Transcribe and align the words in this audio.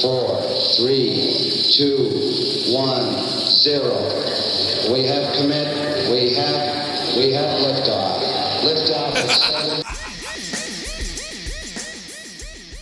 four, 0.00 0.40
three, 0.76 1.36
two, 1.76 2.08
one, 2.72 3.22
zero. 3.62 3.94
We 4.90 5.04
have 5.06 5.36
commit. 5.36 5.68
We 6.10 6.34
have. 6.34 7.16
We 7.16 7.32
have 7.34 7.60
liftoff. 7.60 8.20
Liftoff. 8.64 9.14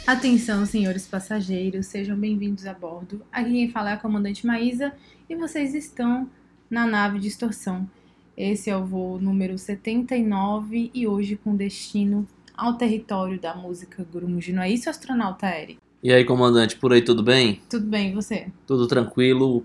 Atenção, 0.06 0.64
senhores 0.64 1.06
passageiros, 1.06 1.86
sejam 1.86 2.16
bem-vindos 2.16 2.66
a 2.66 2.72
bordo. 2.72 3.22
Aqui 3.32 3.50
quem 3.50 3.70
fala 3.70 3.90
é 3.90 3.92
a 3.94 3.98
comandante 3.98 4.46
Maísa 4.46 4.94
e 5.28 5.34
vocês 5.34 5.74
estão 5.74 6.30
na 6.70 6.86
nave 6.86 7.18
Distorção. 7.18 7.88
Esse 8.36 8.70
é 8.70 8.76
o 8.76 8.86
voo 8.86 9.20
número 9.20 9.58
79 9.58 10.90
e 10.94 11.06
hoje 11.06 11.36
com 11.36 11.54
destino 11.56 12.26
ao 12.56 12.74
território 12.74 13.38
da 13.40 13.54
música 13.54 14.06
grunge. 14.10 14.52
Não 14.52 14.62
é 14.62 14.70
isso, 14.70 14.88
astronauta 14.88 15.46
Eric? 15.48 15.78
E 16.02 16.12
aí, 16.12 16.24
comandante, 16.24 16.76
por 16.76 16.92
aí 16.92 17.02
tudo 17.02 17.22
bem? 17.22 17.60
Tudo 17.68 17.86
bem, 17.86 18.10
e 18.10 18.14
você? 18.14 18.46
Tudo 18.66 18.86
tranquilo? 18.86 19.64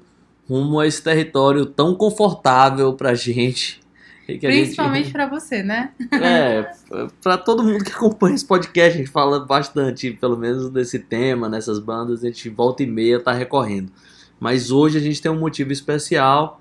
Rumo 0.50 0.80
a 0.80 0.88
esse 0.88 1.02
território 1.02 1.66
tão 1.66 1.94
confortável 1.96 2.94
pra 2.94 3.14
gente. 3.14 3.80
e 4.28 4.38
que 4.38 4.48
a 4.48 4.52
gente- 4.52 4.64
Principalmente 4.64 5.12
pra 5.12 5.28
você, 5.28 5.62
né? 5.62 5.92
É, 6.12 6.72
pra 7.22 7.38
todo 7.38 7.64
mundo 7.64 7.84
que 7.84 7.92
acompanha 7.92 8.36
esse 8.36 8.46
podcast, 8.46 8.96
a 8.96 8.98
gente 8.98 9.12
fala 9.12 9.40
bastante, 9.46 10.12
pelo 10.12 10.36
menos 10.36 10.70
desse 10.70 10.98
tema, 11.00 11.48
nessas 11.48 11.78
bandas, 11.78 12.24
a 12.24 12.28
gente 12.28 12.50
volta 12.50 12.82
e 12.82 12.88
meia 12.88 13.20
tá 13.20 13.32
recorrendo. 13.32 13.92
Mas 14.40 14.72
hoje 14.72 14.98
a 14.98 15.02
gente 15.02 15.22
tem 15.22 15.32
um 15.32 15.40
motivo 15.40 15.72
especial 15.72 16.60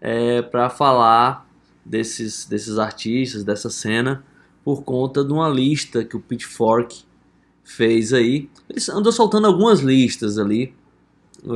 é, 0.00 0.42
para 0.42 0.68
falar 0.68 1.48
desses, 1.84 2.44
desses 2.44 2.78
artistas, 2.78 3.42
dessa 3.42 3.70
cena, 3.70 4.22
por 4.62 4.82
conta 4.82 5.24
de 5.24 5.32
uma 5.32 5.48
lista 5.48 6.04
que 6.04 6.16
o 6.16 6.20
Pitchfork 6.20 7.04
fez 7.64 8.12
aí. 8.12 8.48
Eles 8.68 8.88
andam 8.88 9.10
soltando 9.10 9.46
algumas 9.46 9.80
listas 9.80 10.38
ali. 10.38 10.74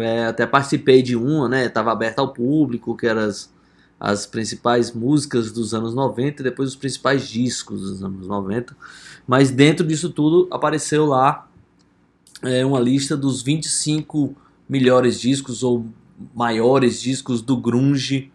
É, 0.00 0.26
até 0.26 0.46
participei 0.46 1.02
de 1.02 1.14
uma, 1.14 1.48
né? 1.48 1.68
Tava 1.68 1.92
aberta 1.92 2.20
ao 2.20 2.32
público, 2.32 2.96
que 2.96 3.06
eram 3.06 3.22
as, 3.22 3.52
as 4.00 4.26
principais 4.26 4.92
músicas 4.92 5.52
dos 5.52 5.74
anos 5.74 5.94
90 5.94 6.42
e 6.42 6.44
depois 6.44 6.70
os 6.70 6.76
principais 6.76 7.28
discos 7.28 7.82
dos 7.82 8.02
anos 8.02 8.26
90. 8.26 8.76
Mas 9.26 9.50
dentro 9.50 9.86
disso 9.86 10.10
tudo 10.10 10.48
apareceu 10.50 11.06
lá 11.06 11.48
é, 12.42 12.64
uma 12.64 12.80
lista 12.80 13.16
dos 13.16 13.42
25 13.42 14.34
melhores 14.68 15.20
discos 15.20 15.62
ou 15.62 15.86
maiores 16.34 17.00
discos 17.00 17.40
do 17.40 17.56
grunge. 17.56 18.30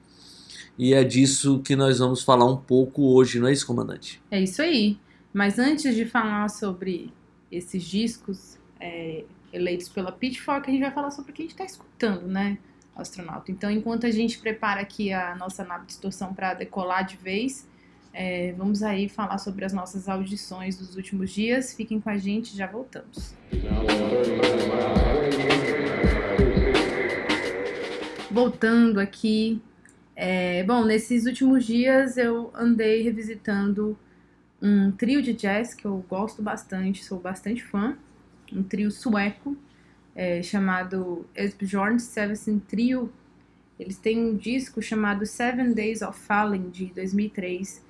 E 0.77 0.93
é 0.93 1.03
disso 1.03 1.59
que 1.59 1.75
nós 1.75 1.99
vamos 1.99 2.23
falar 2.23 2.45
um 2.45 2.57
pouco 2.57 3.13
hoje, 3.13 3.39
não 3.39 3.47
é 3.47 3.53
isso, 3.53 3.67
comandante? 3.67 4.19
É 4.31 4.41
isso 4.41 4.61
aí. 4.61 4.97
Mas 5.31 5.59
antes 5.59 5.95
de 5.95 6.05
falar 6.05 6.49
sobre 6.49 7.11
esses 7.55 7.83
discos 7.83 8.57
é, 8.79 9.23
eleitos 9.51 9.87
pela 9.87 10.11
Pitchfork, 10.11 10.69
a 10.69 10.73
gente 10.73 10.81
vai 10.81 10.91
falar 10.91 11.11
sobre 11.11 11.31
o 11.31 11.33
que 11.33 11.43
a 11.43 11.45
gente 11.45 11.53
está 11.53 11.63
escutando, 11.63 12.27
né, 12.27 12.57
astronauta? 12.95 13.51
Então, 13.51 13.69
enquanto 13.69 14.05
a 14.05 14.11
gente 14.11 14.39
prepara 14.39 14.81
aqui 14.81 15.13
a 15.13 15.35
nossa 15.35 15.63
nave 15.63 15.81
de 15.81 15.87
distorção 15.87 16.33
para 16.33 16.53
decolar 16.55 17.05
de 17.05 17.17
vez, 17.17 17.67
é, 18.11 18.53
vamos 18.53 18.83
aí 18.83 19.09
falar 19.09 19.37
sobre 19.37 19.65
as 19.65 19.73
nossas 19.73 20.07
audições 20.07 20.77
dos 20.77 20.95
últimos 20.95 21.31
dias. 21.31 21.73
Fiquem 21.73 21.99
com 21.99 22.09
a 22.09 22.17
gente, 22.17 22.55
já 22.55 22.67
voltamos. 22.67 23.33
Voltando 28.29 28.99
aqui. 28.99 29.61
é, 30.15 30.63
bom, 30.63 30.85
nesses 30.85 31.25
últimos 31.25 31.65
dias 31.65 32.17
eu 32.17 32.51
andei 32.55 33.01
revisitando 33.01 33.97
um 34.63 34.91
trio 34.93 35.21
de 35.21 35.33
jazz 35.33 35.73
que 35.73 35.83
eu 35.83 36.05
gosto 36.09 36.41
bastante, 36.41 37.03
sou 37.03 37.19
bastante 37.19 37.61
fã. 37.61 37.97
Um 38.49 38.63
trio 38.63 38.89
sueco 38.89 39.57
é, 40.15 40.41
chamado 40.41 41.25
Esbjorn 41.35 41.99
Sevensen 41.99 42.59
Trio. 42.59 43.11
Eles 43.77 43.97
têm 43.97 44.23
um 44.23 44.37
disco 44.37 44.81
chamado 44.81 45.25
Seven 45.25 45.73
Days 45.73 46.01
of 46.01 46.17
Falling 46.17 46.69
de 46.69 46.85
2003. 46.85 47.83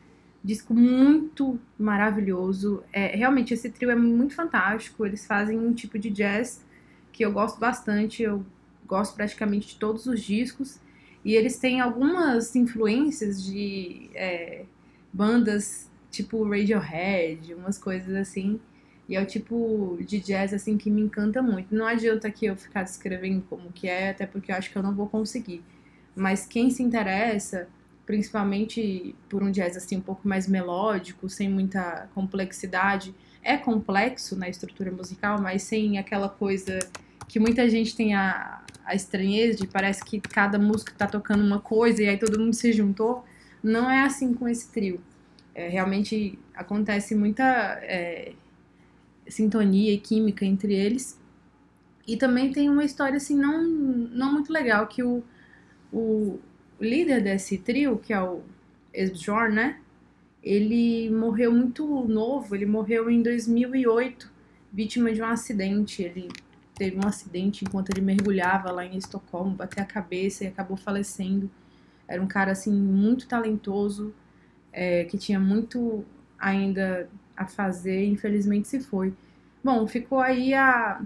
Disco 0.43 0.73
muito 0.73 1.59
maravilhoso. 1.77 2.83
É, 2.91 3.15
realmente 3.15 3.53
esse 3.53 3.69
trio 3.69 3.91
é 3.91 3.95
muito 3.95 4.33
fantástico. 4.33 5.05
Eles 5.05 5.27
fazem 5.27 5.59
um 5.59 5.73
tipo 5.73 5.99
de 5.99 6.09
jazz 6.09 6.65
que 7.11 7.23
eu 7.23 7.31
gosto 7.31 7.59
bastante. 7.59 8.23
Eu 8.23 8.43
gosto 8.87 9.13
praticamente 9.13 9.67
de 9.67 9.75
todos 9.75 10.07
os 10.07 10.23
discos. 10.23 10.79
E 11.23 11.35
eles 11.35 11.59
têm 11.59 11.81
algumas 11.81 12.55
influências 12.55 13.45
de 13.45 14.09
é, 14.15 14.65
bandas 15.13 15.92
tipo 16.13 16.47
Radiohead, 16.47 17.53
umas 17.55 17.77
coisas 17.77 18.15
assim. 18.15 18.59
E 19.09 19.15
é 19.15 19.21
o 19.21 19.25
tipo 19.25 19.97
de 20.01 20.19
jazz 20.19 20.53
assim 20.53 20.77
que 20.77 20.89
me 20.89 21.01
encanta 21.01 21.41
muito. 21.41 21.75
Não 21.75 21.85
adianta 21.85 22.27
aqui 22.27 22.45
eu 22.45 22.55
ficar 22.55 22.83
descrevendo 22.83 23.43
como 23.49 23.71
que 23.71 23.87
é, 23.87 24.11
até 24.11 24.25
porque 24.25 24.51
eu 24.51 24.55
acho 24.55 24.71
que 24.71 24.77
eu 24.77 24.83
não 24.83 24.93
vou 24.93 25.07
conseguir. 25.07 25.61
Mas 26.15 26.45
quem 26.45 26.69
se 26.69 26.83
interessa, 26.83 27.67
principalmente 28.05 29.15
por 29.27 29.43
um 29.43 29.51
jazz 29.51 29.75
assim 29.75 29.97
um 29.97 30.01
pouco 30.01 30.27
mais 30.27 30.47
melódico, 30.47 31.27
sem 31.27 31.49
muita 31.49 32.07
complexidade, 32.13 33.13
é 33.41 33.57
complexo 33.57 34.37
na 34.37 34.47
estrutura 34.47 34.91
musical, 34.91 35.41
mas 35.41 35.63
sem 35.63 35.97
aquela 35.97 36.29
coisa 36.29 36.79
que 37.27 37.39
muita 37.39 37.67
gente 37.67 37.95
tem 37.95 38.13
a, 38.13 38.61
a 38.85 38.95
estranheza 38.95 39.57
de 39.57 39.67
parece 39.67 40.05
que 40.05 40.21
cada 40.21 40.59
música 40.59 40.93
tá 40.95 41.07
tocando 41.07 41.43
uma 41.43 41.59
coisa 41.59 42.03
e 42.03 42.07
aí 42.07 42.17
todo 42.17 42.39
mundo 42.39 42.53
se 42.53 42.71
juntou. 42.71 43.25
Não 43.61 43.89
é 43.89 44.03
assim 44.03 44.33
com 44.33 44.47
esse 44.47 44.71
trio. 44.71 45.01
É, 45.55 45.67
realmente 45.67 46.39
acontece 46.55 47.13
muita 47.13 47.43
é, 47.83 48.33
sintonia 49.27 49.93
e 49.93 49.97
química 49.97 50.45
entre 50.45 50.73
eles. 50.73 51.19
E 52.07 52.17
também 52.17 52.51
tem 52.51 52.69
uma 52.69 52.83
história 52.83 53.17
assim 53.17 53.37
não, 53.37 53.63
não 53.63 54.33
muito 54.33 54.51
legal 54.51 54.87
que 54.87 55.03
o, 55.03 55.23
o 55.91 56.39
líder 56.79 57.21
desse 57.23 57.57
trio, 57.57 57.97
que 57.97 58.13
é 58.13 58.21
o 58.21 58.41
Esbjorn, 58.93 59.55
né? 59.55 59.79
Ele 60.41 61.09
morreu 61.09 61.53
muito 61.53 61.85
novo, 62.05 62.53
ele 62.53 62.65
morreu 62.65 63.09
em 63.09 63.21
2008, 63.21 64.29
vítima 64.71 65.13
de 65.13 65.21
um 65.21 65.25
acidente. 65.25 66.03
Ele 66.03 66.27
teve 66.75 66.97
um 66.97 67.07
acidente 67.07 67.63
enquanto 67.63 67.91
ele 67.91 68.01
mergulhava 68.01 68.71
lá 68.71 68.85
em 68.85 68.97
Estocolmo, 68.97 69.55
bateu 69.55 69.81
a 69.81 69.85
cabeça 69.85 70.43
e 70.43 70.47
acabou 70.47 70.75
falecendo. 70.75 71.49
Era 72.05 72.21
um 72.21 72.27
cara 72.27 72.51
assim 72.51 72.73
muito 72.73 73.27
talentoso, 73.27 74.13
é, 74.73 75.05
que 75.05 75.17
tinha 75.17 75.39
muito 75.39 76.03
ainda 76.39 77.09
a 77.37 77.47
fazer, 77.47 78.05
infelizmente 78.05 78.67
se 78.67 78.79
foi. 78.81 79.13
Bom, 79.63 79.87
ficou 79.87 80.19
aí 80.19 80.53
a 80.53 81.01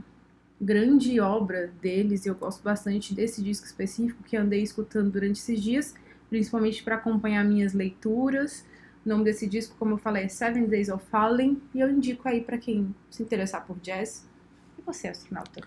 grande 0.60 1.20
obra 1.20 1.72
deles 1.82 2.26
e 2.26 2.30
eu 2.30 2.36
gosto 2.36 2.64
bastante 2.64 3.14
desse 3.14 3.44
disco 3.44 3.66
específico 3.68 4.24
que 4.24 4.36
andei 4.36 4.64
escutando 4.64 5.12
durante 5.12 5.40
esses 5.40 5.62
dias, 5.62 5.94
principalmente 6.30 6.82
para 6.84 6.96
acompanhar 6.96 7.44
minhas 7.46 7.74
leituras. 7.74 8.66
O 9.06 9.10
nome 9.10 9.24
desse 9.24 9.48
disco, 9.48 9.76
como 9.78 9.94
eu 9.94 9.98
falei, 9.98 10.24
é 10.24 10.28
Seven 10.28 10.66
Days 10.66 10.90
of 10.90 11.06
Falling 11.12 11.62
e 11.74 11.80
eu 11.80 11.90
indico 11.90 12.28
aí 12.28 12.42
para 12.42 12.58
quem 12.58 12.94
se 13.12 13.22
interessar 13.22 13.66
por 13.66 13.78
jazz. 13.80 14.28
E 14.78 14.82
você, 14.82 15.08
astronauta? 15.08 15.62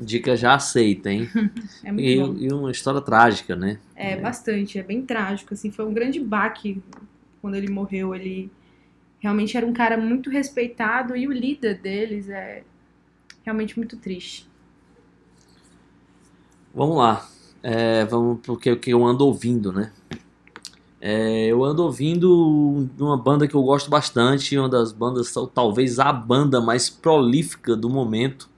Dica 0.00 0.36
já 0.36 0.54
aceita, 0.54 1.10
hein? 1.10 1.28
É 1.84 1.92
muito 1.92 2.10
E, 2.10 2.16
bom. 2.16 2.34
e 2.38 2.52
uma 2.52 2.70
história 2.70 3.00
trágica, 3.00 3.54
né? 3.56 3.78
É, 3.94 4.16
bastante, 4.16 4.78
é 4.78 4.82
bem 4.82 5.02
trágico, 5.04 5.52
assim, 5.54 5.70
foi 5.70 5.84
um 5.84 5.92
grande 5.92 6.18
baque 6.20 6.82
quando 7.40 7.54
ele 7.56 7.70
morreu, 7.70 8.14
ele 8.14 8.50
realmente 9.18 9.56
era 9.56 9.66
um 9.66 9.72
cara 9.72 9.96
muito 9.96 10.30
respeitado 10.30 11.16
e 11.16 11.26
o 11.26 11.32
líder 11.32 11.78
deles 11.80 12.28
é 12.28 12.64
realmente 13.44 13.76
muito 13.78 13.96
triste. 13.96 14.48
Vamos 16.74 16.96
lá. 16.96 17.28
É, 17.62 18.04
vamos 18.06 18.40
porque 18.42 18.70
o 18.70 18.78
que 18.78 18.90
eu 18.90 19.04
ando 19.04 19.26
ouvindo, 19.26 19.72
né? 19.72 19.92
É, 21.00 21.46
eu 21.46 21.64
ando 21.64 21.82
ouvindo 21.82 22.88
uma 22.98 23.16
banda 23.16 23.48
que 23.48 23.54
eu 23.54 23.62
gosto 23.62 23.88
bastante, 23.88 24.56
uma 24.58 24.68
das 24.68 24.92
bandas, 24.92 25.32
tal- 25.32 25.46
talvez 25.46 25.98
a 25.98 26.12
banda 26.12 26.60
mais 26.60 26.90
prolífica 26.90 27.74
do 27.74 27.88
momento. 27.88 28.48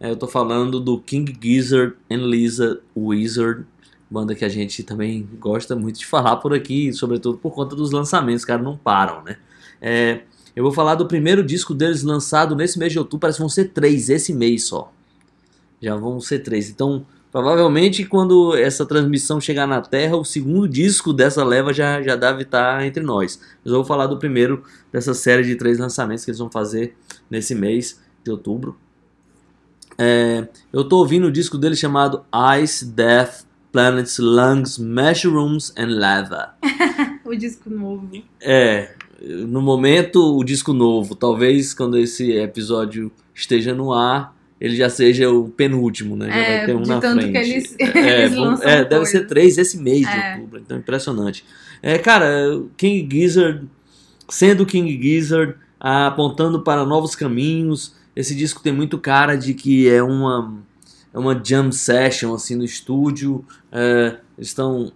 É, 0.00 0.10
eu 0.10 0.16
tô 0.16 0.28
falando 0.28 0.80
do 0.80 0.98
King 1.00 1.36
Gizzard 1.40 1.96
and 2.10 2.26
Lisa 2.28 2.80
Wizard, 2.96 3.66
banda 4.10 4.34
que 4.34 4.44
a 4.44 4.48
gente 4.48 4.82
também 4.82 5.28
gosta 5.38 5.74
muito 5.74 5.98
de 5.98 6.06
falar 6.06 6.36
por 6.36 6.54
aqui, 6.54 6.92
sobretudo 6.92 7.38
por 7.38 7.52
conta 7.52 7.74
dos 7.74 7.90
lançamentos, 7.90 8.44
cara, 8.44 8.62
não 8.62 8.76
param, 8.76 9.22
né? 9.22 9.36
É, 9.80 10.20
eu 10.54 10.62
vou 10.62 10.72
falar 10.72 10.94
do 10.94 11.06
primeiro 11.06 11.42
disco 11.44 11.74
deles 11.74 12.02
lançado 12.02 12.54
nesse 12.54 12.78
mês 12.78 12.92
de 12.92 12.98
outubro, 12.98 13.20
parece 13.20 13.36
que 13.36 13.42
vão 13.42 13.48
ser 13.48 13.66
três 13.70 14.08
esse 14.08 14.32
mês 14.32 14.64
só. 14.64 14.92
Já 15.82 15.96
vão 15.96 16.20
ser 16.20 16.38
três. 16.38 16.70
Então, 16.70 17.04
provavelmente 17.30 18.04
quando 18.06 18.56
essa 18.56 18.86
transmissão 18.86 19.40
chegar 19.40 19.66
na 19.66 19.82
Terra, 19.82 20.16
o 20.16 20.24
segundo 20.24 20.66
disco 20.66 21.12
dessa 21.12 21.44
leva 21.44 21.72
já, 21.72 22.00
já 22.00 22.16
deve 22.16 22.42
estar 22.42 22.86
entre 22.86 23.02
nós. 23.02 23.38
Mas 23.62 23.72
eu 23.72 23.78
vou 23.78 23.84
falar 23.84 24.06
do 24.06 24.18
primeiro 24.18 24.62
dessa 24.90 25.12
série 25.12 25.42
de 25.42 25.56
três 25.56 25.78
lançamentos 25.78 26.24
que 26.24 26.30
eles 26.30 26.38
vão 26.38 26.50
fazer 26.50 26.96
nesse 27.28 27.54
mês 27.54 28.00
de 28.24 28.30
outubro. 28.30 28.78
É, 29.98 30.46
eu 30.72 30.84
tô 30.84 30.98
ouvindo 30.98 31.26
o 31.26 31.32
disco 31.32 31.56
dele 31.56 31.74
chamado 31.74 32.24
Ice, 32.62 32.84
Death, 32.84 33.45
Planets, 33.80 34.18
Lungs, 34.18 34.78
Mushrooms 34.78 35.70
and 35.76 35.98
Lava. 35.98 36.54
O 37.26 37.34
disco 37.34 37.68
novo. 37.68 38.08
É, 38.40 38.94
no 39.20 39.60
momento 39.60 40.38
o 40.38 40.44
disco 40.44 40.72
novo, 40.72 41.16
talvez 41.16 41.74
quando 41.74 41.98
esse 41.98 42.30
episódio 42.32 43.10
esteja 43.34 43.74
no 43.74 43.92
ar, 43.92 44.32
ele 44.60 44.76
já 44.76 44.88
seja 44.88 45.28
o 45.28 45.48
penúltimo, 45.48 46.16
né? 46.16 46.28
Já 46.28 46.36
É, 46.36 46.56
vai 46.58 46.66
ter 46.66 46.76
um 46.76 46.82
de 46.82 46.88
na 46.88 47.00
tanto 47.00 47.20
frente. 47.20 47.32
que 47.32 47.38
eles- 47.38 47.76
é, 47.80 48.20
eles 48.22 48.34
vamos- 48.36 48.50
lançam 48.60 48.68
é, 48.70 48.84
deve 48.84 49.06
ser 49.06 49.26
três 49.26 49.58
esse 49.58 49.76
mês 49.76 50.02
de 50.02 50.06
É. 50.16 50.34
outubro, 50.36 50.60
então 50.60 50.78
impressionante. 50.78 51.44
É, 51.82 51.98
cara, 51.98 52.62
King 52.76 53.08
Gizzard, 53.10 53.66
sendo 54.28 54.64
King 54.64 54.88
Gizzard, 55.02 55.54
apontando 55.80 56.62
para 56.62 56.84
novos 56.86 57.16
caminhos. 57.16 57.94
Esse 58.14 58.36
disco 58.36 58.62
tem 58.62 58.72
muito 58.72 58.98
cara 58.98 59.34
de 59.34 59.52
que 59.52 59.88
é 59.88 60.00
uma, 60.02 60.54
é 61.16 61.18
uma 61.18 61.34
jam 61.42 61.72
session 61.72 62.34
assim 62.34 62.54
no 62.54 62.64
estúdio. 62.64 63.42
É, 63.72 64.18
estão, 64.38 64.92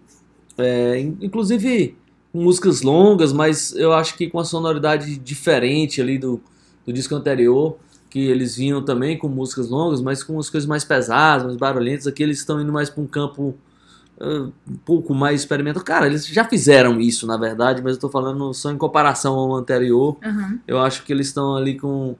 é, 0.59 1.01
in- 1.01 1.17
inclusive, 1.23 1.97
com 2.31 2.43
músicas 2.43 2.83
longas, 2.83 3.33
mas 3.33 3.75
eu 3.75 3.93
acho 3.93 4.17
que 4.17 4.29
com 4.29 4.39
a 4.39 4.45
sonoridade 4.45 5.17
diferente 5.19 6.01
ali 6.01 6.19
do, 6.19 6.41
do 6.87 6.93
disco 6.93 7.15
anterior. 7.15 7.77
Que 8.11 8.19
eles 8.19 8.57
vinham 8.57 8.85
também 8.85 9.17
com 9.17 9.29
músicas 9.29 9.69
longas, 9.71 10.03
mas 10.03 10.23
com 10.25 10.37
as 10.39 10.51
coisas 10.51 10.69
mais 10.69 10.85
pesadas, 10.85 11.47
mais 11.47 11.57
barulhentas. 11.57 12.09
Aqui 12.09 12.25
eles 12.25 12.39
estão 12.39 12.61
indo 12.61 12.73
mais 12.73 12.91
para 12.91 13.01
um 13.05 13.07
campo 13.07 13.55
uh, 14.21 14.53
um 14.69 14.77
pouco 14.85 15.15
mais 15.15 15.43
experimental. 15.43 15.83
Cara, 15.85 16.07
eles 16.09 16.27
já 16.27 16.45
fizeram 16.45 17.01
isso, 17.01 17.25
na 17.25 17.37
verdade, 17.37 17.81
mas 17.81 17.95
eu 17.95 18.01
tô 18.01 18.09
falando 18.09 18.53
só 18.53 18.73
em 18.73 18.77
comparação 18.77 19.35
ao 19.37 19.55
anterior. 19.55 20.17
Aham. 20.25 20.59
Eu 20.67 20.81
acho 20.81 21.05
que 21.05 21.13
eles 21.13 21.29
estão 21.29 21.55
ali 21.55 21.79
com 21.79 22.17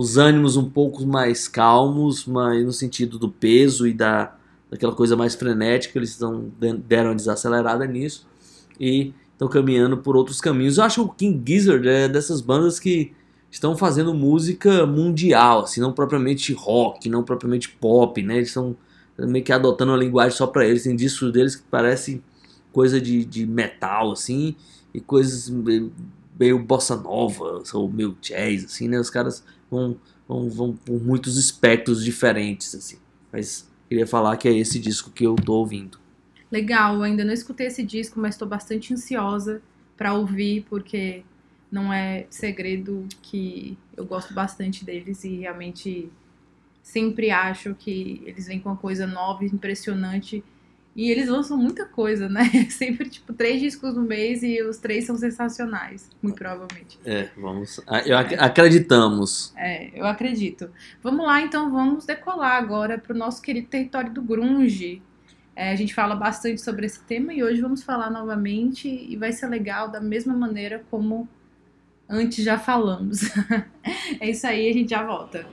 os 0.00 0.16
ânimos 0.16 0.56
um 0.56 0.64
pouco 0.64 1.04
mais 1.04 1.46
calmos, 1.46 2.24
mas 2.24 2.64
no 2.64 2.72
sentido 2.72 3.18
do 3.18 3.28
peso 3.28 3.86
e 3.86 3.92
da 3.92 4.34
daquela 4.70 4.94
coisa 4.94 5.14
mais 5.14 5.34
frenética, 5.34 5.98
eles 5.98 6.10
estão 6.10 6.50
deram 6.86 7.10
uma 7.10 7.16
desacelerada 7.16 7.84
nisso 7.86 8.26
e 8.78 9.12
estão 9.32 9.46
caminhando 9.46 9.98
por 9.98 10.16
outros 10.16 10.40
caminhos. 10.40 10.78
Eu 10.78 10.84
acho 10.84 11.02
que 11.02 11.10
o 11.10 11.12
King 11.12 11.42
Gizzard 11.44 11.86
é 11.86 12.08
dessas 12.08 12.40
bandas 12.40 12.80
que 12.80 13.12
estão 13.50 13.76
fazendo 13.76 14.14
música 14.14 14.86
mundial, 14.86 15.64
assim, 15.64 15.82
não 15.82 15.92
propriamente 15.92 16.54
rock, 16.54 17.08
não 17.10 17.22
propriamente 17.22 17.68
pop, 17.68 18.22
né? 18.22 18.36
Eles 18.36 18.48
estão 18.48 18.74
meio 19.18 19.44
que 19.44 19.52
adotando 19.52 19.92
uma 19.92 19.98
linguagem 19.98 20.38
só 20.38 20.46
pra 20.46 20.64
eles. 20.64 20.84
Tem 20.84 20.96
discos 20.96 21.30
deles 21.30 21.56
que 21.56 21.64
parece 21.70 22.22
coisa 22.72 22.98
de, 22.98 23.22
de 23.24 23.44
metal, 23.44 24.12
assim, 24.12 24.54
e 24.94 25.00
coisas 25.00 25.50
meio, 25.50 25.92
meio 26.38 26.58
bossa 26.58 26.96
nova, 26.96 27.62
ou 27.74 27.90
meio 27.90 28.16
jazz, 28.22 28.64
assim, 28.64 28.88
né? 28.88 28.98
Os 28.98 29.10
caras 29.10 29.44
vão, 29.70 29.96
vão, 30.28 30.50
vão 30.50 30.72
por 30.76 31.02
muitos 31.02 31.36
espectros 31.36 32.04
diferentes, 32.04 32.74
assim. 32.74 32.98
Mas 33.32 33.68
queria 33.88 34.06
falar 34.06 34.36
que 34.36 34.48
é 34.48 34.52
esse 34.52 34.78
disco 34.78 35.10
que 35.10 35.24
eu 35.24 35.36
tô 35.36 35.54
ouvindo. 35.54 35.98
Legal, 36.50 36.96
eu 36.96 37.02
ainda 37.02 37.24
não 37.24 37.32
escutei 37.32 37.68
esse 37.68 37.82
disco, 37.82 38.18
mas 38.18 38.34
estou 38.34 38.48
bastante 38.48 38.92
ansiosa 38.92 39.62
pra 39.96 40.14
ouvir, 40.14 40.66
porque 40.68 41.22
não 41.70 41.92
é 41.92 42.26
segredo 42.28 43.06
que 43.22 43.78
eu 43.96 44.04
gosto 44.04 44.34
bastante 44.34 44.84
deles 44.84 45.22
e 45.22 45.36
realmente 45.36 46.10
sempre 46.82 47.30
acho 47.30 47.74
que 47.74 48.22
eles 48.26 48.46
vêm 48.46 48.58
com 48.58 48.70
uma 48.70 48.76
coisa 48.76 49.06
nova, 49.06 49.44
impressionante. 49.44 50.42
E 50.94 51.08
eles 51.10 51.28
lançam 51.28 51.56
muita 51.56 51.86
coisa, 51.86 52.28
né? 52.28 52.42
Sempre, 52.68 53.08
tipo, 53.08 53.32
três 53.32 53.60
discos 53.60 53.94
no 53.94 54.02
mês 54.02 54.42
e 54.42 54.60
os 54.62 54.76
três 54.76 55.04
são 55.06 55.16
sensacionais, 55.16 56.10
muito 56.22 56.36
provavelmente. 56.36 56.98
É, 57.04 57.28
vamos. 57.36 57.80
ah, 57.86 58.00
Eu 58.04 58.18
ac- 58.18 58.34
acreditamos. 58.34 59.52
É, 59.56 59.90
eu 59.98 60.04
acredito. 60.04 60.68
Vamos 61.02 61.24
lá, 61.24 61.40
então, 61.40 61.70
vamos 61.70 62.04
decolar 62.04 62.56
agora 62.56 62.98
para 62.98 63.14
o 63.14 63.18
nosso 63.18 63.40
querido 63.40 63.68
território 63.68 64.12
do 64.12 64.20
grunge. 64.20 65.00
É, 65.54 65.70
a 65.72 65.76
gente 65.76 65.94
fala 65.94 66.16
bastante 66.16 66.60
sobre 66.60 66.86
esse 66.86 67.00
tema 67.04 67.32
e 67.32 67.42
hoje 67.42 67.60
vamos 67.60 67.82
falar 67.82 68.10
novamente 68.10 68.88
e 68.88 69.16
vai 69.16 69.30
ser 69.32 69.46
legal 69.48 69.88
da 69.88 70.00
mesma 70.00 70.34
maneira 70.34 70.82
como 70.90 71.28
antes 72.08 72.44
já 72.44 72.58
falamos. 72.58 73.20
é 74.20 74.30
isso 74.30 74.46
aí, 74.46 74.68
a 74.68 74.72
gente 74.72 74.90
já 74.90 75.04
volta. 75.04 75.46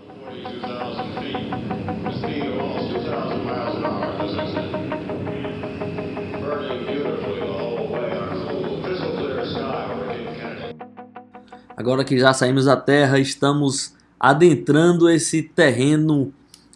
Agora 11.88 12.04
que 12.04 12.20
já 12.20 12.34
saímos 12.34 12.66
da 12.66 12.76
Terra, 12.76 13.18
estamos 13.18 13.94
adentrando 14.20 15.10
esse 15.10 15.42
terreno 15.42 16.34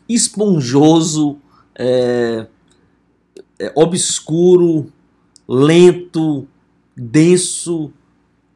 esponjoso, 0.07 1.37
é, 1.75 2.47
é, 3.59 3.73
obscuro, 3.75 4.89
lento, 5.45 6.47
denso 6.95 7.91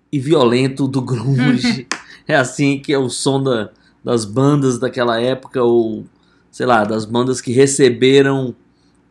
e 0.10 0.18
violento 0.18 0.88
do 0.88 1.02
grunge. 1.02 1.88
é 2.26 2.38
assim 2.38 2.80
que 2.80 2.94
é 2.94 2.98
o 2.98 3.10
som 3.10 3.44
da- 3.44 3.70
das 4.02 4.24
bandas 4.24 4.80
daquela 4.80 5.20
época, 5.20 5.62
ou 5.62 6.06
sei 6.50 6.66
lá, 6.66 6.86
das 6.86 7.04
bandas 7.04 7.42
que 7.42 7.52
receberam 7.52 8.56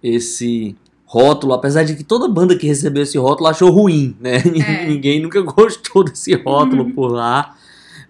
esse 0.02 0.75
rótulo, 1.14 1.52
apesar 1.52 1.84
de 1.84 1.94
que 1.94 2.02
toda 2.02 2.26
banda 2.26 2.58
que 2.58 2.66
recebeu 2.66 3.05
esse 3.05 3.16
rótulo 3.16 3.49
achou 3.49 3.70
ruim, 3.70 4.16
né? 4.19 4.38
É. 4.38 4.87
Ninguém 4.90 5.22
nunca 5.22 5.40
gostou 5.43 6.02
desse 6.02 6.34
rótulo 6.34 6.90
por 6.93 7.12
lá. 7.12 7.55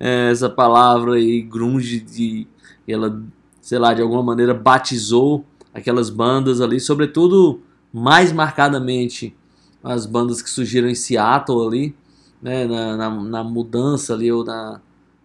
É, 0.00 0.30
essa 0.30 0.48
palavra 0.48 1.16
aí, 1.16 1.42
grunge, 1.42 2.00
de, 2.00 2.46
ela, 2.88 3.22
sei 3.60 3.78
lá, 3.78 3.92
de 3.92 4.00
alguma 4.00 4.22
maneira 4.22 4.54
batizou 4.54 5.44
aquelas 5.74 6.08
bandas 6.08 6.62
ali, 6.62 6.80
sobretudo, 6.80 7.60
mais 7.92 8.32
marcadamente, 8.32 9.36
as 9.82 10.06
bandas 10.06 10.40
que 10.40 10.48
surgiram 10.48 10.88
em 10.88 10.94
Seattle 10.94 11.66
ali, 11.66 11.94
né, 12.40 12.66
na, 12.66 12.96
na, 12.96 13.10
na 13.10 13.44
mudança 13.44 14.14
ali, 14.14 14.32
ou 14.32 14.42
na, 14.42 14.80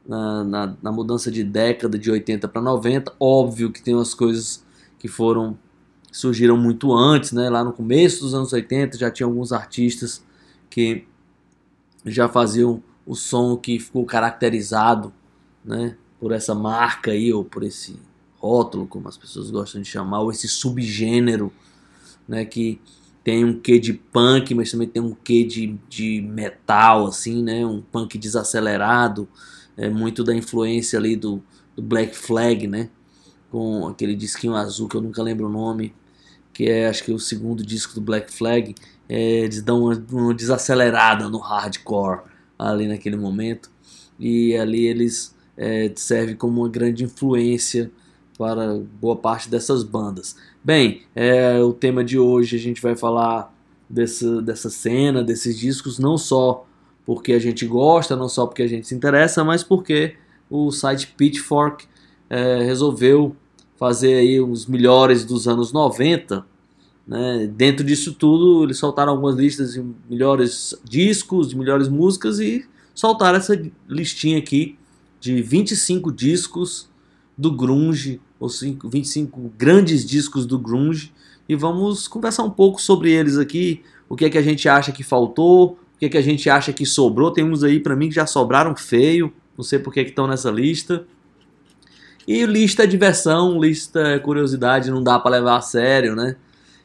na, 0.06 0.44
na, 0.44 0.76
na 0.84 0.92
mudança 0.92 1.32
de 1.32 1.46
década 1.46 1.98
de 1.98 2.12
80 2.12 2.46
para 2.50 2.62
90. 2.62 3.14
Óbvio 3.18 3.72
que 3.72 3.82
tem 3.82 3.96
umas 3.96 4.14
coisas 4.14 4.66
que 5.00 5.08
foram 5.08 5.58
surgiram 6.12 6.58
muito 6.58 6.94
antes, 6.94 7.32
né? 7.32 7.50
Lá 7.50 7.64
no 7.64 7.74
começo 7.74 8.22
dos 8.22 8.34
anos 8.34 8.54
80 8.54 8.98
já 8.98 9.12
tinha 9.12 9.28
alguns 9.28 9.52
artistas 9.52 10.24
que 10.70 11.06
já 12.06 12.28
faziam 12.28 12.82
o 13.06 13.16
som 13.16 13.58
que 13.58 13.80
ficou 13.80 14.06
caracterizado, 14.06 15.14
né? 15.64 15.96
Por 16.20 16.32
essa 16.32 16.54
marca 16.54 17.12
aí 17.12 17.32
ou 17.34 17.44
por 17.44 17.64
esse 17.64 18.00
rótulo, 18.38 18.88
como 18.88 19.08
as 19.08 19.18
pessoas 19.18 19.52
gostam 19.52 19.82
de 19.82 19.88
chamar, 19.88 20.22
ou 20.22 20.32
esse 20.32 20.48
subgênero, 20.48 21.52
né? 22.28 22.46
Que 22.46 22.80
tem 23.24 23.44
um 23.44 23.60
quê 23.60 23.80
de 23.80 23.94
punk, 23.94 24.54
mas 24.56 24.72
também 24.72 24.88
tem 24.88 25.02
um 25.02 25.14
quê 25.14 25.44
de, 25.44 25.78
de 25.90 26.22
metal, 26.22 27.08
assim, 27.08 27.44
né? 27.44 27.66
Um 27.66 27.82
punk 27.82 28.18
desacelerado, 28.18 29.28
é 29.78 29.90
muito 29.90 30.24
da 30.24 30.34
influência 30.34 30.98
ali 30.98 31.16
do, 31.16 31.42
do 31.76 31.82
Black 31.82 32.16
Flag, 32.16 32.68
né? 32.68 32.90
Com 33.52 33.88
aquele 33.88 34.16
disquinho 34.16 34.56
azul 34.56 34.88
que 34.88 34.96
eu 34.96 35.02
nunca 35.02 35.22
lembro 35.22 35.48
o 35.48 35.52
nome, 35.52 35.94
que 36.60 36.70
é 36.70 36.90
acho 36.90 37.06
que 37.06 37.12
o 37.14 37.18
segundo 37.18 37.66
disco 37.66 37.96
do 37.96 38.02
Black 38.02 38.34
Flag. 38.34 38.76
É, 39.08 39.18
eles 39.18 39.62
dão 39.62 39.86
uma, 39.86 40.06
uma 40.12 40.34
desacelerada 40.34 41.30
no 41.30 41.38
hardcore 41.38 42.24
ali 42.60 42.86
naquele 42.86 43.16
momento 43.16 43.72
e 44.20 44.58
ali 44.58 44.86
eles 44.86 45.34
é, 45.56 45.90
servem 45.96 46.36
como 46.36 46.60
uma 46.60 46.68
grande 46.68 47.06
influência 47.06 47.90
para 48.38 48.78
boa 49.00 49.16
parte 49.16 49.50
dessas 49.50 49.84
bandas. 49.84 50.36
Bem, 50.62 51.04
é, 51.16 51.58
o 51.60 51.72
tema 51.72 52.04
de 52.04 52.20
hoje 52.20 52.58
a 52.58 52.60
gente 52.60 52.82
vai 52.82 52.94
falar 52.94 53.56
dessa, 53.90 54.42
dessa 54.42 54.70
cena, 54.70 55.24
desses 55.24 55.58
discos, 55.58 55.98
não 55.98 56.18
só 56.18 56.68
porque 57.06 57.32
a 57.32 57.40
gente 57.40 57.66
gosta, 57.66 58.18
não 58.18 58.28
só 58.28 58.46
porque 58.46 58.64
a 58.64 58.68
gente 58.68 58.86
se 58.86 58.94
interessa, 58.94 59.46
mas 59.46 59.64
porque 59.64 60.18
o 60.50 60.72
site 60.72 61.08
Pitchfork 61.16 61.86
é, 62.30 62.62
resolveu 62.64 63.34
fazer 63.80 64.16
aí 64.16 64.42
os 64.42 64.66
melhores 64.66 65.24
dos 65.24 65.48
anos 65.48 65.72
90. 65.72 66.46
Né? 67.08 67.50
Dentro 67.56 67.86
disso 67.86 68.14
tudo, 68.14 68.66
eles 68.66 68.78
soltaram 68.78 69.14
algumas 69.14 69.36
listas 69.36 69.74
de 69.74 69.84
melhores 70.10 70.76
discos, 70.84 71.48
de 71.50 71.58
melhores 71.58 71.88
músicas 71.88 72.40
e 72.40 72.66
soltaram 72.94 73.38
essa 73.38 73.60
listinha 73.88 74.38
aqui 74.38 74.78
de 75.20 75.42
25 75.42 76.12
discos 76.12 76.90
do 77.38 77.52
grunge, 77.52 78.20
ou 78.38 78.50
cinco- 78.50 78.90
25 78.90 79.52
grandes 79.58 80.06
discos 80.06 80.46
do 80.46 80.60
grunge, 80.60 81.14
e 81.48 81.56
vamos 81.56 82.08
conversar 82.08 82.44
um 82.44 82.52
pouco 82.52 82.82
sobre 82.82 83.12
eles 83.12 83.38
aqui, 83.38 83.82
o 84.10 84.16
que 84.16 84.26
é 84.26 84.30
que 84.30 84.38
a 84.38 84.42
gente 84.42 84.68
acha 84.68 84.92
que 84.92 85.04
faltou, 85.04 85.80
o 85.96 86.00
que 86.00 86.06
é 86.06 86.10
que 86.10 86.18
a 86.18 86.22
gente 86.22 86.50
acha 86.50 86.72
que 86.74 86.86
sobrou, 86.86 87.32
tem 87.32 87.44
uns 87.44 87.64
aí 87.64 87.80
pra 87.80 87.96
mim 87.96 88.10
que 88.10 88.16
já 88.16 88.26
sobraram 88.26 88.76
feio, 88.76 89.32
não 89.58 89.64
sei 89.64 89.80
por 89.80 89.94
que 89.94 90.02
estão 90.02 90.28
nessa 90.28 90.52
lista. 90.52 91.06
E 92.30 92.46
lista 92.46 92.84
é 92.84 92.86
diversão, 92.86 93.60
lista 93.60 94.02
é 94.02 94.20
curiosidade, 94.20 94.92
não 94.92 95.02
dá 95.02 95.18
pra 95.18 95.32
levar 95.32 95.58
a 95.58 95.62
sério, 95.62 96.16
né? 96.16 96.36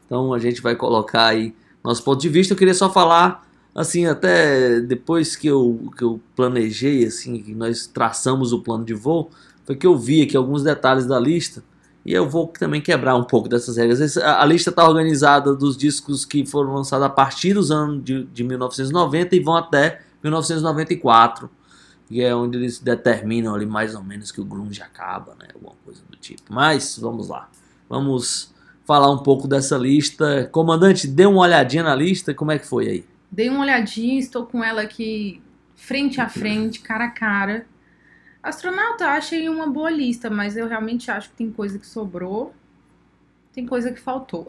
Então 0.06 0.32
a 0.32 0.38
gente 0.38 0.62
vai 0.62 0.74
colocar 0.74 1.26
aí 1.26 1.54
nosso 1.84 2.02
ponto 2.02 2.18
de 2.18 2.30
vista. 2.30 2.54
Eu 2.54 2.56
queria 2.56 2.72
só 2.72 2.88
falar, 2.88 3.46
assim, 3.74 4.06
até 4.06 4.80
depois 4.80 5.36
que 5.36 5.46
eu, 5.46 5.92
que 5.98 6.02
eu 6.02 6.18
planejei, 6.34 7.04
assim, 7.04 7.42
que 7.42 7.54
nós 7.54 7.86
traçamos 7.86 8.54
o 8.54 8.62
plano 8.62 8.86
de 8.86 8.94
voo, 8.94 9.30
foi 9.66 9.76
que 9.76 9.86
eu 9.86 9.98
vi 9.98 10.22
aqui 10.22 10.34
alguns 10.34 10.62
detalhes 10.62 11.04
da 11.04 11.20
lista 11.20 11.62
e 12.06 12.14
eu 12.14 12.26
vou 12.26 12.46
também 12.46 12.80
quebrar 12.80 13.14
um 13.14 13.24
pouco 13.24 13.46
dessas 13.46 13.76
regras. 13.76 14.16
A 14.16 14.46
lista 14.46 14.70
está 14.70 14.88
organizada 14.88 15.54
dos 15.54 15.76
discos 15.76 16.24
que 16.24 16.46
foram 16.46 16.72
lançados 16.72 17.04
a 17.04 17.10
partir 17.10 17.52
dos 17.52 17.70
anos 17.70 18.02
de, 18.02 18.24
de 18.24 18.42
1990 18.42 19.36
e 19.36 19.40
vão 19.40 19.56
até 19.56 20.00
1994. 20.22 21.50
E 22.10 22.22
é 22.22 22.34
onde 22.34 22.58
eles 22.58 22.78
determinam 22.78 23.54
ali 23.54 23.66
mais 23.66 23.94
ou 23.94 24.02
menos 24.02 24.30
que 24.30 24.40
o 24.40 24.44
grunge 24.44 24.82
acaba, 24.82 25.34
né? 25.36 25.48
Alguma 25.54 25.74
coisa 25.84 26.02
do 26.08 26.16
tipo. 26.16 26.42
Mas 26.52 26.98
vamos 26.98 27.28
lá. 27.28 27.48
Vamos 27.88 28.54
falar 28.84 29.10
um 29.10 29.22
pouco 29.22 29.48
dessa 29.48 29.76
lista. 29.76 30.48
Comandante, 30.52 31.06
dê 31.06 31.26
uma 31.26 31.40
olhadinha 31.40 31.82
na 31.82 31.94
lista, 31.94 32.34
como 32.34 32.52
é 32.52 32.58
que 32.58 32.66
foi 32.66 32.88
aí? 32.88 33.04
Dei 33.30 33.48
uma 33.48 33.60
olhadinha, 33.60 34.18
estou 34.18 34.46
com 34.46 34.62
ela 34.62 34.82
aqui 34.82 35.42
frente 35.74 36.20
a 36.20 36.28
frente, 36.28 36.80
cara 36.80 37.06
a 37.06 37.10
cara. 37.10 37.66
Astronauta, 38.42 39.04
eu 39.04 39.08
achei 39.08 39.48
uma 39.48 39.66
boa 39.66 39.90
lista, 39.90 40.28
mas 40.28 40.56
eu 40.56 40.68
realmente 40.68 41.10
acho 41.10 41.30
que 41.30 41.36
tem 41.36 41.50
coisa 41.50 41.78
que 41.78 41.86
sobrou, 41.86 42.54
tem 43.52 43.66
coisa 43.66 43.90
que 43.90 44.00
faltou. 44.00 44.46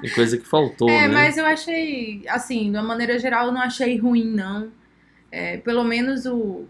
Tem 0.00 0.10
coisa 0.10 0.36
que 0.36 0.46
faltou, 0.46 0.88
é, 0.88 1.06
né? 1.06 1.08
mas 1.08 1.38
eu 1.38 1.46
achei, 1.46 2.22
assim, 2.28 2.70
de 2.70 2.76
uma 2.76 2.82
maneira 2.82 3.18
geral, 3.18 3.46
eu 3.46 3.52
não 3.52 3.60
achei 3.60 3.96
ruim, 3.98 4.24
não. 4.24 4.70
É, 5.30 5.56
pelo 5.58 5.84
menos 5.84 6.26
o, 6.26 6.66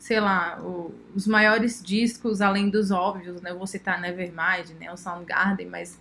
sei 0.00 0.20
lá, 0.20 0.60
o- 0.62 0.94
os 1.16 1.28
maiores 1.28 1.82
discos, 1.84 2.42
além 2.42 2.70
dos 2.70 2.90
óbvios, 2.92 3.42
né? 3.42 3.52
Eu 3.52 3.58
vou 3.58 3.68
citar 3.68 4.00
Nevermind, 4.00 4.70
né? 4.80 4.92
O 4.92 4.98
Soundgarden, 4.98 5.68
mas, 5.68 6.00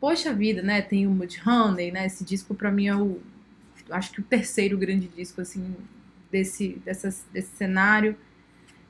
poxa 0.00 0.34
vida, 0.34 0.62
né? 0.62 0.82
Tem 0.82 1.06
o 1.06 1.10
Mudhoney, 1.10 1.92
né? 1.92 2.06
Esse 2.06 2.24
disco 2.24 2.54
pra 2.54 2.70
mim 2.72 2.88
é 2.88 2.96
o, 2.96 3.20
acho 3.90 4.12
que 4.12 4.20
o 4.20 4.24
terceiro 4.24 4.78
grande 4.78 5.08
disco, 5.08 5.40
assim, 5.40 5.76
desse, 6.30 6.80
dessas, 6.84 7.24
desse 7.32 7.56
cenário. 7.56 8.16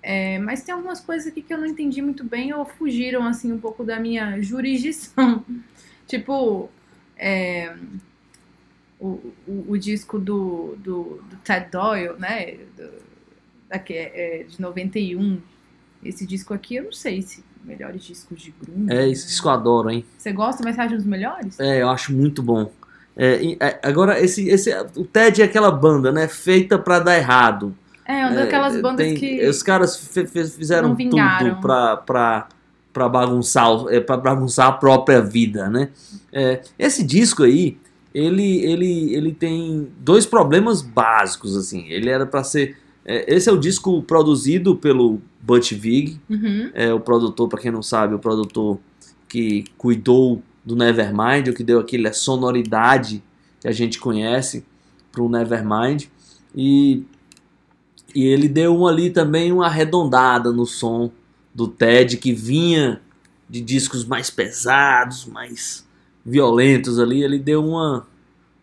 É, 0.02 0.38
mas 0.38 0.62
tem 0.62 0.74
algumas 0.74 1.00
coisas 1.00 1.28
aqui 1.28 1.42
que 1.42 1.52
eu 1.54 1.58
não 1.58 1.66
entendi 1.66 2.02
muito 2.02 2.24
bem 2.24 2.52
ou 2.54 2.64
fugiram, 2.64 3.26
assim, 3.26 3.52
um 3.52 3.58
pouco 3.60 3.84
da 3.84 4.00
minha 4.00 4.40
jurisdição. 4.42 5.44
tipo, 6.06 6.70
é, 7.16 7.74
o, 8.98 9.32
o, 9.46 9.64
o 9.72 9.78
disco 9.78 10.18
do, 10.18 10.74
do, 10.76 11.22
do 11.28 11.36
Ted 11.44 11.70
Doyle, 11.70 12.18
né? 12.18 12.56
Do, 12.76 13.08
daqui, 13.70 13.94
é, 13.94 14.44
de 14.48 14.60
91. 14.60 15.38
Esse 16.04 16.26
disco 16.26 16.54
aqui, 16.54 16.76
eu 16.76 16.84
não 16.84 16.92
sei 16.92 17.22
se 17.22 17.42
melhores 17.64 18.02
discos 18.02 18.40
de 18.40 18.54
grunge. 18.60 18.92
É, 18.92 19.08
esse 19.08 19.26
disco 19.26 19.48
eu 19.48 19.52
adoro, 19.52 19.90
hein? 19.90 20.04
Você 20.16 20.32
gosta, 20.32 20.62
mas 20.64 20.76
você 20.76 20.80
acha 20.80 20.94
um 20.94 20.98
dos 20.98 21.06
melhores? 21.06 21.58
É, 21.60 21.82
eu 21.82 21.90
acho 21.90 22.12
muito 22.12 22.42
bom. 22.42 22.70
É, 23.16 23.56
é, 23.60 23.80
agora, 23.82 24.20
esse, 24.20 24.48
esse, 24.48 24.70
o 24.96 25.04
Ted 25.04 25.42
é 25.42 25.44
aquela 25.44 25.70
banda, 25.72 26.12
né? 26.12 26.28
Feita 26.28 26.78
pra 26.78 27.00
dar 27.00 27.16
errado. 27.16 27.74
É, 28.06 28.24
uma 28.24 28.34
daquelas 28.34 28.76
É, 28.76 28.80
bandas 28.80 29.06
tem- 29.06 29.16
que. 29.16 29.46
Os 29.46 29.62
caras 29.62 29.96
fizeram 30.56 30.94
tudo 30.96 31.16
pra, 31.60 31.96
pra, 31.96 32.48
pra, 32.92 33.08
bagunçar, 33.08 33.66
é, 33.90 34.00
pra 34.00 34.16
bagunçar 34.16 34.68
a 34.68 34.72
própria 34.72 35.20
vida, 35.20 35.68
né? 35.68 35.90
É, 36.32 36.62
esse 36.78 37.02
disco 37.02 37.42
aí, 37.42 37.76
ele, 38.14 38.64
ele, 38.64 39.14
ele 39.14 39.32
tem 39.32 39.88
dois 39.98 40.24
problemas 40.24 40.80
básicos, 40.80 41.56
assim. 41.56 41.86
Ele 41.88 42.08
era 42.08 42.24
pra 42.24 42.42
ser... 42.44 42.78
é, 43.08 43.34
esse 43.34 43.48
é 43.48 43.52
o 43.52 43.56
disco 43.56 44.02
produzido 44.02 44.76
pelo 44.76 45.18
Butch 45.40 45.72
Vig, 45.72 46.20
Uhum. 46.28 46.70
é 46.74 46.92
o 46.92 47.00
produtor, 47.00 47.48
pra 47.48 47.58
quem 47.58 47.70
não 47.70 47.82
sabe, 47.82 48.14
o 48.14 48.18
produtor 48.18 48.78
que 49.26 49.64
cuidou 49.78 50.42
do 50.62 50.76
Nevermind, 50.76 51.48
o 51.48 51.54
que 51.54 51.64
deu 51.64 51.80
aquela 51.80 52.12
sonoridade 52.12 53.22
que 53.60 53.66
a 53.66 53.72
gente 53.72 53.98
conhece 53.98 54.62
pro 55.10 55.26
Nevermind. 55.26 56.04
E, 56.54 57.02
e 58.14 58.26
ele 58.26 58.46
deu 58.46 58.86
ali 58.86 59.08
também 59.08 59.52
uma 59.52 59.66
arredondada 59.66 60.52
no 60.52 60.66
som 60.66 61.10
do 61.54 61.66
Ted, 61.66 62.18
que 62.18 62.32
vinha 62.34 63.00
de 63.48 63.62
discos 63.62 64.04
mais 64.04 64.30
pesados, 64.30 65.24
mais 65.24 65.86
violentos 66.24 66.98
ali. 66.98 67.22
Ele 67.22 67.38
deu 67.38 67.64
uma, 67.64 68.06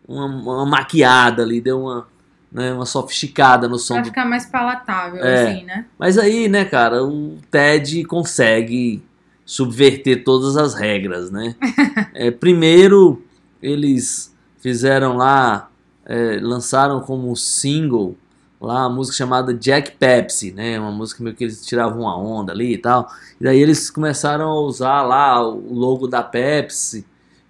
uma, 0.07 0.25
uma 0.25 0.65
maquiada 0.67 1.41
ali, 1.41 1.59
deu 1.59 1.81
uma, 1.81 2.07
né, 2.55 2.71
uma 2.71 2.85
sofisticada 2.85 3.67
no 3.67 3.77
som 3.77 3.95
Pra 3.95 4.05
ficar 4.05 4.25
mais 4.25 4.45
palatável, 4.45 5.21
É. 5.23 5.43
assim, 5.51 5.65
né? 5.65 5.85
mas 5.99 6.17
aí, 6.17 6.47
né, 6.47 6.63
cara, 6.63 7.03
o 7.03 7.37
Ted 7.51 8.05
consegue 8.05 9.03
subverter 9.45 10.23
todas 10.23 10.55
as 10.57 10.73
regras, 10.73 11.29
né? 11.29 11.53
É, 12.15 12.31
primeiro, 12.31 13.21
eles 13.61 14.33
fizeram 14.59 15.17
lá, 15.17 15.69
é, 16.05 16.39
lançaram 16.41 17.01
como 17.01 17.35
single 17.35 18.15
lá 18.61 18.87
uma 18.87 18.95
música 18.95 19.17
chamada 19.17 19.53
Jack 19.53 19.91
Pepsi, 19.97 20.51
né? 20.53 20.79
Uma 20.79 20.91
música 20.91 21.21
meio 21.21 21.35
que 21.35 21.43
eles 21.43 21.63
tiravam 21.65 22.01
uma 22.03 22.17
onda 22.17 22.53
ali 22.53 22.73
e 22.73 22.77
tal. 22.77 23.07
E 23.39 23.43
daí 23.43 23.59
eles 23.59 23.89
começaram 23.89 24.45
a 24.49 24.61
usar 24.61 25.01
lá 25.03 25.45
o 25.45 25.73
logo 25.73 26.07
da 26.07 26.23
Pepsi 26.23 27.05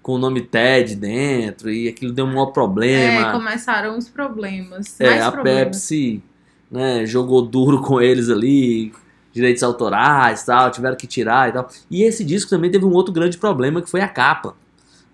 com 0.05 0.13
o 0.13 0.17
nome 0.19 0.41
Ted 0.41 0.95
dentro 0.95 1.67
e 1.71 1.88
aquilo 1.88 2.13
deu 2.13 2.25
um 2.25 2.27
maior 2.27 2.51
problema. 2.51 3.29
É, 3.29 3.31
começaram 3.31 3.97
os 3.97 4.07
problemas. 4.07 5.01
É, 5.01 5.19
a 5.19 5.31
problemas. 5.31 5.63
Pepsi 5.63 6.21
né, 6.69 7.07
jogou 7.07 7.41
duro 7.41 7.81
com 7.81 8.00
eles 8.00 8.29
ali, 8.29 8.93
direitos 9.33 9.63
autorais 9.63 10.43
e 10.43 10.45
tal, 10.45 10.69
tiveram 10.69 10.95
que 10.95 11.07
tirar 11.07 11.50
e 11.50 11.53
tal. 11.53 11.67
E 11.89 12.03
esse 12.03 12.24
disco 12.24 12.51
também 12.51 12.69
teve 12.69 12.85
um 12.85 12.91
outro 12.91 13.12
grande 13.12 13.39
problema 13.39 13.81
que 13.81 13.89
foi 13.89 14.00
a 14.00 14.07
capa. 14.07 14.55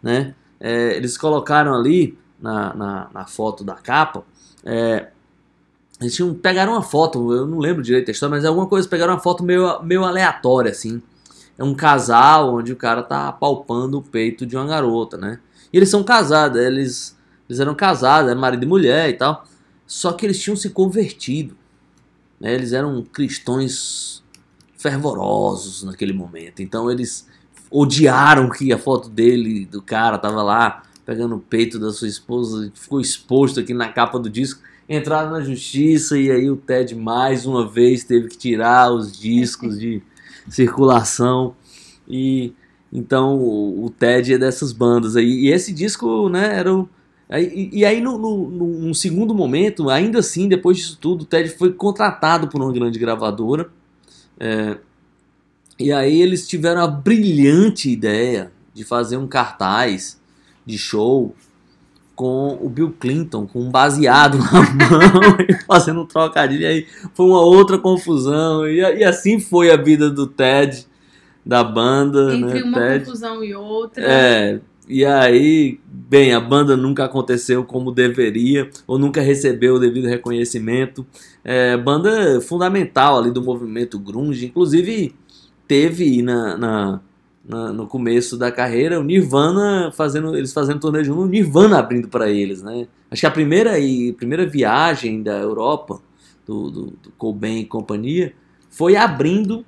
Né? 0.04 0.36
É, 0.60 0.98
eles 0.98 1.18
colocaram 1.18 1.74
ali 1.74 2.18
na, 2.38 2.76
na, 2.76 3.10
na 3.14 3.26
foto 3.26 3.64
da 3.64 3.76
capa. 3.76 4.26
é, 4.66 5.08
eles 6.02 6.14
tinham, 6.14 6.34
pegaram 6.34 6.74
uma 6.74 6.84
foto, 6.84 7.32
eu 7.32 7.48
não 7.48 7.60
lembro 7.60 7.82
direito 7.82 8.08
da 8.08 8.12
história, 8.12 8.36
mas 8.36 8.44
alguma 8.44 8.68
coisa, 8.68 8.90
pegaram 8.90 9.14
uma 9.14 9.22
foto 9.22 9.42
meio, 9.42 9.82
meio 9.84 10.04
aleatória, 10.04 10.72
assim. 10.72 11.02
É 11.62 11.64
um 11.64 11.76
casal 11.76 12.56
onde 12.56 12.74
o 12.74 12.76
cara 12.76 13.04
tá 13.04 13.28
apalpando 13.28 14.00
o 14.00 14.02
peito 14.02 14.48
de 14.48 14.58
uma 14.58 14.66
garota, 14.66 15.16
né? 15.16 15.40
E 15.72 15.78
eles 15.78 15.90
são 15.90 16.04
casados, 16.04 16.60
eles, 16.60 17.16
eles 17.48 17.60
eram 17.60 17.76
casados, 17.76 18.32
eram 18.32 18.42
marido 18.42 18.64
e 18.64 18.68
mulher 18.68 19.10
e 19.10 19.14
tal. 19.14 19.46
Só 19.86 20.12
que 20.12 20.26
eles 20.26 20.42
tinham 20.42 20.56
se 20.56 20.72
convertido. 20.72 21.56
né? 22.40 22.52
Eles 22.56 22.74
eram 22.74 23.04
cristãos 23.04 24.24
fervorosos 24.76 25.84
naquele 25.84 26.14
momento. 26.14 26.64
Então 26.64 26.90
eles 26.90 27.28
odiaram 27.70 28.50
que 28.50 28.74
a 28.74 28.78
foto 28.80 29.08
dele, 29.08 29.64
do 29.68 29.84
cara, 29.84 30.18
tava 30.18 30.42
lá 30.42 30.82
pegando 31.06 31.36
o 31.36 31.40
peito 31.40 31.78
da 31.78 31.92
sua 31.92 32.08
esposa, 32.08 32.72
ficou 32.74 33.00
exposto 33.00 33.60
aqui 33.60 33.72
na 33.72 33.90
capa 33.90 34.18
do 34.18 34.32
disco. 34.32 34.64
Entraram 34.90 35.30
na 35.30 35.42
justiça 35.42 36.18
e 36.18 36.32
aí 36.32 36.50
o 36.50 36.58
Ted 36.58 36.96
mais 36.96 37.46
uma 37.46 37.70
vez 37.70 38.04
teve 38.04 38.30
que 38.30 38.38
tirar 38.38 38.92
os 38.92 39.12
discos 39.16 39.80
de 39.80 40.02
circulação. 40.52 41.56
E 42.08 42.54
então 42.92 43.38
o, 43.38 43.86
o 43.86 43.90
Ted 43.90 44.34
é 44.34 44.38
dessas 44.38 44.74
bandas 44.74 45.16
aí. 45.16 45.46
E 45.46 45.50
esse 45.50 45.74
disco, 45.74 46.30
né, 46.30 46.58
era 46.58 46.74
o. 46.74 46.88
E, 47.32 47.70
e 47.80 47.86
aí, 47.86 48.02
no, 48.02 48.18
no- 48.18 48.50
num 48.50 48.94
segundo 48.94 49.34
momento, 49.34 49.90
ainda 49.90 50.20
assim, 50.20 50.50
depois 50.50 50.78
disso 50.78 50.98
tudo, 51.00 51.22
o 51.22 51.26
Ted 51.26 51.50
foi 51.50 51.72
contratado 51.72 52.48
por 52.50 52.62
uma 52.62 52.74
grande 52.74 53.00
gravadora. 53.00 53.70
É, 54.40 54.78
e 55.80 55.92
aí 55.92 56.22
eles 56.22 56.48
tiveram 56.48 56.82
a 56.82 56.88
brilhante 56.88 57.90
ideia 57.90 58.52
de 58.74 58.84
fazer 58.84 59.18
um 59.18 59.28
cartaz 59.28 60.20
de 60.66 60.78
show 60.78 61.34
com 62.16 62.58
o 62.62 62.70
Bill 62.70 62.94
Clinton, 63.00 63.48
com 63.48 63.62
um 63.62 63.70
baseado 63.72 64.38
na 64.52 64.62
mão, 64.62 65.38
e 65.48 65.54
fazendo 65.66 66.02
um 66.02 66.06
trocadilho. 66.06 66.62
E 66.62 66.66
aí 66.66 66.86
foi 67.14 67.26
uma 67.26 67.42
outra 67.42 67.78
confusão. 67.78 68.68
E, 68.68 68.78
e 68.80 69.04
assim 69.04 69.40
foi 69.40 69.72
a 69.72 69.78
vida 69.78 70.10
do 70.10 70.28
Ted, 70.28 70.86
da 71.46 71.64
banda. 71.64 72.36
Entre 72.36 72.60
né, 72.60 72.64
uma 72.64 72.78
Ted. 72.80 73.06
confusão 73.06 73.44
e 73.44 73.56
outra. 73.56 74.04
É, 74.04 74.60
e 74.88 75.06
aí, 75.06 75.80
bem, 75.86 76.34
a 76.34 76.40
banda 76.40 76.76
nunca 76.76 77.06
aconteceu 77.06 77.64
como 77.64 77.92
deveria, 77.92 78.70
ou 78.86 79.00
nunca 79.00 79.22
recebeu 79.22 79.76
o 79.76 79.80
devido 79.80 80.08
reconhecimento. 80.08 81.06
É, 81.44 81.78
banda 81.78 82.42
fundamental 82.42 83.18
ali 83.18 83.32
do 83.32 83.42
movimento 83.42 83.98
grunge, 83.98 84.46
inclusive 84.46 85.16
teve 85.68 86.22
na, 86.22 86.58
na- 86.58 87.02
na- 87.44 87.74
no 87.74 87.88
começo 87.88 88.38
da 88.38 88.52
carreira 88.52 89.00
o 89.00 89.04
Nirvana 89.04 89.92
fazendo, 89.92 90.36
eles 90.36 90.54
fazendo 90.54 90.80
turnê 90.80 91.04
junto, 91.04 91.22
o 91.22 91.28
Nirvana 91.28 91.80
abrindo 91.80 92.08
para 92.08 92.30
eles, 92.30 92.62
né? 92.62 92.88
Acho 93.10 93.22
que 93.22 93.26
a 93.28 93.32
primeira 93.32 93.80
e 93.80 94.14
primeira 94.14 94.46
viagem 94.46 95.22
da 95.24 95.38
Europa 95.38 96.02
do, 96.46 96.70
do, 96.70 96.86
do 97.04 97.12
Cobain 97.18 97.60
e 97.62 97.66
companhia 97.66 98.34
foi 98.70 98.96
abrindo 98.96 99.66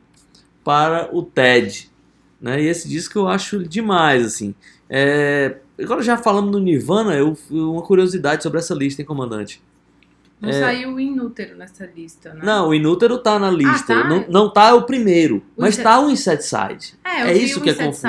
para 0.64 1.10
o 1.16 1.24
Ted, 1.24 1.90
né? 2.42 2.62
E 2.62 2.68
esse 2.68 2.88
disco 2.88 3.20
eu 3.20 3.28
acho 3.28 3.64
demais, 3.68 4.26
assim. 4.26 4.56
É, 4.90 5.58
agora 5.80 6.02
já 6.02 6.18
falando 6.18 6.52
no 6.52 6.60
Nirvana, 6.60 7.16
eu, 7.16 7.36
uma 7.50 7.82
curiosidade 7.82 8.44
sobre 8.44 8.60
essa 8.60 8.74
lista, 8.74 9.02
hein, 9.02 9.06
comandante? 9.06 9.62
Não 10.44 10.50
É. 10.50 10.60
saiu 10.60 10.94
o 10.96 11.00
inútero 11.00 11.56
nessa 11.58 11.86
lista, 11.86 12.34
né? 12.34 12.42
Não, 12.44 12.68
o 12.68 12.76
Inútero 12.76 13.18
tá 13.18 13.40
na 13.40 13.50
lista. 13.50 13.96
tá? 13.96 14.04
Não, 14.04 14.26
não 14.28 14.50
tá 14.52 14.76
o 14.76 14.84
primeiro, 14.84 15.38
O 15.56 15.62
mas 15.62 15.76
Inset- 15.76 15.84
tá 15.86 16.00
o 16.02 16.10
Insecticide. 16.10 16.96
É, 17.04 17.22
eu 17.22 17.28
é 17.28 17.34
vi 17.34 17.46
isso 17.46 17.60
o 17.60 17.64
que 17.64 17.70
é 17.70 17.74
confuso. 17.74 18.08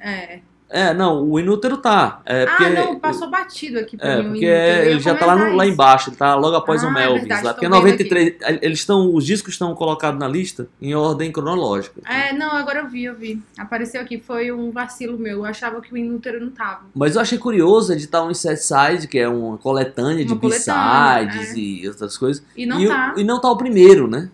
É. 0.00 0.40
É, 0.70 0.92
não, 0.92 1.24
o 1.26 1.40
Inútero 1.40 1.78
tá. 1.78 2.20
É 2.26 2.44
porque, 2.44 2.64
ah, 2.64 2.70
não, 2.70 2.98
passou 3.00 3.30
batido 3.30 3.78
aqui 3.78 3.96
pra 3.96 4.06
É, 4.06 4.16
mim. 4.18 4.28
porque 4.32 4.44
Inútero. 4.44 4.90
Ele 4.90 5.00
já 5.00 5.14
tá 5.14 5.24
lá, 5.24 5.34
no- 5.34 5.56
lá 5.56 5.66
embaixo, 5.66 6.10
ele 6.10 6.16
tá 6.16 6.34
logo 6.34 6.54
após 6.56 6.84
Ah, 6.84 6.88
o 6.88 6.90
é 6.90 6.92
Melvins 6.92 7.20
verdade, 7.22 7.44
lá. 7.46 7.54
Porque 7.54 7.66
vendo 7.66 7.74
93, 7.76 8.36
eles 8.60 8.78
estão, 8.80 9.14
os 9.14 9.24
discos 9.24 9.54
estão 9.54 9.74
colocados 9.74 10.20
na 10.20 10.28
lista 10.28 10.68
em 10.82 10.94
ordem 10.94 11.32
cronológica. 11.32 12.02
É, 12.06 12.34
não, 12.34 12.50
agora 12.52 12.80
eu 12.80 12.86
vi, 12.88 13.04
eu 13.04 13.14
vi. 13.14 13.42
Apareceu 13.56 13.98
aqui, 14.02 14.20
foi 14.20 14.52
um 14.52 14.70
vacilo 14.70 15.16
meu. 15.18 15.38
Eu 15.38 15.44
achava 15.46 15.80
que 15.80 15.90
o 15.90 15.96
inútero 15.96 16.38
não 16.38 16.50
tava. 16.50 16.82
Mas 16.94 17.14
eu 17.16 17.22
achei 17.22 17.38
curioso 17.38 17.94
editar 17.94 18.22
um 18.22 18.30
Insecticide, 18.30 19.08
que 19.08 19.18
é 19.18 19.26
uma 19.26 19.56
coletânea 19.56 20.22
de 20.22 20.32
Uma 20.34 20.38
B-sides 20.40 21.52
é. 21.52 21.58
e 21.58 21.88
outras 21.88 22.18
coisas. 22.18 22.44
E 22.54 22.66
não 22.66 22.78
e, 22.78 22.86
o- 22.86 22.90
tá. 22.90 23.14
e 23.16 23.24
não 23.24 23.40
tá 23.40 23.50
o 23.50 23.56
primeiro, 23.56 24.06
né? 24.06 24.28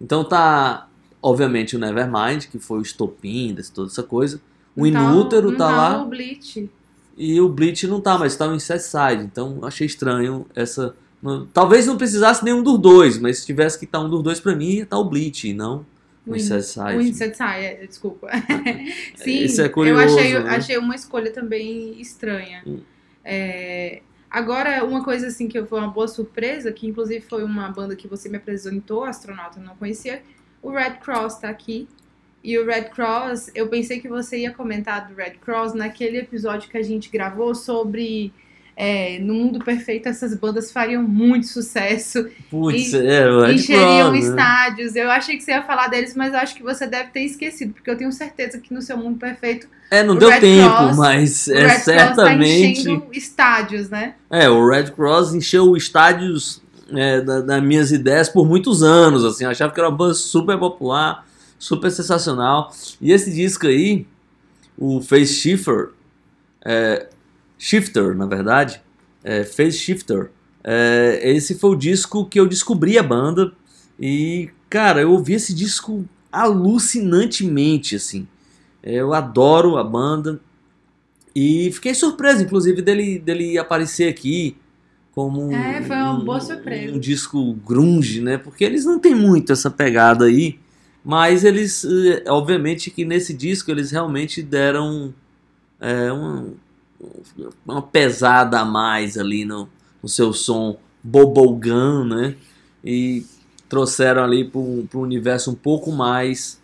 Então 0.00 0.24
tá, 0.24 0.88
obviamente, 1.22 1.76
o 1.76 1.78
Nevermind, 1.78 2.46
que 2.46 2.58
foi 2.58 2.78
o 2.80 2.82
estopim 2.82 3.54
desse, 3.54 3.70
toda 3.72 3.88
essa 3.88 4.02
coisa. 4.02 4.40
O 4.76 4.86
Não 4.86 5.12
Inútero 5.12 5.50
não 5.50 5.58
tá 5.58 5.70
lá. 5.70 5.98
no 5.98 6.06
Bleach. 6.06 6.68
E 7.16 7.40
o 7.40 7.48
Bleach 7.48 7.86
não 7.86 8.00
tá, 8.00 8.18
mas 8.18 8.36
tá 8.36 8.48
o 8.48 8.54
Incesticide. 8.54 9.24
Então 9.24 9.60
achei 9.62 9.86
estranho 9.86 10.46
essa. 10.54 10.94
não- 11.22 11.46
talvez 11.46 11.86
não 11.86 11.96
precisasse 11.96 12.44
nenhum 12.44 12.62
dos 12.62 12.78
dois, 12.78 13.18
mas 13.18 13.38
se 13.40 13.46
tivesse 13.46 13.78
que 13.78 13.84
estar 13.84 14.00
um 14.00 14.08
dos 14.08 14.22
dois 14.22 14.40
pra 14.40 14.56
mim, 14.56 14.70
ia 14.70 14.82
estar 14.84 14.98
o 14.98 15.04
Bleach, 15.04 15.48
e 15.48 15.52
não 15.54 15.84
o 16.26 16.32
O 16.32 16.36
Incesticide. 16.36 16.96
O 16.96 17.42
é, 17.60 17.86
desculpa. 17.86 18.28
Sim, 19.16 19.44
Isso 19.44 19.60
é 19.60 19.68
curioso, 19.68 20.00
eu 20.02 20.18
achei, 20.18 20.38
né? 20.38 20.50
achei 20.50 20.78
uma 20.78 20.94
escolha 20.94 21.30
também 21.32 22.00
estranha. 22.00 22.62
Hum. 22.66 22.80
É, 23.24 24.02
agora, 24.30 24.84
uma 24.84 25.04
coisa 25.04 25.26
assim 25.28 25.48
que 25.48 25.62
foi 25.64 25.78
uma 25.78 25.88
boa 25.88 26.08
surpresa, 26.08 26.72
que 26.72 26.86
inclusive 26.86 27.20
foi 27.20 27.44
uma 27.44 27.68
banda 27.68 27.94
que 27.94 28.08
você 28.08 28.28
me 28.28 28.36
apresentou, 28.36 29.04
astronauta, 29.04 29.58
eu 29.60 29.64
não 29.64 29.76
conhecia, 29.76 30.22
o 30.62 30.70
Red 30.70 30.94
Cross 31.02 31.38
tá 31.38 31.48
aqui. 31.48 31.88
E 32.44 32.58
o 32.58 32.66
Red 32.66 32.84
Cross, 32.94 33.50
eu 33.54 33.68
pensei 33.68 34.00
que 34.00 34.08
você 34.08 34.38
ia 34.38 34.50
comentar 34.50 35.06
do 35.08 35.14
Red 35.14 35.34
Cross 35.44 35.74
naquele 35.74 36.18
episódio 36.18 36.68
que 36.68 36.76
a 36.76 36.82
gente 36.82 37.08
gravou 37.08 37.54
sobre 37.54 38.32
é, 38.76 39.18
no 39.20 39.34
mundo 39.34 39.62
perfeito 39.62 40.08
essas 40.08 40.34
bandas 40.34 40.72
fariam 40.72 41.02
muito 41.02 41.46
sucesso 41.46 42.26
Putz, 42.50 42.94
E- 42.94 43.06
é, 43.06 43.24
Red 43.46 43.54
encheriam 43.54 44.10
Cross, 44.10 44.24
né? 44.24 44.28
estádios. 44.30 44.96
Eu 44.96 45.10
achei 45.10 45.36
que 45.36 45.44
você 45.44 45.50
ia 45.52 45.62
falar 45.62 45.88
deles, 45.88 46.16
mas 46.16 46.34
acho 46.34 46.54
que 46.56 46.62
você 46.62 46.86
deve 46.86 47.10
ter 47.10 47.20
esquecido, 47.20 47.74
porque 47.74 47.88
eu 47.90 47.96
tenho 47.96 48.10
certeza 48.10 48.58
que 48.58 48.72
no 48.74 48.80
seu 48.82 48.96
mundo 48.96 49.18
perfeito 49.18 49.68
É, 49.90 50.02
não 50.02 50.16
deu 50.16 50.30
Red 50.30 50.40
tempo, 50.40 50.74
Cross- 50.76 50.96
mas 50.96 51.48
é 51.48 51.60
Red 51.60 51.68
Cross 51.68 51.84
tá 51.84 51.92
certamente. 52.14 52.80
enchendo 52.80 53.06
estádios, 53.12 53.88
né? 53.90 54.14
É, 54.30 54.48
o 54.48 54.66
Red 54.68 54.90
Cross 54.92 55.32
encheu 55.34 55.76
estádios 55.76 56.60
é, 56.94 57.20
da- 57.20 57.40
das 57.40 57.62
minhas 57.62 57.92
ideias 57.92 58.28
por 58.28 58.46
muitos 58.48 58.82
anos, 58.82 59.24
assim, 59.24 59.44
eu 59.44 59.50
achava 59.50 59.72
que 59.72 59.78
era 59.80 59.88
uma 59.88 59.96
banda 59.96 60.12
super 60.14 60.58
popular, 60.58 61.24
super 61.62 61.92
sensacional. 61.92 62.72
E 63.00 63.12
esse 63.12 63.32
disco 63.32 63.68
aí, 63.68 64.04
o 64.76 65.00
Face 65.00 65.32
Shifter, 65.34 65.90
é, 66.64 67.08
Shifter, 67.56 68.16
na 68.16 68.26
verdade, 68.26 68.82
é, 69.22 69.44
Face 69.44 69.78
Shifter, 69.78 70.30
é, 70.64 71.20
esse 71.22 71.54
foi 71.54 71.70
o 71.70 71.76
disco 71.76 72.24
que 72.26 72.40
eu 72.40 72.48
descobri 72.48 72.98
a 72.98 73.02
banda 73.02 73.52
e, 73.98 74.50
cara, 74.68 75.02
eu 75.02 75.12
ouvi 75.12 75.34
esse 75.34 75.54
disco 75.54 76.04
alucinantemente, 76.32 77.94
assim. 77.96 78.26
Eu 78.82 79.14
adoro 79.14 79.76
a 79.76 79.84
banda 79.84 80.40
e 81.34 81.70
fiquei 81.72 81.94
surpreso, 81.94 82.42
inclusive, 82.42 82.82
dele, 82.82 83.20
dele 83.20 83.56
aparecer 83.56 84.08
aqui 84.08 84.56
como 85.12 85.42
um, 85.46 85.52
É, 85.52 85.80
um- 86.14 86.24
um 86.94 86.98
disco 86.98 87.52
grunge, 87.66 88.20
né? 88.20 88.36
Porque 88.38 88.64
eles 88.64 88.84
não 88.84 88.98
têm 88.98 89.14
muito 89.14 89.52
essa 89.52 89.70
pegada 89.70 90.24
aí, 90.24 90.58
mas 91.04 91.44
eles, 91.44 91.84
eh, 91.84 92.24
obviamente 92.28 92.90
que 92.90 93.04
nesse 93.04 93.34
disco 93.34 93.70
eles 93.70 93.90
realmente 93.90 94.42
deram 94.42 95.12
é, 95.80 96.12
uma, 96.12 97.82
pesada 97.82 98.60
a 98.60 98.64
mais 98.64 99.18
ali 99.18 99.44
no, 99.44 99.68
no 100.02 100.08
seu 100.08 100.32
som 100.32 100.78
bubblegum, 101.02 102.04
né? 102.04 102.36
E 102.84 103.24
trouxeram 103.68 104.22
ali 104.22 104.44
para 104.44 104.60
um 104.60 105.02
universo 105.02 105.50
um 105.50 105.54
pouco 105.54 105.90
mais 105.90 106.60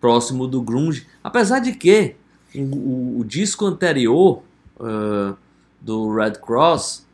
próximo 0.00 0.46
do 0.46 0.60
grunge. 0.62 1.06
Apesar 1.22 1.58
de 1.60 1.72
que 1.72 2.16
o, 2.54 3.20
o- 3.20 3.24
disco 3.24 3.66
anterior 3.66 4.42
ah, 4.80 5.34
do 5.80 6.12
Red 6.14 6.32
Cross, 6.32 7.06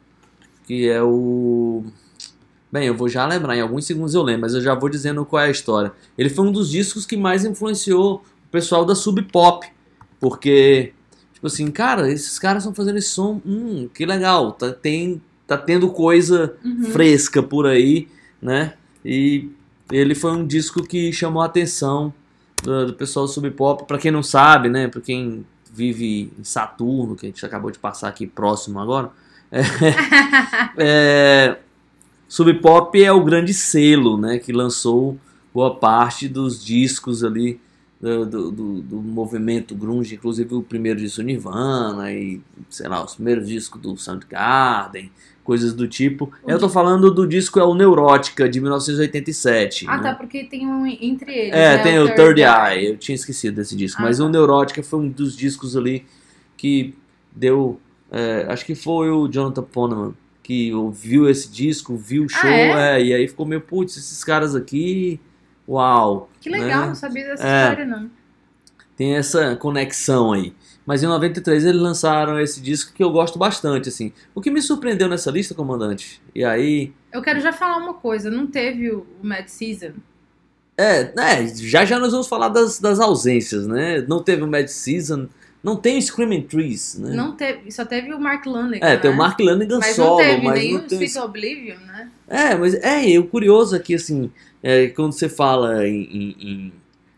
que 0.66 0.88
é 0.88 1.02
o... 1.02 1.84
Bem, 2.72 2.86
eu 2.86 2.96
vou 2.96 3.06
já 3.08 3.26
lembrar, 3.26 3.54
em 3.56 3.60
alguns 3.60 3.84
segundos 3.86 4.14
eu 4.14 4.22
lembro, 4.22 4.42
mas 4.42 4.54
eu 4.54 4.60
já 4.62 4.74
vou 4.74 4.88
dizendo 4.88 5.24
qual 5.26 5.42
é 5.42 5.46
a 5.46 5.50
história. 5.50 5.92
Ele 6.16 6.30
foi 6.30 6.46
um 6.46 6.50
dos 6.52 6.70
discos 6.70 7.04
que 7.04 7.16
mais 7.18 7.44
influenciou 7.44 8.16
o 8.46 8.50
pessoal 8.50 8.84
da 8.84 8.94
Sub 8.94 9.20
Pop, 9.24 9.66
porque, 10.18 10.92
tipo 11.34 11.46
assim, 11.46 11.70
cara, 11.70 12.10
esses 12.10 12.38
caras 12.38 12.62
estão 12.62 12.74
fazendo 12.74 12.96
esse 12.96 13.10
som, 13.10 13.42
hum, 13.44 13.88
que 13.92 14.06
legal, 14.06 14.52
tá, 14.52 14.72
tem, 14.72 15.20
tá 15.46 15.58
tendo 15.58 15.90
coisa 15.90 16.54
Uhum. 16.64 16.84
fresca 16.84 17.42
por 17.42 17.66
aí, 17.66 18.08
né? 18.40 18.72
E 19.04 19.50
ele 19.90 20.14
foi 20.14 20.32
um 20.32 20.46
disco 20.46 20.82
que 20.82 21.12
chamou 21.12 21.42
a 21.42 21.46
atenção 21.46 22.14
do, 22.62 22.86
do 22.86 22.94
pessoal 22.94 23.26
do 23.26 23.32
Sub 23.32 23.50
Pop, 23.50 23.84
pra 23.86 23.98
quem 23.98 24.10
não 24.10 24.22
sabe, 24.22 24.70
né? 24.70 24.88
Pra 24.88 25.00
quem 25.02 25.44
vive 25.74 26.32
em 26.38 26.44
Saturno, 26.44 27.16
que 27.16 27.26
a 27.26 27.28
gente 27.28 27.44
acabou 27.44 27.70
de 27.70 27.78
passar 27.78 28.08
aqui 28.08 28.26
próximo 28.26 28.78
agora. 28.80 29.10
É, 30.78 31.56
Sub 32.32 32.50
Pop 32.62 32.98
é 33.04 33.12
o 33.12 33.22
grande 33.22 33.52
selo, 33.52 34.16
né? 34.16 34.38
Que 34.38 34.54
lançou 34.54 35.18
boa 35.52 35.74
parte 35.74 36.26
dos 36.26 36.64
discos 36.64 37.22
ali 37.22 37.60
do, 38.00 38.24
do, 38.24 38.50
do- 38.50 38.80
do 38.80 38.96
movimento 39.02 39.74
grunge, 39.74 40.14
inclusive 40.14 40.54
o 40.54 40.62
primeiro 40.62 40.98
disco 40.98 41.20
Nirvana 41.20 42.10
e, 42.10 42.40
sei 42.70 42.88
lá, 42.88 43.04
os 43.04 43.16
primeiros 43.16 43.46
discos 43.46 43.78
do 43.82 43.94
Soundgarden, 43.98 45.12
coisas 45.44 45.74
do 45.74 45.86
tipo. 45.86 46.32
O 46.42 46.50
Eu 46.50 46.58
tô 46.58 46.70
falando 46.70 47.10
do 47.10 47.26
disco 47.28 47.60
é 47.60 47.64
o 47.64 47.74
Neurótica, 47.74 48.48
de 48.48 48.62
1987. 48.62 49.84
Ah, 49.86 49.98
né? 49.98 50.02
tá, 50.02 50.14
porque 50.14 50.44
tem 50.44 50.66
um 50.66 50.86
entre 50.86 51.30
eles. 51.32 51.52
É, 51.52 51.76
né, 51.76 51.82
tem 51.82 51.98
o 51.98 52.14
Third 52.14 52.40
Eye. 52.40 52.86
Eu 52.86 52.96
tinha 52.96 53.14
esquecido 53.14 53.56
desse 53.56 53.76
disco. 53.76 54.00
Ah, 54.00 54.04
mas 54.06 54.16
tá. 54.16 54.24
o 54.24 54.30
Neurótica 54.30 54.82
foi 54.82 55.00
um 55.00 55.08
dos 55.10 55.36
discos 55.36 55.76
ali 55.76 56.06
que 56.56 56.94
deu. 57.30 57.78
é, 58.10 58.46
acho 58.48 58.64
que 58.64 58.74
foi 58.74 59.10
o 59.10 59.28
Jonathan 59.28 59.64
Poneman 59.64 60.14
que 60.42 60.72
ouviu 60.74 61.28
esse 61.28 61.48
disco, 61.50 61.96
viu 61.96 62.24
o 62.24 62.26
Ah, 62.26 62.40
show, 62.40 62.50
é? 62.50 63.00
é, 63.00 63.04
e 63.04 63.14
aí 63.14 63.28
ficou 63.28 63.46
meio, 63.46 63.60
putz, 63.60 63.96
esses 63.96 64.22
caras 64.24 64.54
aqui. 64.56 65.20
Uau! 65.68 66.28
Que 66.40 66.50
legal, 66.50 66.80
né? 66.80 66.86
não 66.88 66.94
sabia 66.94 67.24
dessa 67.26 67.46
É. 67.46 67.62
história, 67.62 67.84
não. 67.86 68.10
Tem 68.96 69.14
essa 69.16 69.56
conexão 69.56 70.32
aí. 70.32 70.52
Mas 70.84 71.02
em 71.02 71.06
93 71.06 71.64
eles 71.64 71.80
lançaram 71.80 72.40
esse 72.40 72.60
disco 72.60 72.92
que 72.92 73.02
eu 73.02 73.10
gosto 73.10 73.38
bastante, 73.38 73.88
assim. 73.88 74.12
O 74.34 74.40
que 74.40 74.50
me 74.50 74.60
surpreendeu 74.60 75.08
nessa 75.08 75.30
lista, 75.30 75.54
comandante? 75.54 76.20
E 76.34 76.44
aí. 76.44 76.92
Eu 77.12 77.22
quero 77.22 77.40
já 77.40 77.52
falar 77.52 77.76
uma 77.76 77.94
coisa, 77.94 78.30
não 78.30 78.46
teve 78.46 78.90
o 78.90 79.06
o 79.22 79.26
Mad 79.26 79.46
Season? 79.46 79.92
É, 80.76 81.12
é, 81.16 81.46
já 81.54 81.84
já 81.84 81.98
nós 82.00 82.10
vamos 82.12 82.26
falar 82.26 82.48
das, 82.48 82.80
das 82.80 82.98
ausências, 82.98 83.66
né? 83.66 84.04
Não 84.08 84.22
teve 84.22 84.42
o 84.42 84.48
Mad 84.48 84.66
Season, 84.66 85.28
não 85.62 85.76
tem 85.76 85.98
o 85.98 86.02
Screaming 86.02 86.42
Trees, 86.42 86.98
né? 86.98 87.14
Não 87.14 87.36
teve, 87.36 87.70
só 87.70 87.84
teve 87.84 88.12
o 88.12 88.20
Mark 88.20 88.44
Lanigan, 88.46 88.84
É, 88.86 88.96
tem 88.96 89.10
né? 89.10 89.16
o 89.16 89.18
Mark 89.18 89.38
Lanigan 89.40 89.78
Mas 89.78 89.94
solo, 89.96 90.10
não 90.18 90.24
teve 90.24 90.42
mas 90.44 90.58
nem 90.58 90.72
não 90.74 90.80
o 90.80 90.82
tem... 90.86 90.98
Sweet 91.02 91.18
Oblivion, 91.26 91.76
né? 91.86 92.10
É, 92.28 92.54
mas 92.56 92.74
é, 92.74 93.08
e 93.08 93.18
o 93.18 93.26
curioso 93.26 93.76
aqui, 93.76 93.94
assim, 93.94 94.30
é, 94.62 94.88
quando 94.88 95.12
você 95.12 95.28
fala 95.28 95.86
em, 95.86 96.02
em, 96.02 96.36
em- 96.40 96.72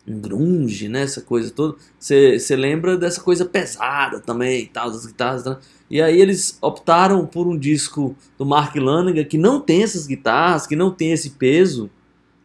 grunge, 0.07 0.87
né, 0.87 1.01
essa 1.03 1.23
coisa 1.23 1.51
toda, 1.51 1.77
você, 1.99 2.39
você 2.39 2.55
lembra 2.55 2.95
dessa 2.99 3.23
coisa 3.23 3.45
pesada 3.47 4.21
também, 4.21 4.65
e 4.65 4.67
tal, 4.67 4.91
das 4.91 5.07
guitarras, 5.07 5.45
né? 5.47 5.57
e 5.91 6.03
aí 6.03 6.21
eles 6.21 6.59
optaram 6.61 7.25
por 7.25 7.47
um 7.47 7.57
disco 7.57 8.15
do 8.37 8.45
Mark 8.45 8.77
Lanigan 8.77 9.25
que 9.25 9.39
não 9.39 9.59
tem 9.61 9.83
essas 9.83 10.07
guitarras, 10.07 10.67
que 10.67 10.77
não 10.77 10.91
tem 10.91 11.13
esse 11.13 11.31
peso, 11.31 11.89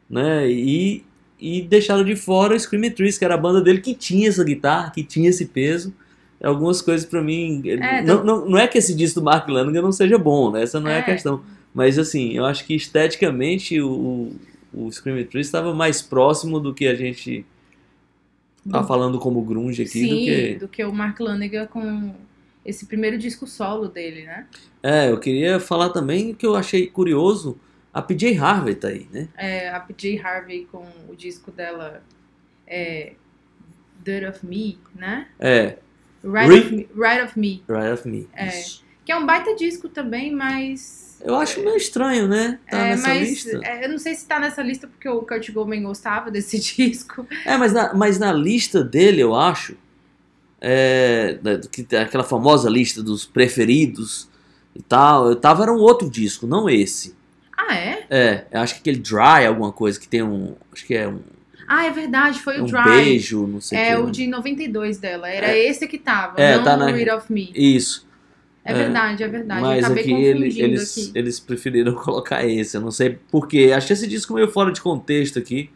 né, 0.10 0.50
e, 0.50 1.04
e 1.40 1.62
deixaram 1.62 2.04
de 2.04 2.16
fora 2.16 2.56
o 2.56 2.60
Screaming 2.60 2.92
Trees, 2.92 3.18
que 3.18 3.26
era 3.26 3.36
a 3.36 3.38
banda 3.38 3.62
dele 3.62 3.80
que 3.82 3.94
tinha 3.94 4.28
essa 4.30 4.44
guitarra, 4.44 4.92
que 4.92 5.04
tinha 5.04 5.30
esse 5.30 5.46
peso, 5.46 5.94
algumas 6.44 6.82
coisas 6.82 7.06
pra 7.06 7.22
mim, 7.22 7.62
É, 7.66 8.02
não, 8.02 8.24
não, 8.24 8.46
não 8.46 8.58
é 8.58 8.68
que 8.68 8.78
esse 8.78 8.94
disco 8.96 9.20
do 9.20 9.24
Mark 9.26 9.48
Lanigan 9.48 9.82
não 9.82 9.92
seja 9.92 10.18
bom, 10.18 10.52
né, 10.52 10.64
essa 10.64 10.80
não 10.80 10.90
é 10.90 10.96
a 10.96 11.00
É. 11.00 11.04
questão, 11.04 11.42
mas 11.74 11.98
assim, 12.00 12.34
eu 12.34 12.46
acho 12.46 12.66
que 12.66 12.74
esteticamente 12.76 13.80
o, 13.82 14.32
o 14.74 14.92
Screaming 14.92 15.26
Trees 15.26 15.48
estava 15.48 15.74
mais 15.74 16.02
próximo 16.02 16.60
do 16.60 16.74
que 16.74 16.88
a 16.88 16.96
gente 16.96 17.46
tá 18.70 18.82
Do- 18.82 18.88
falando 18.88 19.20
como 19.20 19.42
grunge 19.42 19.84
aqui 19.84 20.02
do 20.08 20.16
Sim, 20.16 20.26
que. 20.26 20.54
do 20.60 20.68
que 20.68 20.84
o 20.84 20.92
Mark 20.94 21.20
Lanigan 21.20 21.66
com 21.68 22.14
esse 22.66 22.86
primeiro 22.86 23.18
disco 23.18 23.48
solo 23.48 23.88
dele, 23.88 24.24
né? 24.26 24.46
É, 24.84 25.10
eu 25.10 25.18
queria 25.20 25.60
falar 25.60 25.90
também 25.90 26.34
que 26.34 26.46
eu 26.46 26.56
achei 26.56 26.88
curioso, 26.88 27.58
a 28.00 28.02
PJ 28.02 28.38
Harvey 28.38 28.76
tá 28.76 28.88
aí, 28.88 29.08
né? 29.12 29.28
É, 29.38 29.70
a 29.70 29.80
PJ 29.80 30.20
Harvey 30.20 30.68
com 30.72 30.86
o 31.08 31.16
disco 31.16 31.52
dela 31.52 32.02
é, 32.66 33.14
Dirt 34.04 34.30
of 34.30 34.46
Me, 34.46 34.80
né? 34.96 35.28
É, 35.40 35.78
Right, 36.24 36.50
Re- 36.50 36.60
of 36.60 36.76
Me, 36.76 36.90
right 36.96 37.22
of 37.24 37.40
Me, 37.40 37.64
Right 37.68 37.94
of 37.94 38.08
Me. 38.08 38.28
É. 38.34 38.48
isso. 38.60 38.84
que 39.06 39.12
é 39.12 39.16
um 39.16 39.26
baita 39.26 39.56
disco 39.56 39.88
também, 39.88 40.34
mas... 40.34 41.18
Eu 41.22 41.36
acho 41.36 41.62
meio 41.62 41.76
estranho, 41.76 42.28
né? 42.28 42.60
Tá 42.70 42.78
é, 42.78 42.90
nessa 42.92 43.08
mas 43.08 43.30
lista. 43.30 43.60
é, 43.64 43.86
eu 43.86 43.90
não 43.90 43.98
sei 43.98 44.16
se 44.16 44.26
tá 44.26 44.40
nessa 44.40 44.62
lista 44.62 44.88
porque 44.88 45.08
o 45.10 45.22
Kurt 45.22 45.52
Cobain 45.52 45.84
gostava 45.84 46.32
desse 46.32 46.60
disco. 46.78 47.28
É, 47.46 47.58
mas 47.58 47.74
na, 47.74 47.94
mas 47.94 48.18
na 48.20 48.32
lista 48.32 48.84
dele, 48.84 49.22
eu 49.22 49.36
acho, 49.36 49.76
é, 50.62 51.40
aquela 52.02 52.24
famosa 52.24 52.70
lista 52.70 53.04
dos 53.04 53.26
preferidos 53.26 54.30
e 54.76 54.82
tal, 54.82 55.30
eu 55.30 55.36
tava 55.36 55.64
era 55.64 55.74
um 55.74 55.80
outro 55.80 56.10
disco, 56.10 56.48
não 56.48 56.70
esse. 56.70 57.16
Ah, 57.70 57.76
é? 57.76 58.06
É, 58.10 58.46
eu 58.52 58.60
acho 58.62 58.74
que 58.76 58.80
aquele 58.82 58.98
Dry, 59.00 59.46
alguma 59.48 59.72
coisa 59.72 60.00
que 60.00 60.08
tem 60.08 60.24
um. 60.24 60.56
Acho 60.74 60.86
que 60.86 60.96
é 60.96 61.08
um, 61.08 61.20
Ah, 61.68 61.86
é 61.86 61.92
verdade, 61.92 62.40
foi 62.40 62.60
o 62.60 62.64
um 62.64 62.66
Dry. 62.66 62.84
beijo, 62.84 63.46
não 63.46 63.62
sei 63.62 63.78
É 63.78 63.90
que, 63.96 64.02
o 64.02 64.06
né? 64.08 64.12
de 64.12 64.28
92 64.28 64.98
dela. 64.98 65.30
Era 65.30 65.48
É. 65.56 65.68
esse 65.70 65.88
que 65.88 65.98
tava, 66.00 66.42
É, 66.42 66.56
não 66.58 66.64
tá 66.64 66.76
o 66.76 66.80
na- 66.80 66.92
Rid 66.92 67.10
of 67.12 67.32
Me. 67.32 67.52
Isso. 67.54 68.08
É, 68.66 68.72
É. 68.72 68.76
verdade, 68.76 69.24
é 69.24 69.28
verdade. 69.28 69.62
Mas 69.62 69.80
eu 69.80 69.86
acabei 69.86 70.04
aqui 70.04 70.14
ele- 70.14 70.60
eles, 70.62 70.92
aqui. 70.98 71.12
eles 71.16 71.40
preferiram 71.40 71.94
colocar 71.96 72.44
esse. 72.46 72.76
Eu 72.76 72.82
não 72.82 72.92
sei 72.92 73.18
porquê. 73.32 73.72
Achei 73.76 73.94
esse 73.94 74.08
disco 74.08 74.34
meio 74.34 74.48
fora 74.50 74.72
de 74.72 74.82
contexto 74.82 75.38
aqui. 75.40 75.70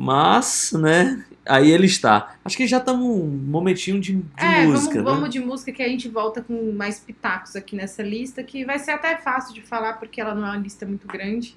Mas, 0.00 0.70
né? 0.74 1.24
Aí 1.44 1.72
ele 1.72 1.86
está. 1.86 2.36
Acho 2.44 2.56
que 2.56 2.68
já 2.68 2.78
estamos 2.78 3.04
um 3.04 3.26
momentinho 3.26 4.00
de, 4.00 4.12
de 4.12 4.24
é, 4.36 4.64
música, 4.64 4.94
vamos, 4.94 4.94
né? 4.94 5.02
vamos 5.02 5.30
de 5.30 5.40
música 5.40 5.72
que 5.72 5.82
a 5.82 5.88
gente 5.88 6.08
volta 6.08 6.40
com 6.40 6.70
mais 6.72 7.00
pitacos 7.00 7.56
aqui 7.56 7.74
nessa 7.74 8.00
lista, 8.00 8.44
que 8.44 8.64
vai 8.64 8.78
ser 8.78 8.92
até 8.92 9.16
fácil 9.16 9.52
de 9.52 9.60
falar, 9.60 9.94
porque 9.94 10.20
ela 10.20 10.36
não 10.36 10.46
é 10.46 10.50
uma 10.50 10.56
lista 10.58 10.86
muito 10.86 11.08
grande. 11.08 11.56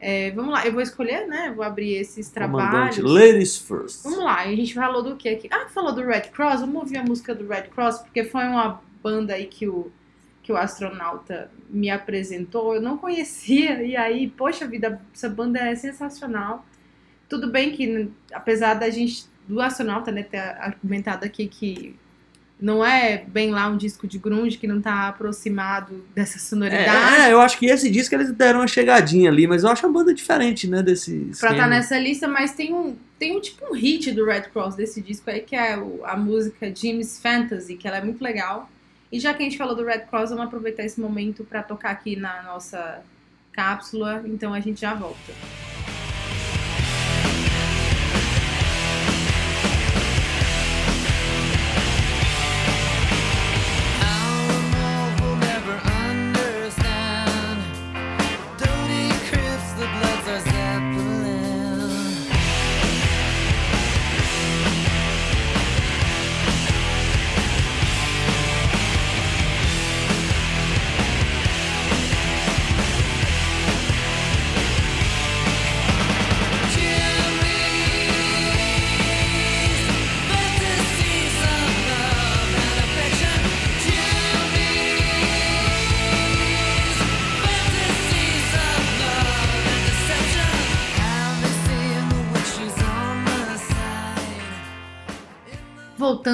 É, 0.00 0.30
vamos 0.30 0.52
lá, 0.52 0.66
eu 0.66 0.72
vou 0.72 0.80
escolher, 0.80 1.26
né? 1.26 1.52
Vou 1.54 1.62
abrir 1.62 1.94
esses 1.94 2.30
trabalhos. 2.30 2.96
Comandante, 2.96 3.02
ladies 3.02 3.58
first. 3.58 4.02
Vamos 4.02 4.20
lá, 4.20 4.40
a 4.40 4.46
gente 4.46 4.72
falou 4.72 5.02
do 5.02 5.16
que 5.16 5.28
aqui? 5.28 5.48
Ah, 5.50 5.66
falou 5.68 5.92
do 5.92 6.02
Red 6.02 6.28
Cross, 6.32 6.60
vamos 6.60 6.76
ouvir 6.76 6.96
a 6.96 7.02
música 7.02 7.34
do 7.34 7.46
Red 7.46 7.64
Cross, 7.64 7.98
porque 7.98 8.24
foi 8.24 8.44
uma 8.44 8.80
banda 9.02 9.34
aí 9.34 9.44
que 9.44 9.68
o, 9.68 9.90
que 10.42 10.50
o 10.50 10.56
astronauta 10.56 11.50
me 11.68 11.90
apresentou, 11.90 12.76
eu 12.76 12.80
não 12.80 12.96
conhecia, 12.96 13.82
e 13.82 13.94
aí, 13.94 14.28
poxa 14.30 14.66
vida, 14.66 15.02
essa 15.12 15.28
banda 15.28 15.58
é 15.58 15.74
sensacional. 15.74 16.64
Tudo 17.34 17.50
bem 17.50 17.72
que, 17.72 18.08
apesar 18.32 18.74
da 18.74 18.88
gente, 18.90 19.24
do 19.48 19.60
astronauta, 19.60 20.12
né, 20.12 20.22
ter 20.22 20.38
argumentado 20.38 21.24
aqui 21.24 21.48
que 21.48 21.96
não 22.60 22.84
é 22.84 23.24
bem 23.26 23.50
lá 23.50 23.66
um 23.68 23.76
disco 23.76 24.06
de 24.06 24.18
grunge, 24.18 24.56
que 24.56 24.68
não 24.68 24.80
tá 24.80 25.08
aproximado 25.08 26.04
dessa 26.14 26.38
sonoridade. 26.38 27.16
É, 27.22 27.26
é, 27.28 27.32
eu 27.32 27.40
acho 27.40 27.58
que 27.58 27.66
esse 27.66 27.90
disco 27.90 28.14
eles 28.14 28.30
deram 28.30 28.60
uma 28.60 28.68
chegadinha 28.68 29.28
ali, 29.30 29.48
mas 29.48 29.64
eu 29.64 29.70
acho 29.70 29.84
a 29.84 29.88
banda 29.88 30.14
diferente, 30.14 30.68
né, 30.68 30.80
desse 30.80 31.10
Pra 31.18 31.30
esquema. 31.32 31.52
estar 31.54 31.68
nessa 31.68 31.98
lista, 31.98 32.28
mas 32.28 32.52
tem 32.52 32.72
um, 32.72 32.96
tem 33.18 33.36
um 33.36 33.40
tipo 33.40 33.66
um 33.68 33.74
hit 33.74 34.12
do 34.12 34.24
Red 34.24 34.42
Cross 34.52 34.76
desse 34.76 35.00
disco 35.02 35.28
aí, 35.28 35.40
que 35.40 35.56
é 35.56 35.76
o- 35.76 36.02
a 36.04 36.16
música 36.16 36.72
Jim's 36.72 37.18
Fantasy, 37.20 37.74
que 37.74 37.88
ela 37.88 37.96
é 37.96 38.04
muito 38.04 38.22
legal. 38.22 38.70
E 39.10 39.18
já 39.18 39.34
que 39.34 39.42
a 39.42 39.44
gente 39.44 39.58
falou 39.58 39.74
do 39.74 39.84
Red 39.84 40.02
Cross, 40.08 40.30
vamos 40.30 40.46
aproveitar 40.46 40.84
esse 40.84 41.00
momento 41.00 41.42
pra 41.44 41.62
tocar 41.64 41.90
aqui 41.90 42.14
na 42.14 42.44
nossa 42.44 43.02
cápsula, 43.52 44.22
então 44.24 44.54
a 44.54 44.60
gente 44.60 44.80
já 44.80 44.94
volta. 44.94 45.32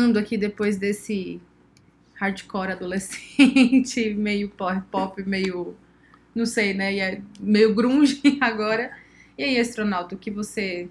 Voltando 0.01 0.19
aqui 0.19 0.39
depois 0.39 0.79
desse 0.79 1.39
hardcore 2.15 2.73
adolescente, 2.73 4.09
meio 4.17 4.49
pop, 4.49 4.81
pop 4.91 5.23
meio, 5.25 5.77
não 6.35 6.47
sei, 6.47 6.73
né, 6.73 6.97
é 6.97 7.21
meio 7.39 7.75
grunge 7.75 8.23
agora. 8.41 8.97
E 9.37 9.45
aí, 9.45 9.61
astronauta, 9.61 10.15
o 10.15 10.19
que 10.19 10.31
você 10.31 10.89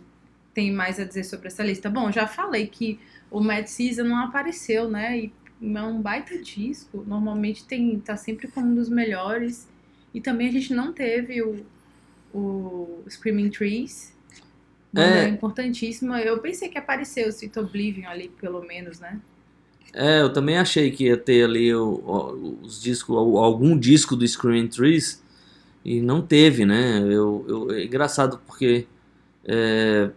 tem 0.54 0.72
mais 0.72 1.00
a 1.00 1.06
dizer 1.06 1.24
sobre 1.24 1.48
essa 1.48 1.64
lista? 1.64 1.90
Bom, 1.90 2.12
já 2.12 2.28
falei 2.28 2.68
que 2.68 3.00
o 3.32 3.42
Mad 3.42 3.66
Season 3.66 4.04
não 4.04 4.18
apareceu, 4.18 4.88
né, 4.88 5.18
e 5.18 5.34
é 5.60 5.82
um 5.82 6.00
baita 6.00 6.38
disco, 6.38 7.04
normalmente 7.08 7.66
tem, 7.66 8.00
tá 8.00 8.16
sempre 8.16 8.48
como 8.48 8.68
um 8.68 8.76
dos 8.76 8.90
melhores. 8.90 9.68
E 10.14 10.22
também 10.22 10.50
a 10.50 10.52
gente 10.52 10.72
não 10.72 10.94
teve 10.94 11.42
o, 11.42 11.66
o 12.32 13.04
Screaming 13.10 13.50
Trees, 13.50 14.14
banda 14.92 15.08
É. 15.26 15.28
importantíssima. 15.30 16.22
Eu 16.22 16.40
pensei 16.40 16.70
que 16.70 16.78
apareceu 16.78 17.28
o 17.28 17.30
Sweet 17.30 17.58
Oblivion 17.60 18.08
ali, 18.10 18.30
pelo 18.42 18.62
menos, 18.62 19.00
né? 19.00 19.20
É, 19.94 20.22
eu 20.22 20.32
também 20.32 20.58
achei 20.58 20.92
que 20.92 21.06
ia 21.06 21.18
ter 21.18 21.44
ali 21.46 21.74
o- 21.74 21.96
o- 22.06 22.60
os 22.64 22.82
discos, 22.82 23.16
algum 23.16 23.78
disco 23.78 24.16
do 24.16 24.28
Screaming 24.28 24.68
Trees 24.68 25.24
e 25.84 26.00
não 26.02 26.22
teve, 26.22 26.64
né? 26.66 27.00
Eu, 27.04 27.44
eu- 27.48 27.72
é 27.72 27.86
engraçado 27.86 28.40
porque 28.46 28.86
é, 29.46 30.12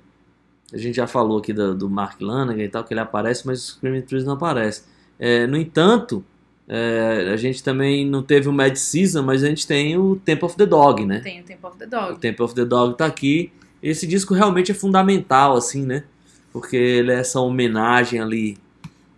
a 0.72 0.76
gente 0.76 0.96
já 0.96 1.06
falou 1.06 1.38
aqui 1.38 1.52
do, 1.54 1.74
do 1.74 1.88
Mark 1.88 2.20
Lanagan 2.20 2.62
e 2.62 2.68
tal, 2.68 2.84
que 2.84 2.92
ele 2.92 3.00
aparece, 3.00 3.46
mas 3.46 3.60
o 3.62 3.72
Screaming 3.72 4.02
Trees 4.02 4.24
não 4.24 4.34
aparece. 4.34 4.82
É, 5.18 5.46
no 5.46 5.56
entanto, 5.56 6.22
é, 6.68 7.30
a 7.32 7.36
gente 7.36 7.62
também 7.62 8.04
não 8.06 8.22
teve 8.22 8.48
o 8.48 8.52
Mad 8.52 8.74
Season, 8.76 9.22
mas 9.22 9.42
a 9.42 9.48
gente 9.48 9.66
tem 9.66 9.96
o 9.96 10.16
Temple 10.16 10.44
of 10.46 10.56
the 10.56 10.66
Dog, 10.66 11.06
né? 11.06 11.20
Tem 11.20 11.40
o 11.40 11.44
Temple 11.44 11.66
of 11.66 11.78
the 11.78 11.86
O 11.86 11.88
Dog. 11.88 12.18
Temple 12.20 12.44
of 12.44 12.54
the 12.54 12.64
Dog 12.64 12.96
tá 12.98 13.06
aqui. 13.06 13.50
Esse 13.82 14.06
disco 14.06 14.34
realmente 14.34 14.70
é 14.70 14.74
fundamental, 14.74 15.56
assim, 15.56 15.84
né? 15.84 16.04
Porque 16.52 16.76
ele 16.76 17.10
é 17.12 17.16
essa 17.16 17.40
homenagem 17.40 18.20
ali 18.20 18.58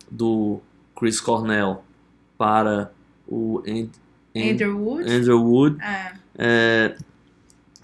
do 0.09 0.59
Chris 0.97 1.19
Cornell 1.19 1.83
para 2.37 2.91
o 3.27 3.61
And- 3.67 3.89
And- 4.35 4.51
Andrew 4.51 4.77
Wood. 4.79 5.11
Andrew 5.11 5.43
Wood. 5.43 5.77
É, 5.81 6.13
É, 6.37 6.95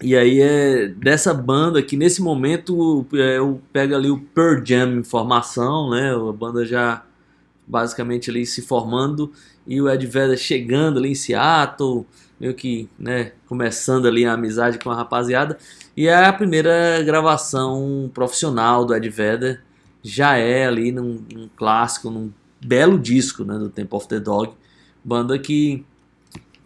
e 0.02 0.14
aí 0.16 0.40
é 0.42 0.88
dessa 0.88 1.32
banda 1.32 1.82
que 1.82 1.96
nesse 1.96 2.20
momento 2.20 3.06
é, 3.14 3.38
eu 3.38 3.62
pego 3.72 3.94
ali 3.94 4.10
o 4.10 4.18
Pearl 4.18 4.62
Jam 4.64 4.98
em 4.98 5.04
formação, 5.04 5.88
né? 5.90 6.12
A 6.14 6.32
banda 6.32 6.64
já 6.66 7.02
basicamente 7.66 8.28
ali 8.28 8.44
se 8.44 8.60
formando 8.60 9.32
e 9.66 9.80
o 9.80 9.88
Ed 9.88 10.04
Vedder 10.06 10.36
chegando 10.36 10.98
ali 10.98 11.12
em 11.12 11.14
Seattle, 11.14 12.04
meio 12.38 12.52
que, 12.52 12.88
né, 12.98 13.32
começando 13.46 14.06
ali 14.06 14.24
a 14.26 14.32
amizade 14.32 14.78
com 14.78 14.90
a 14.90 14.94
rapaziada. 14.96 15.56
E 15.96 16.08
a 16.08 16.32
primeira 16.32 17.02
gravação 17.02 18.10
profissional 18.12 18.84
do 18.84 18.94
Ed 18.94 19.08
Vedder, 19.08 19.62
já 20.02 20.36
é 20.36 20.66
ali 20.66 20.90
num, 20.90 21.22
num 21.32 21.48
clássico, 21.54 22.10
num 22.10 22.32
belo 22.64 22.98
disco, 22.98 23.44
né, 23.44 23.58
do 23.58 23.68
Temple 23.68 23.96
of 23.96 24.08
the 24.08 24.18
Dog, 24.18 24.52
banda 25.04 25.38
que 25.38 25.84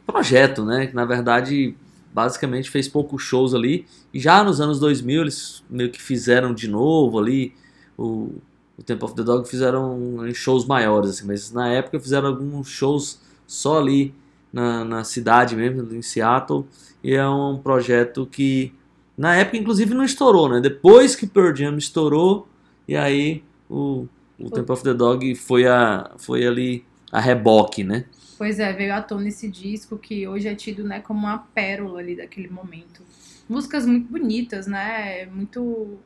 projeto, 0.06 0.64
né, 0.64 0.86
que 0.86 0.94
na 0.94 1.04
verdade 1.04 1.74
basicamente 2.14 2.70
fez 2.70 2.88
poucos 2.88 3.22
shows 3.22 3.54
ali. 3.54 3.86
E 4.14 4.20
já 4.20 4.42
nos 4.42 4.60
anos 4.60 4.78
2000 4.78 5.20
eles 5.20 5.64
meio 5.68 5.90
que 5.90 6.00
fizeram 6.00 6.54
de 6.54 6.68
novo 6.68 7.18
ali 7.18 7.52
o, 7.96 8.32
o 8.78 8.82
Temple 8.82 9.04
of 9.04 9.14
the 9.14 9.22
Dog 9.22 9.48
fizeram 9.48 10.26
em 10.26 10.34
shows 10.34 10.66
maiores, 10.66 11.10
assim, 11.10 11.26
mas 11.26 11.50
na 11.52 11.68
época 11.68 11.98
fizeram 11.98 12.28
alguns 12.28 12.68
shows 12.68 13.20
só 13.46 13.78
ali 13.78 14.14
na, 14.52 14.84
na 14.84 15.04
cidade 15.04 15.56
mesmo, 15.56 15.94
em 15.94 16.02
Seattle. 16.02 16.66
E 17.02 17.14
é 17.14 17.26
um 17.28 17.58
projeto 17.58 18.26
que 18.26 18.72
na 19.16 19.36
época 19.36 19.56
inclusive 19.56 19.94
não 19.94 20.04
estourou, 20.04 20.48
né? 20.48 20.60
Depois 20.60 21.16
que 21.16 21.26
Pearl 21.26 21.54
Jam 21.54 21.76
estourou, 21.76 22.48
e 22.86 22.96
aí 22.96 23.42
o, 23.68 24.06
o 24.38 24.50
Temple 24.50 24.72
of 24.72 24.82
the 24.82 24.94
Dog 24.94 25.34
foi, 25.34 25.66
a, 25.66 26.10
foi 26.18 26.46
ali 26.46 26.84
a 27.10 27.20
reboque, 27.20 27.82
né? 27.82 28.04
pois 28.36 28.58
é, 28.58 28.72
veio 28.72 28.94
à 28.94 29.02
tona 29.02 29.28
esse 29.28 29.48
disco 29.48 29.98
que 29.98 30.26
hoje 30.28 30.48
é 30.48 30.54
tido 30.54 30.84
né, 30.84 31.00
como 31.00 31.20
uma 31.20 31.38
pérola 31.38 32.00
ali 32.00 32.16
daquele 32.16 32.48
momento. 32.48 33.02
Músicas 33.48 33.86
muito 33.86 34.10
bonitas, 34.10 34.66
né? 34.66 35.26
Muito. 35.26 35.98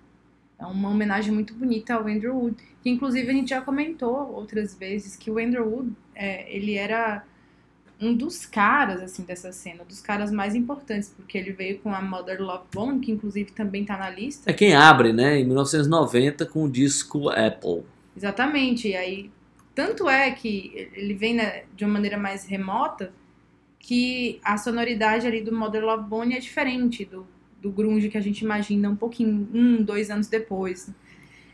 É 0.59 0.67
uma 0.67 0.91
homenagem 0.91 1.33
muito 1.33 1.55
bonita 1.55 1.95
ao 1.95 2.07
Andrew 2.07 2.37
Wood. 2.37 2.57
Que 2.83 2.91
inclusive 2.91 3.31
a 3.31 3.33
gente 3.33 3.51
já 3.51 3.63
comentou 3.63 4.33
outras 4.35 4.75
vezes 4.75 5.17
que 5.17 5.31
o 5.31 5.39
Andrew 5.39 5.67
Wood 5.67 5.93
é, 6.15 6.55
ele 6.55 6.75
era 6.75 7.25
um 8.01 8.15
dos 8.15 8.47
caras 8.47 9.03
assim 9.03 9.23
dessa 9.25 9.53
cena, 9.53 9.85
dos 9.85 10.01
caras 10.01 10.33
mais 10.33 10.55
importantes, 10.55 11.13
porque 11.15 11.37
ele 11.37 11.53
veio 11.53 11.79
com 11.81 11.95
a 11.95 12.01
Mother 12.01 12.41
Love 12.41 12.65
Bone, 12.73 13.01
que 13.01 13.13
inclusive 13.13 13.53
também 13.53 13.85
tá 13.85 13.97
na 13.97 14.09
lista. 14.09 14.51
É 14.51 14.55
quem 14.55 14.75
abre, 14.75 15.13
né? 15.13 15.39
Em 15.39 15.45
1990 15.45 16.47
com 16.47 16.65
o 16.65 16.71
disco 16.71 17.29
Apple. 17.29 17.83
Exatamente. 18.17 18.89
E 18.89 18.97
aí, 18.97 19.31
tanto 19.75 20.09
é 20.09 20.31
que 20.31 20.89
ele 20.95 21.15
vem 21.15 21.35
né, 21.35 21.65
de 21.77 21.85
uma 21.85 21.93
maneira 21.93 22.17
mais 22.17 22.47
remota 22.47 23.13
que 23.79 24.41
a 24.45 24.57
sonoridade 24.57 25.27
ali 25.27 25.43
do 25.43 25.55
Mother 25.55 25.85
Love 25.85 26.09
Bone 26.09 26.35
é 26.35 26.39
diferente 26.39 27.05
do, 27.05 27.27
do 27.61 27.71
grunge 27.71 28.09
que 28.09 28.19
a 28.19 28.21
gente 28.21 28.43
imagina 28.43 28.89
um 28.89 28.97
pouquinho, 28.97 29.49
um, 29.53 29.83
dois 29.83 30.11
anos 30.11 30.27
depois. 30.27 30.91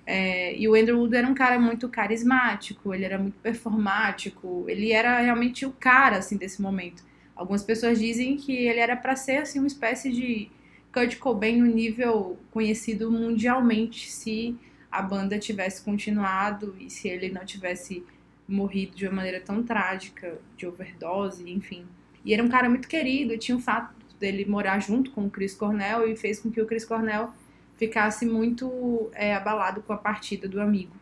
É, 0.07 0.57
e 0.57 0.69
o 0.69 0.75
Andrew 0.77 1.01
Wood 1.01 1.17
era 1.17 1.27
um 1.27 1.35
cara 1.35 1.59
muito 1.59 1.89
carismático, 1.89 2.95
ele 2.95 3.05
era 3.05 3.19
muito 3.19 3.39
performático, 3.41 4.65
ele 4.69 4.93
era 4.93 5.21
realmente 5.21 5.67
o 5.67 5.73
cara 5.73 6.19
assim 6.19 6.37
desse 6.37 6.63
momento. 6.63 7.03
Algumas 7.35 7.65
pessoas 7.65 7.99
dizem 7.99 8.37
que 8.37 8.53
ele 8.55 8.79
era 8.79 8.97
para 8.97 9.17
ser 9.17 9.39
assim 9.39 9.59
uma 9.59 9.67
espécie 9.67 10.13
de 10.13 10.49
Kurt 10.93 11.19
Cobain 11.19 11.61
no 11.61 11.67
nível 11.67 12.39
conhecido 12.53 13.11
mundialmente 13.11 14.11
se 14.11 14.57
a 14.91 15.03
banda 15.03 15.39
tivesse 15.39 15.83
continuado 15.83 16.75
e 16.81 16.89
se 16.89 17.09
ele 17.09 17.29
não 17.29 17.45
tivesse 17.45 18.05
morrido 18.49 18.97
de 18.97 19.07
uma 19.07 19.17
maneira 19.17 19.41
tão 19.41 19.63
trágica, 19.63 20.39
de 20.57 20.67
overdose, 20.67 21.51
enfim. 21.51 21.85
E 22.25 22.33
era 22.33 22.43
um 22.43 22.49
cara 22.49 22.69
muito 22.69 22.87
querido, 22.87 23.37
tinha 23.37 23.57
o 23.57 23.61
fato 23.61 23.95
dele 24.19 24.45
morar 24.47 24.79
junto 24.79 25.11
com 25.11 25.27
o 25.27 25.31
Chris 25.31 25.55
Cornell 25.55 26.09
e 26.09 26.17
fez 26.17 26.39
com 26.39 26.51
que 26.51 26.61
o 26.61 26.67
Chris 26.67 26.85
Cornell 26.85 27.31
ficasse 27.77 28.25
muito 28.25 29.11
é, 29.15 29.35
abalado 29.35 29.83
com 29.83 29.93
a 29.93 29.97
partida 29.97 30.49
do 30.49 30.61
amigo. 30.61 30.93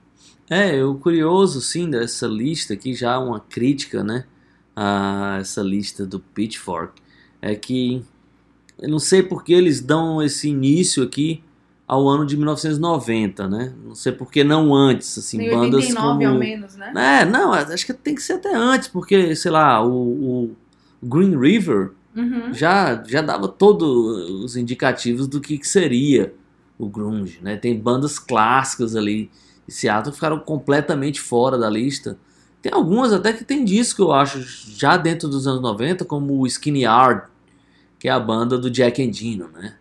É, 0.49 0.85
o 0.85 0.95
curioso, 0.95 1.61
sim, 1.61 1.89
dessa 1.89 2.27
lista 2.27 2.75
aqui, 2.75 2.95
já 2.95 3.19
uma 3.19 3.41
crítica, 3.41 4.03
né, 4.03 4.25
a 4.77 5.39
essa 5.41 5.63
lista 5.63 6.05
do 6.05 6.21
Pitchfork, 6.21 7.01
é 7.41 7.55
que 7.55 8.05
eu 8.79 8.89
não 8.89 8.99
sei 8.99 9.23
porque 9.23 9.53
eles 9.53 9.81
dão 9.81 10.23
esse 10.23 10.49
início 10.49 11.03
aqui 11.03 11.43
ao 11.87 12.09
ano 12.09 12.27
de 12.27 12.37
1990, 12.37 13.47
né? 13.47 13.73
Não 13.85 13.95
sei 13.95 14.11
por 14.11 14.31
que 14.31 14.43
não 14.43 14.75
antes, 14.75 15.17
assim, 15.19 15.39
bandas 15.51 15.85
89 15.85 15.95
como... 15.95 16.27
ao 16.27 16.39
menos, 16.39 16.77
né? 16.77 16.93
É, 16.97 17.25
não, 17.25 17.53
acho 17.53 17.87
que 17.87 17.93
tem 17.93 18.15
que 18.15 18.23
ser 18.23 18.35
até 18.35 18.55
antes, 18.55 18.89
porque, 18.89 19.37
sei 19.37 19.51
lá, 19.51 19.85
o, 19.85 19.91
o 20.51 20.57
Green 21.03 21.39
River 21.39 21.93
Uhum. 22.17 22.55
já, 22.55 23.03
já 23.05 23.21
dava 23.21 23.49
todos 23.49 23.89
os 24.45 24.57
indicativos 24.57 25.27
do 25.27 25.41
que, 25.41 25.59
que 25.59 25.67
seria 25.67 26.33
o 26.79 26.89
grunge, 26.89 27.39
né? 27.43 27.57
Tem 27.57 27.79
bandas 27.79 28.19
clássicas 28.19 28.97
ali 28.97 29.31
em 29.69 29.71
Seattle 29.71 30.11
que 30.11 30.17
ficaram 30.17 30.39
completamente 30.39 31.21
fora 31.21 31.57
da 31.57 31.71
lista. 31.71 32.19
Tem 32.61 32.73
algumas 32.73 33.13
até 33.13 33.33
que 33.33 33.45
tem 33.45 33.65
disco, 33.65 34.03
eu 34.03 34.13
acho, 34.13 34.41
já 34.41 34.97
dentro 34.97 35.29
dos 35.29 35.47
anos 35.47 35.61
90, 35.61 36.05
como 36.05 36.39
o 36.39 36.47
Skinny 36.47 36.83
Yard, 36.83 37.29
que 37.99 38.09
é 38.09 38.11
a 38.11 38.19
banda 38.19 38.59
do 38.59 38.71
Jack 38.71 39.03
Endino, 39.03 39.49
né? 39.49 39.77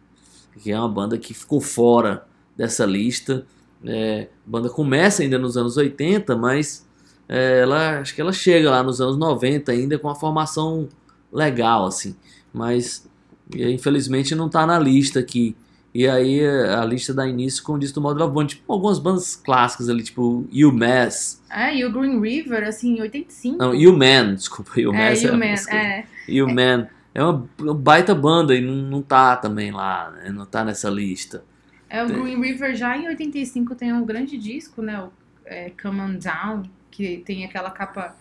Que 0.62 0.72
é 0.72 0.80
uma 0.80 0.90
banda 0.90 1.18
que 1.18 1.34
ficou 1.34 1.60
fora 1.60 2.26
dessa 2.56 2.86
lista. 2.86 3.46
É, 3.86 4.30
a 4.46 4.50
banda 4.50 4.70
começa 4.70 5.24
ainda 5.24 5.38
nos 5.38 5.58
anos 5.58 5.78
80, 5.78 6.36
mas 6.36 6.86
é, 7.28 7.62
ela, 7.62 8.00
acho 8.00 8.14
que 8.14 8.22
ela 8.22 8.32
chega 8.32 8.70
lá 8.70 8.84
nos 8.84 9.02
anos 9.02 9.18
90 9.18 9.72
ainda 9.72 9.98
com 9.98 10.08
uma 10.08 10.16
formação 10.16 10.88
legal, 11.32 11.86
assim. 11.86 12.16
Mas 12.54 13.08
e, 13.54 13.72
infelizmente 13.72 14.36
não 14.36 14.50
tá 14.50 14.66
na 14.66 14.80
lista 14.80 15.20
aqui. 15.20 15.56
E 15.94 16.08
aí 16.08 16.44
a 16.46 16.84
lista 16.84 17.14
dá 17.14 17.28
início 17.28 17.64
com 17.64 17.74
o 17.74 17.80
disco 17.80 17.96
do 17.96 18.02
Model 18.02 18.26
of 18.26 18.34
Bond, 18.34 18.56
tipo 18.56 18.74
algumas 18.74 18.98
bandas 18.98 19.36
clássicas 19.36 19.90
ali, 19.90 20.02
tipo 20.02 20.48
UMass. 20.52 21.44
É, 21.52 21.76
e 21.76 21.86
o 21.86 21.92
Green 21.92 22.20
River, 22.20 22.68
assim, 22.68 22.98
em 22.98 23.02
85. 23.02 23.58
Não, 23.58 23.72
UMan, 23.72 24.34
desculpa, 24.36 24.72
é, 24.80 24.88
UMass 24.88 25.24
é, 25.24 25.32
o 25.32 25.38
Man, 25.38 25.52
música. 25.52 25.76
é. 25.76 26.06
UMan. 26.30 26.90
É 27.16 27.24
uma, 27.24 27.48
uma 27.60 27.76
baita 27.76 28.16
banda 28.16 28.56
e 28.56 28.62
não, 28.62 28.74
não 28.74 29.02
tá 29.04 29.38
também 29.38 29.72
lá, 29.72 30.10
né? 30.10 30.32
Não 30.32 30.48
tá 30.48 30.66
nessa 30.66 30.90
lista. 30.90 31.44
É, 31.88 32.04
o 32.04 32.08
Green 32.08 32.42
River 32.42 32.74
já 32.76 32.98
em 32.98 33.08
85 33.08 33.76
tem 33.76 33.94
um 33.94 34.04
grande 34.04 34.36
disco, 34.36 34.82
né? 34.82 35.00
O 35.00 35.12
é, 35.46 35.72
Come 35.80 36.02
On 36.02 36.16
Down, 36.16 36.64
que 36.90 37.18
tem 37.18 37.46
aquela 37.46 37.70
capa 37.70 38.16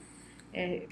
é, 0.52 0.82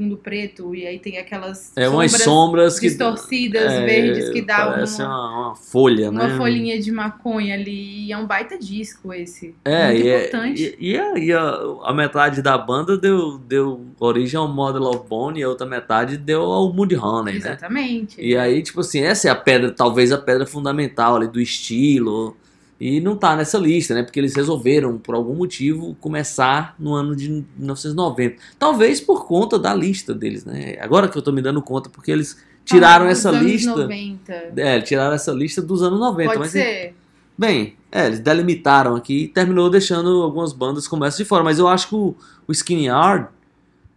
fundo 0.00 0.16
preto 0.16 0.74
e 0.74 0.86
aí 0.86 0.98
tem 0.98 1.18
aquelas 1.18 1.76
É 1.76 1.86
umas 1.86 2.12
sombras 2.12 2.78
que. 2.78 2.88
distorcidas, 2.88 3.70
é, 3.70 3.84
verdes, 3.84 4.30
que 4.30 4.40
dá 4.40 4.66
Parece 4.70 5.02
uma, 5.02 5.08
uma, 5.08 5.46
uma 5.48 5.54
folha, 5.54 6.10
uma 6.10 6.28
né? 6.28 6.36
folhinha 6.38 6.80
de 6.80 6.90
maconha 6.90 7.54
ali. 7.54 8.06
E 8.06 8.12
é 8.12 8.16
um 8.16 8.26
baita 8.26 8.58
disco 8.58 9.12
esse. 9.12 9.54
É, 9.62 9.88
Muito 9.88 10.04
e, 10.04 10.08
é- 10.08 10.18
importante. 10.20 10.76
e, 10.80 10.90
e 10.92 10.98
a, 10.98 11.18
e 11.18 11.32
a, 11.32 11.60
a 11.84 11.92
metade 11.92 12.40
da 12.40 12.56
banda 12.56 12.96
deu, 12.96 13.36
deu 13.38 13.86
origem 14.00 14.38
ao 14.38 14.48
Model 14.48 14.84
of 14.84 15.06
Bone 15.06 15.40
e 15.40 15.42
a 15.42 15.48
outra 15.48 15.66
metade 15.66 16.16
deu 16.16 16.42
ao 16.42 16.72
Moody 16.72 16.96
Honey, 16.96 17.34
né? 17.34 17.38
Exatamente. 17.38 18.20
E 18.20 18.36
aí, 18.36 18.62
tipo 18.62 18.80
assim, 18.80 19.00
essa 19.02 19.28
é 19.28 19.30
a 19.30 19.34
pedra, 19.34 19.70
talvez 19.70 20.10
a 20.12 20.18
pedra 20.18 20.46
fundamental 20.46 21.16
ali 21.16 21.28
do 21.28 21.40
estilo. 21.40 22.36
E 22.80 22.98
não 22.98 23.14
tá 23.14 23.36
nessa 23.36 23.58
lista, 23.58 23.94
né? 23.94 24.02
Porque 24.02 24.18
eles 24.18 24.34
resolveram, 24.34 24.96
por 24.96 25.14
algum 25.14 25.34
motivo, 25.34 25.94
começar 26.00 26.74
no 26.78 26.94
ano 26.94 27.14
de 27.14 27.28
1990. 27.58 28.36
Talvez 28.58 29.02
por 29.02 29.26
conta 29.26 29.58
da 29.58 29.74
lista 29.74 30.14
deles, 30.14 30.46
né? 30.46 30.76
Agora 30.80 31.06
que 31.06 31.18
eu 31.18 31.20
tô 31.20 31.30
me 31.30 31.42
dando 31.42 31.60
conta, 31.60 31.90
porque 31.90 32.10
eles 32.10 32.38
tiraram 32.64 33.04
Ah, 33.04 33.08
dos 33.10 33.18
essa 33.18 33.28
anos 33.28 33.42
lista. 33.42 33.76
90. 33.76 34.32
É, 34.56 34.80
tiraram 34.80 35.14
essa 35.14 35.30
lista 35.30 35.60
dos 35.60 35.82
anos 35.82 36.00
90. 36.00 36.28
Pode 36.30 36.38
mas 36.40 36.52
ser. 36.52 36.94
Bem, 37.36 37.76
é, 37.92 38.06
eles 38.06 38.20
delimitaram 38.20 38.96
aqui 38.96 39.24
e 39.24 39.28
terminou 39.28 39.68
deixando 39.68 40.22
algumas 40.22 40.52
bandas 40.54 40.88
como 40.88 41.04
essa 41.04 41.18
de 41.18 41.24
fora. 41.26 41.44
Mas 41.44 41.58
eu 41.58 41.68
acho 41.68 41.88
que 41.88 41.94
o, 41.94 42.14
o 42.48 42.52
Skinny 42.52 42.86
Yard 42.86 43.28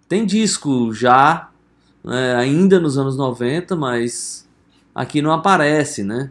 tem 0.10 0.26
disco 0.26 0.94
já, 0.94 1.50
né, 2.04 2.36
ainda 2.36 2.80
nos 2.82 2.98
anos 2.98 3.16
90, 3.16 3.76
mas 3.78 4.48
aqui 4.94 5.22
não 5.22 5.32
aparece, 5.32 6.04
né? 6.04 6.30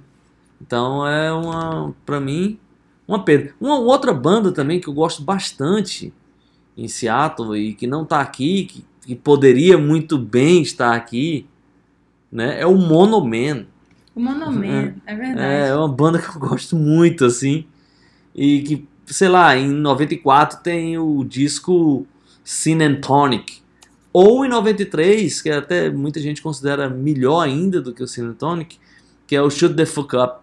Então 0.65 1.07
é 1.07 1.33
uma, 1.33 1.95
pra 2.07 2.21
mim, 2.21 2.59
uma 3.07 3.25
pena. 3.25 3.51
Uma 3.61 3.79
outra 3.79 4.15
banda 4.15 4.53
também 4.53 4.81
que 4.81 4.89
eu 4.89 4.95
gosto 4.95 5.23
bastante 5.23 6.13
em 6.77 6.89
Seattle 6.89 7.57
e 7.57 7.75
que 7.75 7.87
não 7.87 8.05
tá 8.05 8.21
aqui, 8.21 8.65
que, 8.65 8.85
que 9.07 9.15
poderia 9.15 9.77
muito 9.77 10.17
bem 10.17 10.63
estar 10.63 10.95
aqui, 10.95 11.47
né? 12.31 12.61
É 12.61 12.67
o 12.67 12.77
Mono 12.77 13.21
Man. 13.21 13.67
O 14.15 14.21
Monoman, 14.21 14.95
é 15.07 15.15
verdade. 15.15 15.41
É, 15.41 15.69
é 15.69 15.75
uma 15.75 15.89
banda 15.89 16.19
que 16.19 16.29
eu 16.29 16.39
gosto 16.39 16.77
muito, 16.77 17.25
assim. 17.25 17.65
E 18.35 18.61
que, 18.63 18.89
sei 19.07 19.29
lá, 19.29 19.57
em 19.57 19.71
94 19.71 20.61
tem 20.63 20.99
o 20.99 21.25
disco 21.25 22.07
Sin 22.45 22.83
and 22.83 23.01
Tonic. 23.01 23.63
Ou 24.13 24.45
em 24.45 24.49
93, 24.49 25.41
que 25.41 25.51
até 25.51 25.91
muita 25.91 26.21
gente 26.21 26.43
considera 26.43 26.91
melhor 26.91 27.41
ainda 27.41 27.81
do 27.81 27.95
que 27.95 28.03
o 28.03 28.07
Sin 28.07 28.25
and 28.25 28.35
Tonic, 28.35 28.79
que 29.27 29.35
é 29.35 29.41
o 29.41 29.49
Shoot 29.49 29.75
the 29.75 29.87
Fuck 29.87 30.15
Up. 30.15 30.42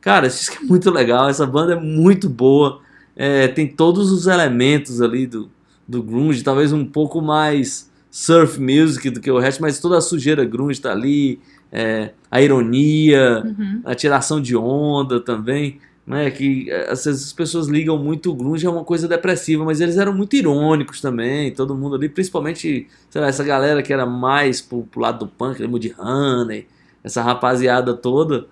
Cara, 0.00 0.26
esse 0.26 0.38
disco 0.40 0.64
é 0.64 0.66
muito 0.66 0.90
legal, 0.90 1.28
essa 1.28 1.46
banda 1.46 1.74
é 1.74 1.76
muito 1.76 2.28
boa. 2.28 2.80
É, 3.16 3.48
tem 3.48 3.66
todos 3.66 4.10
os 4.10 4.26
elementos 4.26 5.00
ali 5.02 5.26
do, 5.26 5.50
do 5.86 6.02
grunge, 6.02 6.42
talvez 6.42 6.72
um 6.72 6.84
pouco 6.84 7.20
mais 7.20 7.90
surf 8.10 8.58
music 8.60 9.10
do 9.10 9.20
que 9.20 9.30
o 9.30 9.38
resto, 9.38 9.60
mas 9.60 9.78
toda 9.78 9.98
a 9.98 10.00
sujeira 10.00 10.44
grunge 10.44 10.80
tá 10.80 10.90
ali, 10.90 11.38
é, 11.70 12.10
a 12.30 12.40
ironia, 12.40 13.42
Uhum. 13.44 13.82
a 13.84 13.94
tiração 13.94 14.40
de 14.40 14.56
onda 14.56 15.20
também, 15.20 15.78
né? 16.06 16.30
Que 16.30 16.70
é, 16.70 16.90
às 16.90 17.04
vezes 17.04 17.26
as 17.26 17.32
pessoas 17.32 17.68
ligam 17.68 17.98
muito 17.98 18.30
o 18.30 18.34
grunge 18.34 18.66
a 18.66 18.70
uma 18.70 18.84
coisa 18.84 19.06
depressiva, 19.06 19.64
mas 19.64 19.80
eles 19.80 19.96
eram 19.98 20.12
muito 20.14 20.34
irônicos 20.34 21.00
também, 21.00 21.52
todo 21.52 21.74
mundo 21.74 21.94
ali, 21.96 22.08
principalmente, 22.08 22.88
sei 23.10 23.20
lá, 23.20 23.28
essa 23.28 23.44
galera 23.44 23.82
que 23.82 23.92
era 23.92 24.06
mais 24.06 24.60
pro, 24.62 24.82
pro 24.84 25.00
lado 25.00 25.20
do 25.20 25.26
punk, 25.28 25.60
lembro 25.60 25.78
de 25.78 25.94
Honey, 25.98 26.66
essa 27.04 27.22
rapaziada 27.22 27.94
toda, 27.94 28.46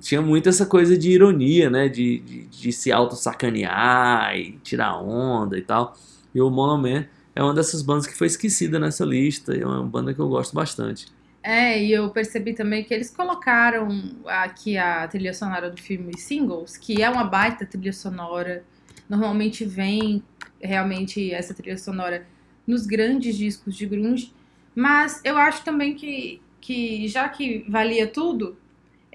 tinha 0.00 0.22
muito 0.22 0.48
essa 0.48 0.66
coisa 0.66 0.96
de 0.96 1.10
ironia, 1.10 1.70
né? 1.70 1.88
De, 1.88 2.18
de, 2.20 2.46
de 2.46 2.72
se 2.72 2.90
auto-sacanear 2.92 4.36
e 4.36 4.52
tirar 4.62 4.96
onda 4.98 5.58
e 5.58 5.62
tal. 5.62 5.96
E 6.34 6.40
o 6.40 6.50
Mono 6.50 6.80
Man 6.80 7.06
é 7.34 7.42
uma 7.42 7.54
dessas 7.54 7.82
bandas 7.82 8.06
que 8.06 8.16
foi 8.16 8.26
esquecida 8.26 8.78
nessa 8.78 9.04
lista, 9.04 9.54
é 9.54 9.64
uma 9.64 9.82
banda 9.82 10.14
que 10.14 10.20
eu 10.20 10.28
gosto 10.28 10.54
bastante. 10.54 11.06
É, 11.42 11.82
e 11.82 11.92
eu 11.92 12.08
percebi 12.08 12.54
também 12.54 12.82
que 12.82 12.94
eles 12.94 13.10
colocaram 13.10 13.88
aqui 14.26 14.78
a 14.78 15.06
trilha 15.06 15.34
sonora 15.34 15.70
do 15.70 15.80
filme 15.80 16.18
Singles, 16.18 16.76
que 16.76 17.02
é 17.02 17.10
uma 17.10 17.24
baita 17.24 17.66
trilha 17.66 17.92
sonora. 17.92 18.64
Normalmente 19.08 19.64
vem 19.64 20.22
realmente 20.58 21.32
essa 21.32 21.52
trilha 21.52 21.76
sonora 21.76 22.26
nos 22.66 22.86
grandes 22.86 23.36
discos 23.36 23.76
de 23.76 23.84
grunge, 23.84 24.32
mas 24.74 25.20
eu 25.22 25.36
acho 25.36 25.62
também 25.62 25.94
que, 25.94 26.40
que 26.60 27.06
já 27.08 27.28
que 27.28 27.64
valia 27.68 28.06
tudo, 28.06 28.56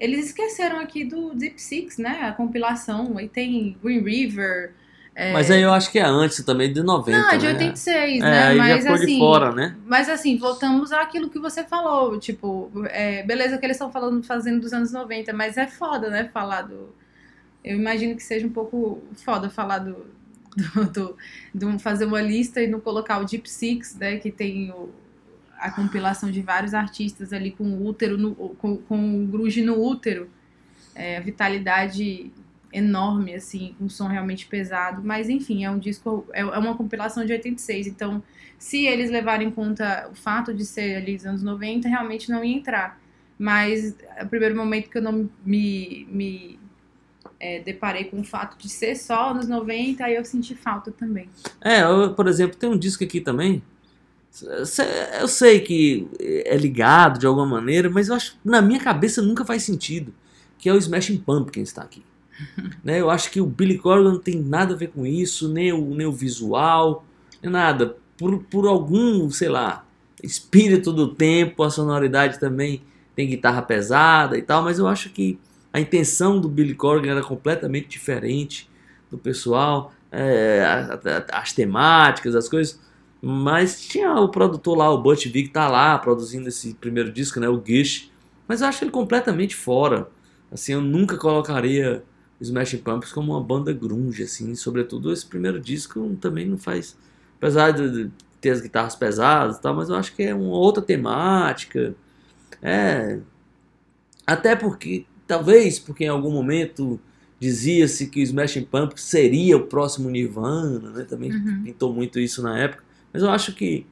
eles 0.00 0.26
esqueceram 0.26 0.80
aqui 0.80 1.04
do 1.04 1.34
Deep 1.34 1.60
Six, 1.62 1.98
né? 1.98 2.22
A 2.22 2.32
compilação. 2.32 3.18
Aí 3.18 3.28
tem 3.28 3.76
Green 3.82 4.02
River. 4.02 4.74
é, 5.14 5.32
Mas 5.32 5.50
aí 5.50 5.62
eu 5.62 5.72
acho 5.72 5.90
que 5.92 5.98
é 5.98 6.04
antes 6.04 6.42
também, 6.44 6.72
de 6.72 6.82
90, 6.82 7.18
Não, 7.18 7.30
é 7.30 7.38
de 7.38 7.46
né? 7.46 7.52
86, 7.52 8.24
É, 8.24 8.30
né? 8.30 8.42
aí 8.48 8.56
Mas 8.56 8.84
já 8.84 8.94
assim. 8.94 9.18
fora, 9.18 9.52
né? 9.52 9.76
Mas 9.84 10.08
assim, 10.08 10.38
voltamos 10.38 10.92
àquilo 10.92 11.28
que 11.30 11.38
você 11.38 11.64
falou, 11.64 12.18
tipo, 12.18 12.70
é, 12.90 13.22
beleza 13.24 13.58
que 13.58 13.66
eles 13.66 13.76
estão 13.76 13.90
falando, 13.92 14.22
fazendo 14.22 14.60
dos 14.60 14.72
anos 14.72 14.92
90, 14.92 15.32
mas 15.32 15.56
é 15.58 15.66
foda, 15.66 16.10
né, 16.10 16.28
falar 16.32 16.62
do... 16.62 16.94
Eu 17.64 17.76
imagino 17.76 18.16
que 18.16 18.22
seja 18.22 18.46
um 18.46 18.50
pouco 18.50 19.02
foda 19.16 19.50
falar 19.50 19.78
do... 19.80 20.06
do, 20.56 20.86
do, 20.92 21.16
do 21.54 21.78
fazer 21.78 22.06
uma 22.06 22.20
lista 22.22 22.60
e 22.62 22.66
não 22.66 22.80
colocar 22.80 23.18
o 23.20 23.24
Deep 23.24 23.48
Six, 23.48 23.96
né, 23.96 24.18
que 24.18 24.30
tem 24.32 24.70
o, 24.70 24.90
a 25.60 25.70
compilação 25.70 26.30
de 26.30 26.40
vários 26.40 26.74
artistas 26.74 27.32
ali 27.32 27.50
com 27.50 27.64
o 27.64 27.86
útero, 27.86 28.16
no, 28.16 28.34
com, 28.34 28.76
com 28.78 29.24
o 29.24 29.26
grunge 29.26 29.62
no 29.62 29.80
útero, 29.80 30.28
é, 30.94 31.18
a 31.18 31.20
vitalidade 31.20 32.32
enorme, 32.72 33.34
assim, 33.34 33.74
um 33.80 33.88
som 33.88 34.06
realmente 34.06 34.46
pesado, 34.46 35.02
mas 35.04 35.28
enfim, 35.28 35.64
é 35.64 35.70
um 35.70 35.78
disco, 35.78 36.26
é, 36.32 36.40
é 36.40 36.58
uma 36.58 36.76
compilação 36.76 37.24
de 37.26 37.32
86, 37.32 37.88
então 37.88 38.22
se 38.60 38.86
eles 38.86 39.10
levarem 39.10 39.48
em 39.48 39.50
conta 39.50 40.08
o 40.12 40.14
fato 40.14 40.52
de 40.52 40.66
ser 40.66 40.96
ali 40.96 41.16
dos 41.16 41.24
anos 41.24 41.42
90, 41.42 41.88
realmente 41.88 42.30
não 42.30 42.44
ia 42.44 42.54
entrar. 42.54 43.00
Mas 43.38 43.96
é 44.16 44.22
o 44.22 44.28
primeiro 44.28 44.54
momento 44.54 44.90
que 44.90 44.98
eu 44.98 45.02
não 45.02 45.30
me, 45.42 46.06
me 46.10 46.58
é, 47.40 47.60
deparei 47.60 48.04
com 48.04 48.20
o 48.20 48.24
fato 48.24 48.58
de 48.58 48.68
ser 48.68 48.94
só 48.96 49.30
anos 49.30 49.48
90, 49.48 50.04
aí 50.04 50.14
eu 50.14 50.24
senti 50.26 50.54
falta 50.54 50.92
também. 50.92 51.26
É, 51.58 51.80
eu, 51.82 52.12
por 52.12 52.28
exemplo, 52.28 52.54
tem 52.54 52.68
um 52.68 52.76
disco 52.76 53.02
aqui 53.02 53.18
também. 53.18 53.62
Eu 55.20 55.26
sei 55.28 55.60
que 55.60 56.08
é 56.46 56.56
ligado 56.56 57.18
de 57.18 57.26
alguma 57.26 57.46
maneira, 57.46 57.90
mas 57.90 58.08
eu 58.08 58.14
acho 58.14 58.38
na 58.44 58.62
minha 58.62 58.80
cabeça 58.80 59.20
nunca 59.20 59.44
faz 59.44 59.62
sentido. 59.62 60.14
Que 60.58 60.68
é 60.68 60.72
o 60.72 60.78
Smashing 60.78 61.18
Pumpkins 61.18 61.68
está 61.68 61.82
aqui. 61.82 62.02
né? 62.84 63.00
Eu 63.00 63.10
acho 63.10 63.30
que 63.30 63.40
o 63.40 63.46
Billy 63.46 63.78
Corgan 63.78 64.12
não 64.12 64.18
tem 64.18 64.36
nada 64.40 64.74
a 64.74 64.76
ver 64.76 64.88
com 64.88 65.04
isso, 65.06 65.48
nem 65.48 65.72
o, 65.72 65.94
nem 65.94 66.06
o 66.06 66.12
visual, 66.12 67.04
nem 67.42 67.50
nada. 67.50 67.96
Por, 68.16 68.38
por 68.44 68.66
algum, 68.66 69.30
sei 69.30 69.48
lá, 69.48 69.84
espírito 70.22 70.92
do 70.92 71.08
tempo, 71.14 71.62
a 71.62 71.70
sonoridade 71.70 72.38
também 72.38 72.82
tem 73.16 73.28
guitarra 73.28 73.62
pesada 73.62 74.36
e 74.38 74.42
tal, 74.42 74.62
mas 74.62 74.78
eu 74.78 74.86
acho 74.86 75.10
que 75.10 75.38
a 75.72 75.80
intenção 75.80 76.40
do 76.40 76.48
Billy 76.48 76.74
Corgan 76.74 77.10
era 77.10 77.22
completamente 77.22 77.88
diferente 77.88 78.68
do 79.10 79.16
pessoal, 79.18 79.92
é, 80.12 80.62
a- 80.64 80.94
a- 81.34 81.40
as 81.40 81.52
temáticas, 81.52 82.34
as 82.34 82.48
coisas. 82.48 82.78
Mas 83.22 83.80
tinha 83.80 84.14
o 84.14 84.28
produtor 84.28 84.76
lá, 84.78 84.90
o 84.90 85.02
Butch 85.02 85.26
Vig, 85.26 85.48
tá 85.48 85.68
lá 85.68 85.98
produzindo 85.98 86.48
esse 86.48 86.74
primeiro 86.74 87.12
disco, 87.12 87.38
né, 87.38 87.48
o 87.48 87.62
Gish. 87.64 88.10
Mas 88.48 88.60
eu 88.62 88.66
acho 88.68 88.82
ele 88.84 88.90
completamente 88.90 89.54
fora. 89.54 90.08
Assim, 90.50 90.72
eu 90.72 90.80
nunca 90.80 91.16
colocaria 91.16 92.02
Smashing 92.40 92.78
Pumpkins 92.78 93.12
como 93.12 93.32
uma 93.32 93.42
banda 93.42 93.72
grunge, 93.72 94.22
assim. 94.22 94.54
Sobretudo 94.54 95.12
esse 95.12 95.26
primeiro 95.26 95.60
disco 95.60 96.16
também 96.20 96.46
não 96.46 96.56
faz... 96.58 96.96
Apesar 97.36 97.70
de 97.72 98.10
ter 98.40 98.50
as 98.50 98.60
guitarras 98.60 98.96
pesadas 98.96 99.56
e 99.58 99.60
tal, 99.62 99.74
mas 99.74 99.88
eu 99.90 99.96
acho 99.96 100.14
que 100.16 100.22
é 100.22 100.34
uma 100.34 100.56
outra 100.56 100.82
temática. 100.82 101.94
É... 102.62 103.18
Até 104.26 104.56
porque, 104.56 105.04
talvez 105.26 105.78
porque 105.78 106.04
em 106.04 106.08
algum 106.08 106.30
momento 106.30 106.98
dizia-se 107.38 108.06
que 108.08 108.20
o 108.20 108.22
Smashing 108.22 108.64
Pumpkins 108.64 109.02
seria 109.02 109.56
o 109.56 109.66
próximo 109.66 110.10
Nirvana, 110.10 110.90
né? 110.90 111.04
Também 111.04 111.32
Uhum. 111.32 111.62
pintou 111.64 111.92
muito 111.94 112.18
isso 112.18 112.42
na 112.42 112.58
época. 112.58 112.82
Mas 113.12 113.22
eu 113.22 113.30
acho 113.30 113.54
que 113.54 113.86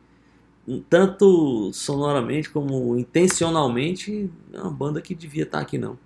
tanto 0.89 1.73
sonoramente 1.73 2.51
como 2.51 2.97
intencionalmente 2.99 4.31
é 4.53 4.61
uma 4.61 4.71
banda 4.71 5.01
que 5.01 5.15
devia 5.15 5.45
estar 5.45 5.61
aqui 5.61 5.79
não. 5.79 5.99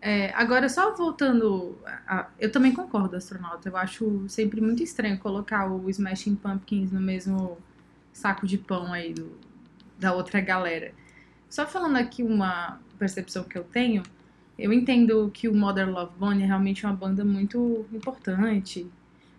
É, 0.00 0.30
agora, 0.34 0.68
só 0.68 0.94
voltando. 0.94 1.78
a- 2.06 2.28
eu 2.38 2.52
também 2.52 2.72
concordo, 2.74 3.16
astronauta. 3.16 3.68
Eu 3.68 3.76
acho 3.76 4.24
sempre 4.28 4.60
muito 4.60 4.82
estranho 4.82 5.18
colocar 5.18 5.66
o 5.70 5.88
Smashing 5.90 6.34
Pumpkins 6.36 6.92
no 6.92 7.00
mesmo 7.00 7.56
saco 8.12 8.46
de 8.46 8.58
pão 8.58 8.92
aí 8.92 9.14
do, 9.14 9.32
da 9.98 10.12
outra 10.14 10.40
galera. 10.40 10.92
Só 11.48 11.66
falando 11.66 11.96
aqui 11.96 12.22
uma 12.22 12.80
percepção 12.98 13.44
que 13.44 13.56
eu 13.58 13.64
tenho, 13.64 14.02
eu 14.58 14.72
entendo 14.72 15.30
que 15.32 15.48
o 15.48 15.54
Mother 15.54 15.90
Love 15.90 16.12
Bone 16.18 16.42
é 16.42 16.46
realmente 16.46 16.84
uma 16.86 16.94
banda 16.94 17.24
muito 17.24 17.86
importante. 17.92 18.86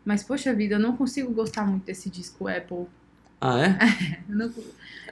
Mas, 0.06 0.23
poxa 0.23 0.54
vida, 0.54 0.75
eu 0.75 0.80
não 0.80 0.95
consigo 0.97 1.32
gostar 1.34 1.65
muito 1.65 1.86
desse 1.86 2.10
disco 2.10 2.47
Apple. 2.47 2.88
Ah, 3.41 3.60
é? 3.60 3.78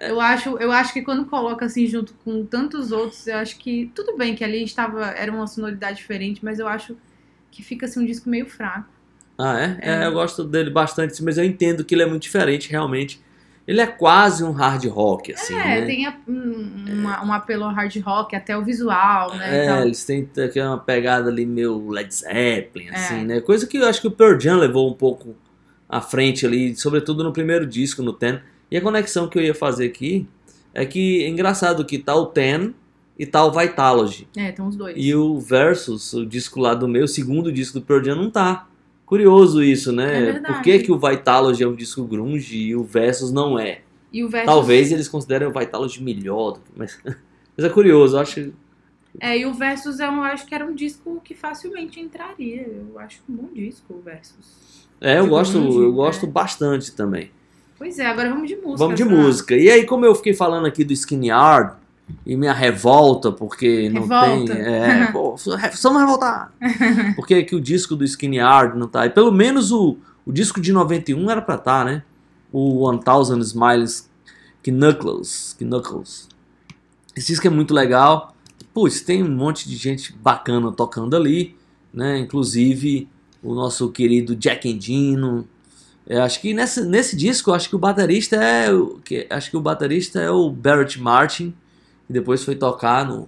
Eu, 0.01 0.19
acho, 0.19 0.57
eu 0.57 0.71
acho 0.71 0.91
que 0.91 1.01
quando 1.01 1.23
coloca 1.25 1.65
assim 1.65 1.87
junto 1.87 2.13
com 2.25 2.43
tantos 2.45 2.91
outros, 2.91 3.25
eu 3.27 3.37
acho 3.37 3.57
que 3.57 3.89
tudo 3.95 4.17
bem 4.17 4.35
que 4.35 4.43
ali 4.43 4.61
estava 4.63 5.05
era 5.11 5.31
uma 5.31 5.47
sonoridade 5.47 5.97
diferente, 5.97 6.43
mas 6.43 6.59
eu 6.59 6.67
acho 6.67 6.97
que 7.51 7.63
fica 7.63 7.85
assim 7.85 8.01
um 8.01 8.05
disco 8.05 8.29
meio 8.29 8.45
fraco. 8.45 8.89
Ah, 9.37 9.59
é? 9.61 9.77
É. 9.81 10.03
É, 10.03 10.05
eu 10.05 10.11
gosto 10.11 10.43
dele 10.43 10.69
bastante, 10.69 11.23
mas 11.23 11.37
eu 11.37 11.45
entendo 11.45 11.85
que 11.85 11.95
ele 11.95 12.01
é 12.03 12.05
muito 12.05 12.23
diferente, 12.23 12.69
realmente. 12.69 13.21
Ele 13.65 13.79
é 13.79 13.87
quase 13.87 14.43
um 14.43 14.51
hard 14.51 14.83
rock, 14.87 15.31
assim, 15.31 15.53
é, 15.55 15.63
né? 15.63 15.85
tem 15.85 16.05
a- 16.05 16.17
um, 16.27 16.85
uma- 16.89 17.23
um 17.23 17.31
apelo 17.31 17.65
hard 17.69 17.95
rock, 18.01 18.35
até 18.35 18.57
o 18.57 18.63
visual, 18.63 19.33
né? 19.37 19.59
É, 19.59 19.63
então, 19.63 19.83
eles 19.85 20.03
têm 20.03 20.27
aqui 20.45 20.59
uma 20.59 20.77
pegada 20.77 21.29
ali 21.29 21.45
meio 21.45 21.89
Led 21.89 22.13
Zeppelin, 22.13 22.89
assim, 22.89 23.21
É. 23.21 23.23
né? 23.23 23.41
Coisa 23.41 23.65
que 23.65 23.77
eu 23.77 23.87
acho 23.87 24.01
que 24.01 24.07
o 24.07 24.11
Pearl 24.11 24.37
Jam 24.37 24.57
levou 24.57 24.89
um 24.89 24.93
pouco 24.93 25.33
à 25.97 26.01
frente 26.01 26.45
ali, 26.45 26.75
sobretudo 26.75 27.23
no 27.23 27.31
primeiro 27.33 27.65
disco, 27.65 28.01
no 28.01 28.13
Ten. 28.13 28.39
E 28.71 28.77
a 28.77 28.81
conexão 28.81 29.27
que 29.27 29.37
eu 29.37 29.43
ia 29.43 29.53
fazer 29.55 29.85
aqui 29.85 30.27
é 30.73 30.85
que 30.85 31.23
é 31.23 31.27
engraçado 31.29 31.85
que 31.85 31.97
tá 31.99 32.15
o 32.15 32.25
Ten 32.27 32.73
e 33.17 33.25
tá 33.25 33.45
o 33.45 33.51
Vitalogy. 33.51 34.27
é, 34.35 34.51
tem 34.51 34.65
os 34.65 34.75
dois. 34.75 34.95
E 34.97 35.13
o 35.13 35.39
Versus, 35.39 36.13
o 36.13 36.25
disco 36.25 36.59
lá 36.59 36.73
do 36.73 36.87
meu, 36.87 37.07
segundo 37.07 37.51
disco 37.51 37.79
do 37.79 37.85
Pearl 37.85 38.03
Jam, 38.03 38.15
não 38.15 38.29
tá. 38.31 38.67
Curioso 39.05 39.61
isso, 39.63 39.91
É 39.91 39.93
né? 39.93 40.21
verdade. 40.31 40.53
Por 40.55 40.63
que, 40.63 40.79
que 40.79 40.91
o 40.91 40.97
Vitalogy 40.97 41.63
é 41.63 41.67
um 41.67 41.75
disco 41.75 42.03
grunge 42.03 42.57
e 42.57 42.75
o 42.75 42.83
Versus 42.83 43.31
não 43.31 43.59
é? 43.59 43.81
E 44.11 44.23
o 44.23 44.29
Versus, 44.29 44.47
Talvez 44.47 44.91
eles 44.91 45.07
considerem 45.07 45.47
o 45.47 45.51
Vitalogy 45.51 46.01
melhor, 46.01 46.59
mas, 46.75 46.99
mas 47.55 47.65
é 47.65 47.69
curioso, 47.69 48.15
eu 48.15 48.21
acho 48.21 48.51
É, 49.19 49.37
e 49.37 49.45
o 49.45 49.53
Versus 49.53 49.99
é 49.99 50.09
um, 50.09 50.15
eu 50.17 50.23
acho 50.23 50.45
que 50.47 50.55
era 50.55 50.65
um 50.65 50.73
disco 50.73 51.21
que 51.23 51.35
facilmente 51.35 51.99
entraria. 51.99 52.61
Eu 52.67 52.97
acho 52.97 53.21
um 53.29 53.35
bom 53.35 53.49
disco, 53.53 53.93
o 53.93 54.01
Versus. 54.01 54.87
É, 55.03 55.19
eu 55.19 55.27
gosto, 55.27 55.57
eu 55.57 55.91
gosto 55.91 56.25
bastante 56.25 56.93
também. 56.93 57.29
Pois 57.77 57.99
é, 57.99 58.05
agora 58.05 58.29
vamos 58.29 58.47
de 58.47 58.55
música. 58.55 58.77
Vamos 58.77 58.95
de 58.95 59.03
sabe? 59.03 59.15
música. 59.15 59.55
E 59.57 59.69
aí, 59.69 59.85
como 59.85 60.05
eu 60.05 60.15
fiquei 60.15 60.33
falando 60.33 60.65
aqui 60.65 60.85
do 60.85 60.93
Skinny 60.93 61.27
Yard 61.27 61.73
e 62.25 62.37
minha 62.37 62.53
revolta, 62.53 63.29
porque 63.29 63.89
não 63.89 64.03
Revolta. 64.03 64.55
tem. 64.55 64.63
É, 64.63 65.07
pô, 65.11 65.35
precisamos 65.35 65.99
revoltar. 65.99 66.53
Porque 67.17 67.43
que 67.43 67.53
o 67.53 67.59
disco 67.59 67.97
do 67.97 68.05
Skinny 68.05 68.37
Yard 68.37 68.79
não 68.79 68.87
tá. 68.87 69.05
E 69.05 69.09
pelo 69.09 69.33
menos 69.33 69.73
o, 69.73 69.97
o 70.25 70.31
disco 70.31 70.61
de 70.61 70.71
91 70.71 71.29
era 71.29 71.41
pra 71.41 71.55
estar, 71.55 71.83
né? 71.83 72.01
O 72.49 72.89
1000 72.89 73.39
Smiles 73.39 74.09
Knuckles. 74.63 75.53
Knuckles. 75.59 76.29
Esse 77.13 77.27
disco 77.27 77.45
é 77.45 77.49
muito 77.49 77.73
legal. 77.73 78.33
Putz, 78.73 79.01
tem 79.01 79.21
um 79.21 79.29
monte 79.29 79.67
de 79.67 79.75
gente 79.75 80.13
bacana 80.13 80.71
tocando 80.71 81.15
ali, 81.17 81.55
né? 81.93 82.19
Inclusive 82.19 83.09
o 83.43 83.53
nosso 83.53 83.91
querido 83.91 84.35
Jack 84.35 84.67
Endino. 84.67 85.47
Eu 86.07 86.23
acho 86.23 86.41
que 86.41 86.53
nesse, 86.53 86.85
nesse 86.85 87.15
disco, 87.15 87.51
acho 87.51 87.69
que 87.69 87.75
o 87.75 87.79
baterista 87.79 88.35
é 88.35 88.67
que 89.03 89.27
acho 89.29 89.51
que 89.51 89.57
o 89.57 89.61
baterista 89.61 90.19
é 90.19 90.29
o 90.29 90.49
Barrett 90.49 90.99
Martin, 90.99 91.53
que 92.07 92.13
depois 92.13 92.43
foi 92.43 92.55
tocar 92.55 93.05
no, 93.05 93.27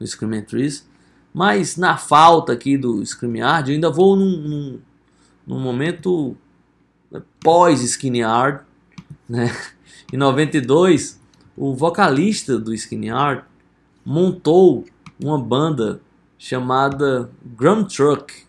no 0.00 0.06
Screaming 0.06 0.42
Trees. 0.42 0.86
Mas 1.32 1.76
na 1.76 1.96
falta 1.96 2.52
aqui 2.52 2.76
do 2.76 3.04
Screaming 3.04 3.40
Yard, 3.40 3.70
eu 3.70 3.74
ainda 3.74 3.90
vou 3.90 4.16
num, 4.16 4.36
num, 4.36 4.78
num 5.46 5.60
momento 5.60 6.36
pós 7.42 7.82
Skinny 7.82 8.20
Yard, 8.20 8.60
né? 9.28 9.54
Em 10.12 10.16
92, 10.16 11.20
o 11.56 11.74
vocalista 11.74 12.58
do 12.58 12.74
Skinny 12.74 13.08
Yard 13.08 13.44
montou 14.04 14.84
uma 15.22 15.38
banda 15.38 16.00
chamada 16.38 17.30
Drum 17.42 17.84
Truck. 17.84 18.44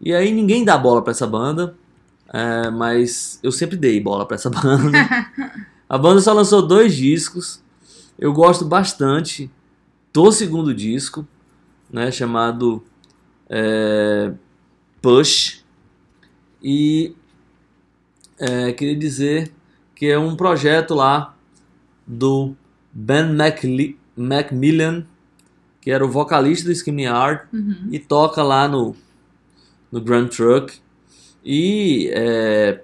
E 0.00 0.14
aí 0.14 0.30
ninguém 0.32 0.64
dá 0.64 0.76
bola 0.76 1.02
pra 1.02 1.10
essa 1.12 1.26
banda, 1.26 1.74
é, 2.32 2.70
mas 2.70 3.38
eu 3.42 3.50
sempre 3.52 3.76
dei 3.76 4.00
bola 4.00 4.26
pra 4.26 4.34
essa 4.34 4.50
banda. 4.50 4.98
A 5.88 5.96
banda 5.98 6.20
só 6.20 6.32
lançou 6.32 6.66
dois 6.66 6.94
discos. 6.94 7.62
Eu 8.18 8.32
gosto 8.32 8.64
bastante 8.64 9.50
do 10.12 10.30
segundo 10.32 10.74
disco, 10.74 11.26
né, 11.90 12.10
chamado 12.10 12.82
é, 13.48 14.32
Push. 15.02 15.64
E 16.62 17.14
é, 18.38 18.72
queria 18.72 18.96
dizer 18.96 19.52
que 19.94 20.06
é 20.06 20.18
um 20.18 20.34
projeto 20.36 20.94
lá 20.94 21.34
do 22.06 22.54
Ben 22.92 23.30
McLe- 23.34 23.98
Macmillan, 24.16 25.04
que 25.80 25.90
era 25.90 26.04
o 26.04 26.10
vocalista 26.10 26.68
do 26.68 26.74
Screaming 26.74 27.04
Yard 27.04 27.42
Uhum. 27.52 27.88
e 27.92 27.98
toca 27.98 28.42
lá 28.42 28.66
no, 28.66 28.96
no 29.96 30.00
Grand 30.04 30.28
Truck. 30.28 30.74
E 31.44 32.10
é, 32.12 32.80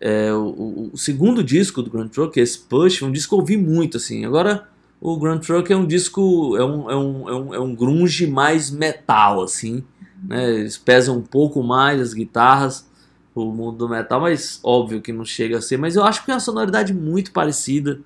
é, 0.00 0.32
o, 0.32 0.90
o- 0.92 0.96
segundo 0.96 1.42
disco 1.42 1.82
do 1.82 1.90
Grand 1.90 2.08
Truck, 2.08 2.38
esse 2.38 2.58
Push, 2.58 3.02
é 3.02 3.06
um 3.06 3.12
disco 3.12 3.30
que 3.30 3.34
eu 3.34 3.40
ouvi 3.40 3.56
muito, 3.56 3.96
assim. 3.96 4.24
Agora, 4.24 4.68
o 5.00 5.16
Grand 5.18 5.38
Truck 5.40 5.72
é 5.72 5.76
um 5.76 5.86
disco, 5.86 6.56
é 6.56 6.64
um, 6.64 6.90
é 6.90 6.96
um, 6.96 7.28
é 7.28 7.34
um, 7.34 7.54
é 7.54 7.60
um 7.60 7.74
grunge 7.74 8.26
mais 8.26 8.70
metal, 8.70 9.42
assim. 9.42 9.84
Né? 10.22 10.60
Eles 10.60 10.78
pesam 10.78 11.18
um 11.18 11.22
pouco 11.22 11.62
mais 11.62 12.00
as 12.00 12.14
guitarras 12.14 12.88
o 13.34 13.52
mundo 13.52 13.78
do 13.78 13.88
metal, 13.88 14.20
mas 14.20 14.58
óbvio 14.64 15.00
que 15.00 15.12
não 15.12 15.24
chega 15.24 15.58
a 15.58 15.62
ser. 15.62 15.76
Mas 15.76 15.94
eu 15.94 16.02
acho 16.02 16.24
que 16.24 16.30
é 16.32 16.34
uma 16.34 16.40
sonoridade 16.40 16.92
muito 16.92 17.30
parecida 17.30 18.00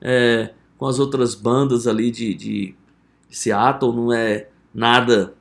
é, 0.00 0.50
com 0.76 0.86
as 0.86 1.00
outras 1.00 1.34
bandas 1.34 1.88
ali 1.88 2.12
de, 2.12 2.32
de 2.34 2.74
Seattle. 3.28 3.92
Não 3.92 4.12
é 4.12 4.46
nada 4.72 5.34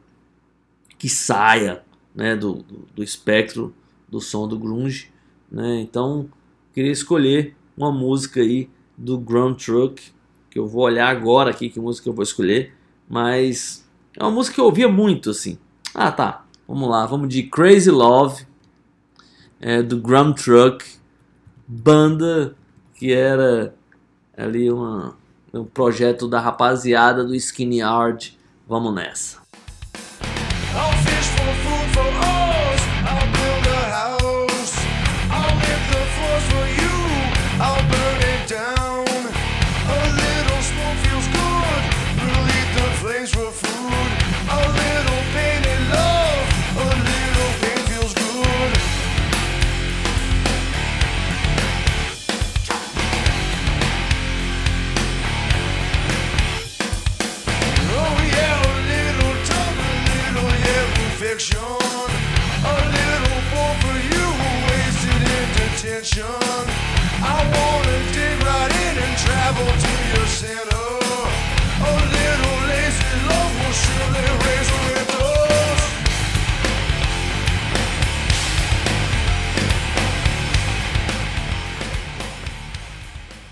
que 0.98 1.08
saia 1.08 1.84
né, 2.18 2.36
do, 2.36 2.66
do, 2.96 3.04
espectro 3.04 3.74
do 4.10 4.20
som 4.20 4.48
do 4.48 4.58
grunge. 4.58 5.12
Né? 5.52 5.82
Então, 5.82 6.28
queria 6.74 6.92
escolher 6.92 7.56
uma 7.78 7.92
música 7.92 8.42
aí 8.42 8.68
do 8.98 9.20
Grand 9.20 9.54
Truck, 9.54 10.02
que 10.50 10.58
eu 10.58 10.68
vou 10.68 10.82
olhar 10.82 11.08
agora 11.10 11.52
aqui 11.52 11.70
que 11.70 11.80
música 11.80 12.10
eu 12.10 12.14
vou 12.14 12.24
escolher, 12.24 12.74
mas 13.08 13.88
é 14.16 14.24
uma 14.24 14.32
música 14.32 14.56
que 14.56 14.62
eu 14.62 14.66
ouvia 14.66 14.90
muito, 14.90 15.30
assim. 15.30 15.60
Ah, 15.94 16.12
tá. 16.12 16.44
Vamos 16.68 16.90
lá, 16.90 17.06
vamos 17.06 17.30
de 17.30 17.44
Crazy 17.44 17.92
Love, 17.92 18.46
é, 19.62 19.84
do 19.84 20.02
Grand 20.02 20.34
Truck, 20.34 20.84
banda 21.68 22.56
que 22.96 23.14
era 23.14 23.76
ali 24.36 24.72
uma, 24.72 25.16
um 25.54 25.64
projeto 25.64 26.28
da 26.28 26.40
rapaziada 26.40 27.24
do 27.24 27.36
Skinny 27.36 27.78
Yard. 27.78 28.38
Vamos 28.68 28.94
nessa. 28.94 29.47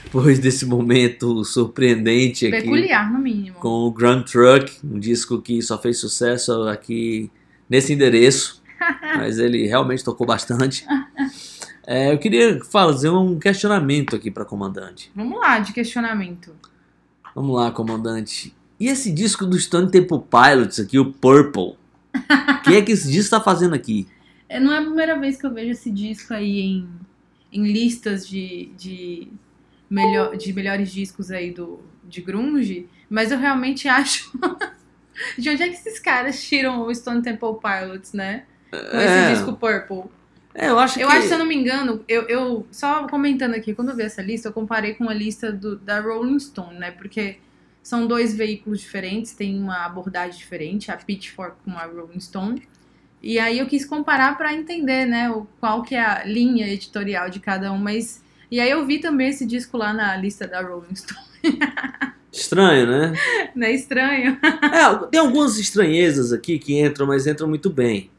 Depois 0.04 0.40
desse 0.40 0.66
momento 0.66 1.44
surpreendente 1.44 2.48
aqui. 2.48 2.62
Peculiar, 2.62 3.12
no 3.12 3.20
mínimo. 3.20 3.58
Com 3.58 3.86
o 3.86 3.92
Grand 3.92 4.22
Truck, 4.24 4.72
um 4.82 4.98
disco 4.98 5.42
que 5.42 5.62
só 5.62 5.78
fez 5.78 6.00
sucesso 6.00 6.54
aqui 6.70 7.30
nesse 7.70 7.92
endereço. 7.92 8.64
mas 9.18 9.40
ele 9.40 9.66
realmente 9.68 10.04
tocou 10.04 10.26
bastante. 10.26 10.86
É, 11.88 12.12
eu 12.14 12.18
queria 12.18 12.64
fazer 12.64 13.10
um 13.10 13.38
questionamento 13.38 14.16
aqui 14.16 14.32
para 14.32 14.44
comandante. 14.46 15.12
Vamos 15.16 15.40
lá, 15.40 15.60
de 15.60 15.72
questionamento. 15.74 16.56
Vamos 17.36 17.56
lá, 17.56 17.72
comandante. 17.72 18.56
E 18.80 18.88
esse 18.88 19.12
disco 19.12 19.46
do 19.46 19.58
Stone 19.60 19.92
Temple 19.92 20.22
Pilots 20.30 20.80
aqui, 20.80 20.98
o 20.98 21.12
Purple? 21.14 21.74
O 21.74 21.78
que 22.64 22.76
é 22.76 22.82
que 22.82 22.92
esse 22.92 23.12
disco 23.12 23.32
tá 23.32 23.42
fazendo 23.42 23.76
aqui? 23.76 24.08
É, 24.50 24.60
Não 24.60 24.72
é 24.74 24.80
a 24.80 24.82
primeira 24.82 25.20
vez 25.20 25.38
que 25.38 25.46
eu 25.46 25.54
vejo 25.54 25.72
esse 25.72 25.92
disco 25.92 26.34
aí 26.34 26.60
em, 26.60 26.90
em 27.52 27.64
listas 27.72 28.28
de, 28.28 28.72
de, 28.78 29.28
melhor, 29.90 30.36
de 30.36 30.52
melhores 30.54 30.92
discos 30.92 31.30
aí 31.32 31.52
do, 31.52 31.80
de 32.04 32.22
grunge, 32.22 32.88
mas 33.10 33.32
eu 33.32 33.38
realmente 33.38 33.88
acho... 33.90 34.32
de 35.38 35.50
onde 35.50 35.64
é 35.64 35.68
que 35.70 35.76
esses 35.76 36.00
caras 36.00 36.44
tiram 36.44 36.82
o 36.86 36.94
Stone 36.94 37.22
Temple 37.22 37.60
Pilots, 37.62 38.12
né? 38.14 38.44
Com 38.72 38.78
É. 38.98 39.06
esse 39.30 39.36
disco 39.36 39.54
Purple. 39.54 40.10
É, 40.56 40.70
eu 40.70 40.80
acho 40.80 41.00
Eu 41.00 41.08
que... 41.10 41.14
acho, 41.14 41.28
se 41.28 41.34
eu 41.34 41.38
não 41.38 41.46
me 41.46 41.56
engano, 41.56 42.04
eu, 42.08 42.24
eu 42.24 42.66
só 42.72 43.06
comentando 43.08 43.54
aqui, 43.54 43.76
quando 43.76 43.90
eu 43.90 43.96
vi 43.96 44.04
essa 44.04 44.22
lista, 44.22 44.48
eu 44.48 44.54
comparei 44.54 44.94
com 44.94 45.10
a 45.10 45.14
lista 45.14 45.52
do, 45.52 45.76
da 45.76 46.00
Rolling 46.00 46.40
Stone, 46.40 46.80
né? 46.80 46.92
Porque 46.92 47.38
são 47.84 48.08
dois 48.08 48.34
veículos 48.34 48.80
diferentes, 48.80 49.34
tem 49.34 49.60
uma 49.60 49.86
abordagem 49.86 50.38
diferente, 50.40 50.90
a 50.90 50.98
Pitchfork 50.98 51.58
com 51.66 51.72
a 51.72 51.84
Rolling 51.84 52.22
Stone. 52.22 52.64
E 53.22 53.38
aí 53.38 53.60
eu 53.60 53.66
quis 53.66 53.86
comparar 53.86 54.38
para 54.38 54.54
entender, 54.54 55.06
né, 55.06 55.30
o, 55.30 55.46
qual 55.60 55.84
que 55.84 55.94
é 55.94 56.00
a 56.00 56.24
linha 56.24 56.68
editorial 56.68 57.30
de 57.30 57.40
cada 57.40 57.72
um, 57.72 57.78
mas 57.78 58.24
e 58.50 58.60
aí 58.60 58.70
eu 58.70 58.86
vi 58.86 59.00
também 59.00 59.30
esse 59.30 59.46
disco 59.46 59.78
lá 59.78 59.92
na 59.92 60.16
lista 60.16 60.48
da 60.48 60.62
Rolling 60.62 60.96
Stone, 60.96 61.20
Estranho, 62.32 62.86
né? 62.86 63.14
né? 63.56 63.72
Estranho. 63.72 64.38
É, 64.44 65.08
tem 65.10 65.20
algumas 65.20 65.58
estranhezas 65.58 66.34
aqui 66.34 66.60
que 66.60 66.78
entram, 66.78 67.08
mas 67.08 67.26
entram 67.26 67.48
muito 67.48 67.70
bem. 67.70 68.12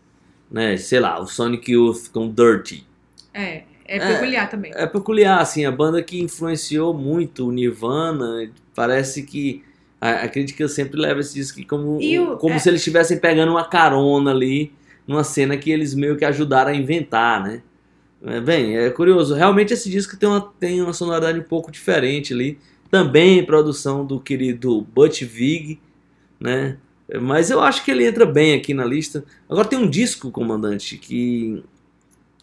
Né? 0.51 0.76
Sei 0.76 1.01
lá, 1.01 1.20
o 1.20 1.26
Sonic 1.26 1.72
Youth 1.72 2.09
com 2.12 2.28
Dirty. 2.30 2.86
É, 3.34 3.64
é 3.84 3.99
peculiar 4.14 4.49
também. 4.49 4.72
É 4.74 4.86
peculiar, 4.86 5.40
assim, 5.40 5.64
a 5.64 5.72
banda 5.72 6.03
que 6.03 6.20
influenciou 6.20 6.94
muito 6.94 7.49
o 7.49 7.53
Nirvana, 7.53 8.51
parece 8.74 9.22
que 9.24 9.62
a, 10.01 10.11
a 10.24 10.28
crítica 10.28 10.68
sempre 10.68 10.99
leva 11.01 11.20
esse 11.20 11.34
disco 11.34 11.64
como, 11.66 11.99
o- 12.18 12.36
como 12.38 12.55
é- 12.55 12.59
se 12.59 12.68
eles 12.68 12.80
estivessem 12.80 13.18
pegando 13.18 13.51
uma 13.53 13.64
carona 13.64 14.30
ali, 14.30 14.72
numa 15.07 15.24
cena 15.24 15.57
que 15.57 15.70
eles 15.70 15.94
meio 15.94 16.16
que 16.16 16.24
ajudaram 16.24 16.70
a 16.70 16.74
inventar, 16.74 17.42
né? 17.42 17.62
É, 18.24 18.40
bem, 18.40 18.76
é 18.76 18.90
curioso, 18.90 19.34
realmente 19.34 19.72
esse 19.74 19.90
disco 19.90 20.16
tem 20.16 20.28
uma, 20.28 20.40
tem 20.59 20.82
uma 20.82 20.92
sonoridade 20.92 21.38
um 21.38 21.42
pouco 21.42 21.70
diferente 21.70 22.32
ali, 22.32 22.59
também 22.90 23.44
produção 23.44 24.05
do 24.07 24.18
querido 24.18 24.80
Butch 24.94 25.22
Vig, 25.22 25.78
né? 26.40 26.76
Mas 27.21 27.51
eu 27.51 27.61
acho 27.61 27.85
que 27.85 27.91
ele 27.91 28.07
entra 28.07 28.27
bem 28.27 28.55
aqui 28.55 28.75
na 28.75 28.85
lista. 28.85 29.25
Agora 29.49 29.69
tem 29.69 29.79
um 29.79 29.89
disco, 29.89 30.31
comandante, 30.31 30.99
que 30.99 31.63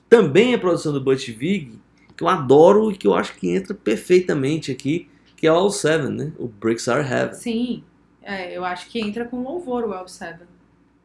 também 0.09 0.53
é 0.53 0.57
produção 0.57 0.93
do 0.93 1.01
Butch 1.01 1.29
Vig, 1.29 1.79
que 2.15 2.23
eu 2.23 2.29
adoro 2.29 2.91
e 2.91 2.95
que 2.95 3.07
eu 3.07 3.13
acho 3.13 3.35
que 3.35 3.49
entra 3.49 3.73
perfeitamente 3.73 4.71
aqui, 4.71 5.09
que 5.35 5.45
é 5.45 5.51
o 5.51 5.55
All 5.55 5.69
Seven, 5.69 6.11
né? 6.11 6.31
O 6.37 6.47
Bricks 6.47 6.87
Are 6.87 7.05
Heaven. 7.05 7.33
Sim, 7.33 7.83
é, 8.21 8.57
eu 8.57 8.63
acho 8.63 8.87
que 8.87 8.99
entra 8.99 9.25
com 9.25 9.43
louvor 9.43 9.83
o 9.83 9.89
L7. 9.89 10.37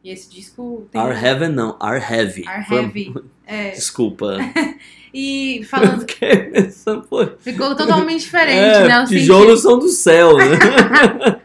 E 0.01 0.11
esse 0.11 0.29
disco 0.29 0.87
tem. 0.89 1.01
Are 1.01 1.13
Heaven 1.13 1.49
não, 1.49 1.75
Are 1.79 1.99
Heavy. 2.01 2.47
Are 2.47 2.65
Foi- 2.65 2.83
Heavy. 2.83 3.13
É, 3.51 3.71
Desculpa. 3.71 4.37
e 5.11 5.63
falando. 5.63 6.05
Ficou 7.39 7.75
totalmente 7.75 8.19
diferente, 8.21 8.77
é, 8.77 8.87
né? 8.87 9.05
Tijolos 9.07 9.63
são 9.63 9.79
do 9.79 9.87
céu, 9.87 10.37
né? 10.37 11.38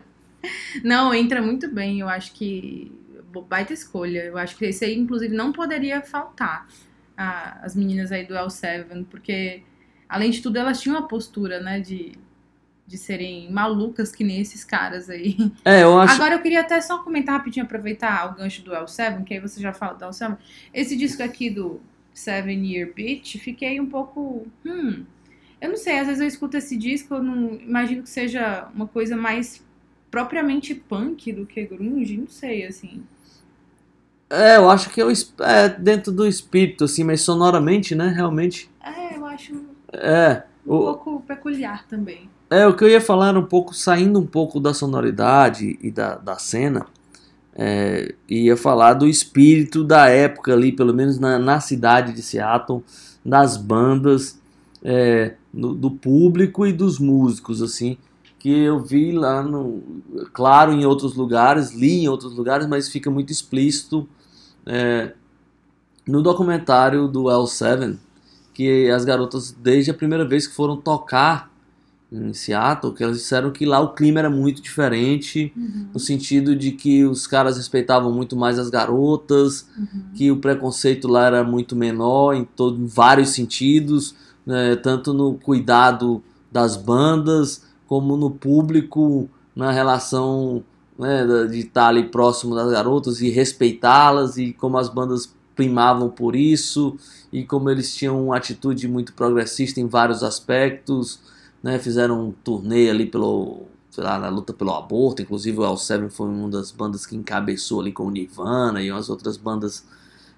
Não, 0.82 1.14
entra 1.14 1.40
muito 1.42 1.68
bem. 1.72 2.00
Eu 2.00 2.08
acho 2.08 2.32
que. 2.32 2.90
Baita 3.48 3.72
escolha. 3.72 4.24
Eu 4.24 4.38
acho 4.38 4.56
que 4.56 4.64
esse 4.64 4.84
aí, 4.84 4.96
inclusive, 4.96 5.34
não 5.34 5.52
poderia 5.52 6.00
faltar. 6.02 6.66
a- 7.16 7.60
as 7.62 7.76
meninas 7.76 8.10
aí 8.10 8.24
do 8.26 8.34
L7, 8.34 9.04
porque, 9.08 9.62
além 10.08 10.30
de 10.32 10.42
tudo, 10.42 10.56
elas 10.58 10.80
tinham 10.80 10.98
uma 10.98 11.06
postura, 11.06 11.60
né? 11.60 11.78
De, 11.78 12.12
de 12.86 12.98
serem 12.98 13.50
malucas 13.52 14.10
que 14.10 14.24
nem 14.24 14.40
esses 14.40 14.64
caras 14.64 15.08
aí. 15.08 15.36
É, 15.64 15.84
eu 15.84 15.96
acho. 15.98 16.14
Agora 16.14 16.34
eu 16.34 16.42
queria 16.42 16.60
até 16.60 16.80
só 16.80 16.98
comentar 17.04 17.36
rapidinho, 17.38 17.64
aproveitar 17.66 18.32
o 18.32 18.34
gancho 18.34 18.62
do 18.62 18.72
L7, 18.72 19.22
que 19.22 19.34
aí 19.34 19.38
você 19.40 19.60
já 19.60 19.72
fala 19.72 19.94
do 19.94 20.04
L7. 20.04 20.36
Esse 20.72 20.96
disco 20.96 21.22
aqui 21.22 21.48
do 21.50 21.80
Seven 22.12 22.66
Year 22.66 22.92
Beach, 22.92 23.38
fiquei 23.38 23.80
um 23.80 23.86
pouco. 23.86 24.46
Hum. 24.66 25.04
Eu 25.60 25.68
não 25.70 25.76
sei, 25.76 25.98
às 26.00 26.06
vezes 26.08 26.20
eu 26.20 26.26
escuto 26.26 26.56
esse 26.56 26.76
disco, 26.76 27.14
eu 27.14 27.22
não 27.22 27.54
imagino 27.54 28.02
que 28.02 28.10
seja 28.10 28.68
uma 28.74 28.86
coisa 28.88 29.16
mais 29.16 29.64
propriamente 30.14 30.76
punk 30.76 31.32
do 31.32 31.44
que 31.44 31.64
grunge, 31.64 32.16
não 32.16 32.28
sei, 32.28 32.64
assim. 32.64 33.02
É, 34.30 34.58
eu 34.58 34.70
acho 34.70 34.88
que 34.90 35.00
é, 35.00 35.06
é 35.40 35.68
dentro 35.68 36.12
do 36.12 36.24
espírito, 36.24 36.84
assim, 36.84 37.02
mas 37.02 37.20
sonoramente, 37.22 37.96
né? 37.96 38.12
Realmente. 38.14 38.70
É, 38.80 39.16
eu 39.16 39.26
acho 39.26 39.52
um 39.52 39.64
É. 39.92 40.44
O, 40.64 40.78
pouco 40.78 41.20
peculiar 41.26 41.84
também. 41.88 42.30
É, 42.48 42.64
o 42.64 42.76
que 42.76 42.84
eu 42.84 42.88
ia 42.88 43.00
falar 43.00 43.36
um 43.36 43.44
pouco, 43.44 43.74
saindo 43.74 44.20
um 44.20 44.26
pouco 44.26 44.60
da 44.60 44.72
sonoridade 44.72 45.76
e 45.82 45.90
da, 45.90 46.14
da 46.14 46.38
cena, 46.38 46.86
é, 47.52 48.14
ia 48.28 48.56
falar 48.56 48.94
do 48.94 49.08
espírito 49.08 49.82
da 49.82 50.08
época 50.08 50.52
ali, 50.52 50.70
pelo 50.70 50.94
menos 50.94 51.18
na, 51.18 51.40
na 51.40 51.58
cidade 51.58 52.12
de 52.12 52.22
Seattle, 52.22 52.84
das 53.24 53.56
bandas, 53.56 54.38
é, 54.84 55.34
no- 55.52 55.74
do 55.74 55.90
público 55.90 56.64
e 56.64 56.72
dos 56.72 57.00
músicos, 57.00 57.60
assim, 57.60 57.98
que 58.44 58.50
eu 58.50 58.78
vi 58.78 59.10
lá 59.10 59.42
no. 59.42 59.82
Claro, 60.34 60.70
em 60.70 60.84
outros 60.84 61.14
lugares, 61.14 61.72
li 61.72 62.02
em 62.02 62.08
outros 62.08 62.36
lugares, 62.36 62.66
mas 62.66 62.90
fica 62.90 63.10
muito 63.10 63.32
explícito 63.32 64.06
é, 64.66 65.14
no 66.06 66.22
documentário 66.22 67.08
do 67.08 67.22
L7, 67.22 67.96
que 68.52 68.90
as 68.90 69.02
garotas, 69.02 69.50
desde 69.50 69.90
a 69.90 69.94
primeira 69.94 70.28
vez 70.28 70.46
que 70.46 70.54
foram 70.54 70.76
tocar 70.76 71.50
em 72.12 72.34
Seattle, 72.34 72.92
que 72.92 73.02
elas 73.02 73.16
disseram 73.16 73.50
que 73.50 73.64
lá 73.64 73.80
o 73.80 73.94
clima 73.94 74.18
era 74.18 74.28
muito 74.28 74.60
diferente, 74.60 75.50
no 75.90 75.98
sentido 75.98 76.54
de 76.54 76.72
que 76.72 77.02
os 77.02 77.26
caras 77.26 77.56
respeitavam 77.56 78.12
muito 78.12 78.36
mais 78.36 78.58
as 78.58 78.68
garotas, 78.68 79.66
que 80.14 80.30
o 80.30 80.36
preconceito 80.36 81.08
lá 81.08 81.28
era 81.28 81.42
muito 81.42 81.74
menor 81.74 82.34
em, 82.34 82.44
todo, 82.44 82.78
em 82.78 82.86
vários 82.86 83.30
sentidos, 83.30 84.14
né, 84.44 84.76
tanto 84.76 85.14
no 85.14 85.32
cuidado 85.32 86.22
das 86.52 86.76
bandas, 86.76 87.72
como 87.86 88.16
no 88.16 88.30
público, 88.30 89.28
na 89.54 89.70
relação 89.70 90.64
né, 90.98 91.24
de 91.50 91.60
estar 91.60 91.88
ali 91.88 92.04
próximo 92.04 92.54
das 92.54 92.70
garotas 92.70 93.20
e 93.20 93.30
respeitá-las, 93.30 94.36
e 94.36 94.52
como 94.52 94.78
as 94.78 94.88
bandas 94.88 95.34
primavam 95.54 96.08
por 96.08 96.34
isso, 96.34 96.96
e 97.32 97.44
como 97.44 97.70
eles 97.70 97.94
tinham 97.94 98.26
uma 98.26 98.36
atitude 98.36 98.88
muito 98.88 99.12
progressista 99.12 99.80
em 99.80 99.86
vários 99.86 100.22
aspectos, 100.22 101.20
né, 101.62 101.78
fizeram 101.78 102.28
um 102.28 102.32
turnê 102.32 102.90
ali 102.90 103.06
pelo, 103.06 103.62
lá, 103.96 104.18
na 104.18 104.28
luta 104.28 104.52
pelo 104.52 104.72
aborto, 104.72 105.22
inclusive 105.22 105.58
o 105.58 105.62
L7 105.62 106.10
foi 106.10 106.28
uma 106.28 106.48
das 106.48 106.70
bandas 106.70 107.06
que 107.06 107.16
encabeçou 107.16 107.80
ali 107.80 107.92
com 107.92 108.04
o 108.04 108.10
Nirvana 108.10 108.82
e 108.82 108.90
umas 108.90 109.08
outras 109.08 109.36
bandas 109.36 109.84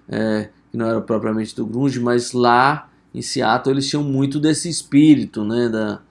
é, 0.07 0.49
que 0.71 0.77
não 0.77 0.85
eram 0.85 1.01
propriamente 1.01 1.55
do 1.55 1.65
grunge, 1.65 1.99
mas 1.99 2.31
lá 2.31 2.89
em 3.13 3.21
Seattle 3.21 3.73
eles 3.73 3.89
tinham 3.89 4.03
muito 4.03 4.39
desse 4.39 4.69
espírito, 4.69 5.43
né, 5.43 5.67
da, 5.67 6.01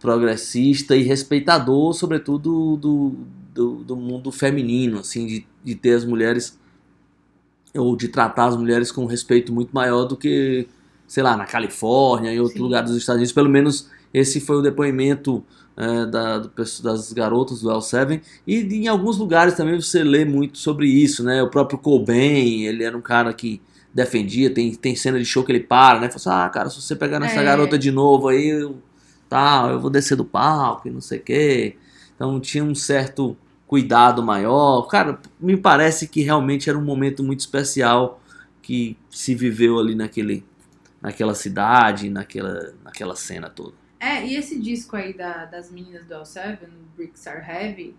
progressista 0.00 0.96
e 0.96 1.02
respeitador, 1.02 1.92
sobretudo 1.92 2.76
do, 2.76 3.14
do, 3.54 3.74
do 3.84 3.96
mundo 3.96 4.32
feminino, 4.32 5.00
assim, 5.00 5.26
de, 5.26 5.46
de 5.62 5.74
ter 5.74 5.94
as 5.94 6.04
mulheres 6.04 6.58
ou 7.74 7.96
de 7.96 8.08
tratar 8.08 8.46
as 8.46 8.56
mulheres 8.56 8.92
com 8.92 9.02
um 9.04 9.06
respeito 9.06 9.52
muito 9.52 9.70
maior 9.72 10.04
do 10.04 10.16
que, 10.16 10.66
sei 11.06 11.22
lá, 11.22 11.36
na 11.36 11.46
Califórnia 11.46 12.32
e 12.32 12.38
outros 12.38 12.56
Sim. 12.58 12.62
lugares 12.62 12.90
dos 12.90 12.98
Estados 12.98 13.18
Unidos. 13.18 13.32
Pelo 13.32 13.48
menos 13.48 13.88
esse 14.12 14.40
foi 14.40 14.56
o 14.56 14.62
depoimento 14.62 15.42
é, 15.74 16.04
da, 16.06 16.38
do 16.38 16.50
das 16.82 17.12
garotas 17.14 17.62
do 17.62 17.70
L7. 17.70 18.20
E 18.46 18.62
de- 18.62 18.76
em 18.76 18.88
alguns 18.88 19.16
lugares 19.16 19.54
também 19.54 19.80
você 19.80 20.04
lê 20.04 20.22
muito 20.24 20.58
sobre 20.58 20.86
isso, 20.86 21.24
né? 21.24 21.42
O 21.42 21.48
próprio 21.48 21.78
Cobain, 21.78 22.64
ele 22.64 22.84
era 22.84 22.96
um 22.96 23.00
cara 23.00 23.32
que 23.32 23.58
defendia, 23.94 24.50
tem, 24.52 24.74
tem 24.74 24.94
cena 24.94 25.18
de 25.18 25.24
show 25.24 25.42
que 25.42 25.50
ele 25.52 25.60
para, 25.60 25.98
né? 25.98 26.08
Fala 26.10 26.16
assim, 26.16 26.30
ah, 26.46 26.48
cara, 26.50 26.68
se 26.70 26.80
você 26.80 26.94
pegar 26.94 27.18
nessa 27.20 27.40
É. 27.40 27.44
garota 27.44 27.78
de 27.78 27.90
novo 27.90 28.28
aí, 28.28 28.48
eu, 28.48 28.76
tá, 29.32 29.68
eu 29.70 29.80
vou 29.80 29.90
descer 29.90 30.16
do 30.16 30.24
palco 30.24 30.88
e 30.88 30.90
não 30.90 31.00
sei 31.00 31.18
o 31.18 31.22
quê. 31.22 31.76
Então 32.14 32.38
tinha 32.40 32.62
um 32.62 32.74
certo 32.74 33.36
cuidado 33.66 34.22
maior. 34.22 34.82
Cara, 34.88 35.18
me 35.40 35.56
parece 35.56 36.06
que 36.06 36.22
realmente 36.22 36.68
era 36.68 36.78
um 36.78 36.84
momento 36.84 37.22
muito 37.22 37.40
especial 37.40 38.20
que 38.60 38.96
se 39.10 39.34
viveu 39.34 39.78
ali 39.78 39.94
naquele, 39.94 40.44
naquela 41.00 41.34
cidade, 41.34 42.10
naquela, 42.10 42.74
naquela 42.84 43.16
cena 43.16 43.48
toda. 43.48 43.72
É, 43.98 44.26
e 44.26 44.36
esse 44.36 44.60
disco 44.60 44.96
aí 44.96 45.12
da- 45.16 45.46
das 45.46 45.70
meninas 45.70 46.04
do 46.06 46.14
L7, 46.14 46.68
Bricks 46.96 47.26
Are 47.26 47.40
Heavy, 47.40 47.94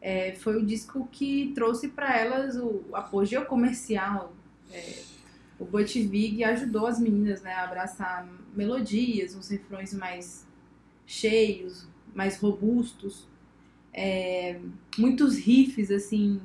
é, 0.00 0.32
foi 0.32 0.56
o 0.56 0.64
disco 0.64 1.06
que 1.12 1.52
trouxe 1.54 1.88
pra 1.88 2.16
elas 2.16 2.56
o 2.56 2.82
apogeu 2.94 3.44
comercial. 3.44 4.32
É, 4.72 5.02
o 5.58 5.64
Butch 5.64 5.96
Vig 5.96 6.42
ajudou 6.44 6.86
as 6.86 6.98
meninas 7.00 7.42
né, 7.42 7.52
a 7.52 7.64
abraçar 7.64 8.26
melodias, 8.54 9.34
uns 9.34 9.48
refrões 9.50 9.92
mais 9.92 10.46
cheios, 11.08 11.88
mais 12.14 12.38
robustos, 12.38 13.26
é, 13.94 14.60
muitos 14.98 15.38
riffs 15.38 15.90
assim 15.90 16.38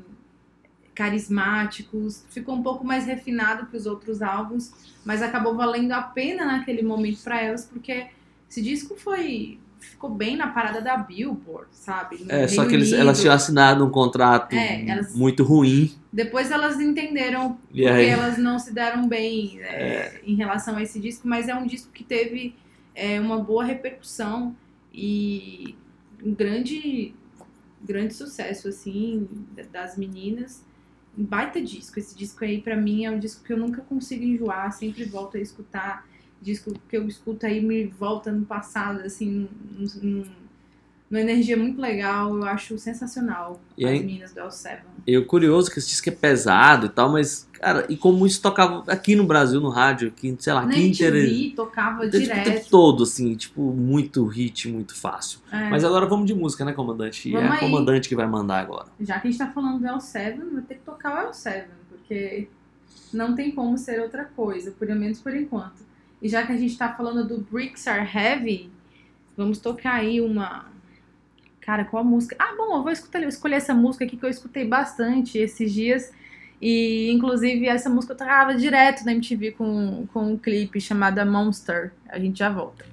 carismáticos, 0.95 2.23
ficou 2.29 2.55
um 2.55 2.63
pouco 2.63 2.85
mais 2.85 3.05
refinado 3.05 3.65
que 3.67 3.75
os 3.75 3.85
outros 3.85 4.21
álbuns, 4.21 4.71
mas 5.03 5.21
acabou 5.21 5.55
valendo 5.55 5.91
a 5.91 6.01
pena 6.01 6.45
naquele 6.45 6.81
momento 6.81 7.21
para 7.23 7.41
elas 7.41 7.65
porque 7.65 8.07
esse 8.49 8.61
disco 8.61 8.95
foi 8.95 9.59
ficou 9.79 10.09
bem 10.09 10.37
na 10.37 10.47
parada 10.47 10.79
da 10.81 10.95
Billboard, 10.95 11.67
sabe? 11.73 12.23
No 12.23 12.31
É, 12.31 12.47
só 12.47 12.61
Reino 12.61 12.69
que 12.69 12.75
eles, 12.75 12.93
elas 12.93 13.19
tinham 13.19 13.33
assinado 13.35 13.83
um 13.85 13.89
contrato 13.89 14.55
É, 14.55 14.89
elas- 14.89 15.13
muito 15.13 15.43
ruim. 15.43 15.93
Depois 16.11 16.51
elas 16.51 16.79
entenderam 16.79 17.57
E 17.73 17.81
porque 17.81 17.89
aí? 17.89 18.05
elas 18.07 18.37
não 18.37 18.57
se 18.57 18.71
deram 18.73 19.09
bem 19.09 19.59
é, 19.61 20.21
em 20.25 20.35
relação 20.35 20.77
a 20.77 20.83
esse 20.83 21.01
disco, 21.01 21.27
mas 21.27 21.49
é 21.49 21.55
um 21.55 21.65
disco 21.67 21.91
que 21.91 22.03
teve 22.03 22.55
é, 22.95 23.19
uma 23.19 23.39
boa 23.39 23.63
repercussão 23.63 24.55
e 24.93 25.75
um 26.23 26.33
grande, 26.33 27.13
grande 27.81 28.13
sucesso, 28.13 28.67
assim, 28.67 29.27
da- 29.55 29.63
das 29.63 29.97
meninas. 29.97 30.63
Um 31.17 31.23
baita 31.23 31.61
disco. 31.61 31.99
Esse 31.99 32.15
disco 32.15 32.43
aí, 32.43 32.61
pra 32.61 32.75
mim, 32.75 33.05
é 33.05 33.11
um 33.11 33.19
disco 33.19 33.43
que 33.43 33.53
eu 33.53 33.57
nunca 33.57 33.81
consigo 33.81 34.23
enjoar, 34.23 34.71
sempre 34.73 35.03
volto 35.05 35.37
a 35.37 35.39
escutar. 35.39 36.07
Disco 36.41 36.73
que 36.89 36.97
eu 36.97 37.07
escuto 37.07 37.45
aí 37.45 37.61
me 37.61 37.85
volta 37.87 38.31
no 38.31 38.45
passado, 38.45 39.01
assim, 39.01 39.47
num, 39.71 39.87
num- 40.01 40.42
numa 41.13 41.21
energia 41.21 41.55
muito 41.55 41.79
legal. 41.79 42.35
Eu 42.35 42.43
acho 42.45 42.77
sensacional 42.79 43.61
E 43.77 43.85
as 43.85 43.91
aí- 43.91 43.99
meninas 43.99 44.33
do 44.33 44.41
L7. 44.41 44.79
E 45.05 45.17
o 45.17 45.25
curioso 45.25 45.69
é 45.69 45.73
que 45.73 45.79
esse 45.79 45.89
disco 45.89 46.09
é 46.09 46.11
pesado 46.11 46.85
e 46.87 46.89
tal, 46.89 47.11
mas, 47.11 47.47
cara, 47.53 47.85
e 47.89 47.95
como 47.97 48.25
isso 48.25 48.41
tocava 48.41 48.83
aqui 48.87 49.15
no 49.15 49.25
Brasil, 49.25 49.59
no 49.61 49.69
rádio, 49.69 50.07
aqui, 50.07 50.35
sei 50.39 50.53
lá, 50.53 50.65
Na 50.65 50.73
Teresina. 50.73 51.09
MTV 51.17 51.53
tocava 51.55 52.05
Então, 52.05 52.19
tipo, 52.19 52.31
o 52.31 52.35
tempo 52.35 52.49
direto. 52.49 52.69
todo, 52.69 53.03
assim, 53.03 53.35
tipo, 53.35 53.61
muito 53.73 54.25
hit, 54.25 54.69
muito 54.69 54.95
fácil. 54.95 55.39
É. 55.51 55.69
Mas 55.69 55.83
agora 55.83 56.05
vamos 56.05 56.25
de 56.25 56.33
música, 56.33 56.63
né, 56.65 56.71
comandante? 56.73 57.29
E 57.29 57.35
é 57.35 57.37
Vamos 57.37 57.51
a 57.51 57.53
aí. 57.55 57.59
comandante 57.59 58.09
que 58.09 58.15
vai 58.15 58.25
mandar 58.25 58.59
agora. 58.61 58.87
Já 58.99 59.19
que 59.19 59.27
a 59.27 59.31
gente 59.31 59.37
tá 59.39 59.51
falando 59.51 59.79
do 59.79 59.85
L7, 59.85 60.37
vai 60.51 60.61
ter 60.63 60.75
que 60.75 60.81
tocar 60.85 61.25
o 61.25 61.29
L7, 61.29 61.65
porque 61.89 62.47
não 63.13 63.35
tem 63.35 63.51
como 63.51 63.77
ser 63.77 63.99
outra 64.01 64.23
coisa, 64.23 64.71
por 64.71 64.87
menos 64.87 65.19
por 65.19 65.35
enquanto. 65.35 65.83
E 66.21 66.29
já 66.29 66.43
que 66.47 66.53
a 66.53 66.57
gente 66.57 66.77
tá 66.77 66.93
falando 66.93 67.27
do 67.27 67.39
Bricks 67.51 67.85
Are 67.87 68.09
Heavy, 68.17 68.71
vamos 69.35 69.59
tocar 69.59 69.95
aí 69.95 70.21
uma. 70.21 70.71
Cara, 71.65 71.85
qual 71.85 72.03
a 72.03 72.05
música? 72.05 72.35
Ah, 72.37 72.53
bom, 72.57 72.75
eu 72.75 72.83
vou 72.83 72.91
escutar, 72.91 73.23
eu 73.23 73.29
escolher 73.29 73.55
essa 73.55 73.73
música 73.73 74.03
aqui 74.03 74.17
que 74.17 74.25
eu 74.25 74.29
escutei 74.29 74.65
bastante 74.65 75.37
esses 75.37 75.71
dias. 75.71 76.11
E, 76.61 77.09
inclusive, 77.11 77.67
essa 77.67 77.89
música 77.89 78.13
eu 78.13 78.17
tocava 78.17 78.53
direto 78.53 79.05
na 79.05 79.13
MTV 79.13 79.51
com, 79.51 80.05
com 80.13 80.33
um 80.33 80.37
clipe 80.37 80.79
chamada 80.81 81.25
Monster. 81.25 81.93
A 82.09 82.19
gente 82.19 82.39
já 82.39 82.49
volta. 82.49 82.85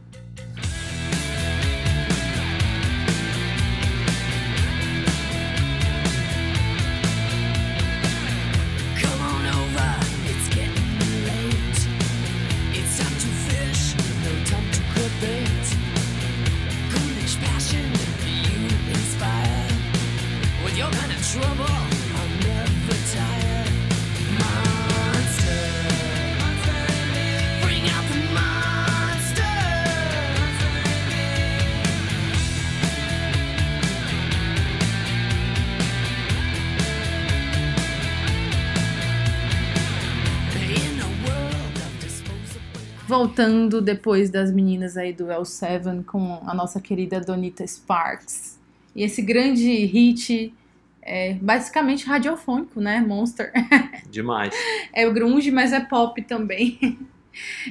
Voltando 43.15 43.83
depois 43.83 44.31
das 44.31 44.53
meninas 44.53 44.97
aí 44.97 45.13
do 45.13 45.25
L7 45.27 46.05
com 46.05 46.41
a 46.47 46.55
nossa 46.55 46.81
querida 46.81 47.21
Donita 47.21 47.67
Sparks. 47.67 48.57
E 48.95 49.03
esse 49.03 49.21
grande 49.21 49.69
hit 49.85 50.55
é 51.03 51.35
basicamente 51.35 52.07
radiofônico, 52.07 52.81
né? 52.81 53.01
Monster. 53.01 53.51
Demais. 54.09 54.55
É 54.95 55.09
o 55.09 55.13
grunge, 55.13 55.51
mas 55.51 55.73
é 55.73 55.81
pop 55.81 56.23
também. 56.23 56.79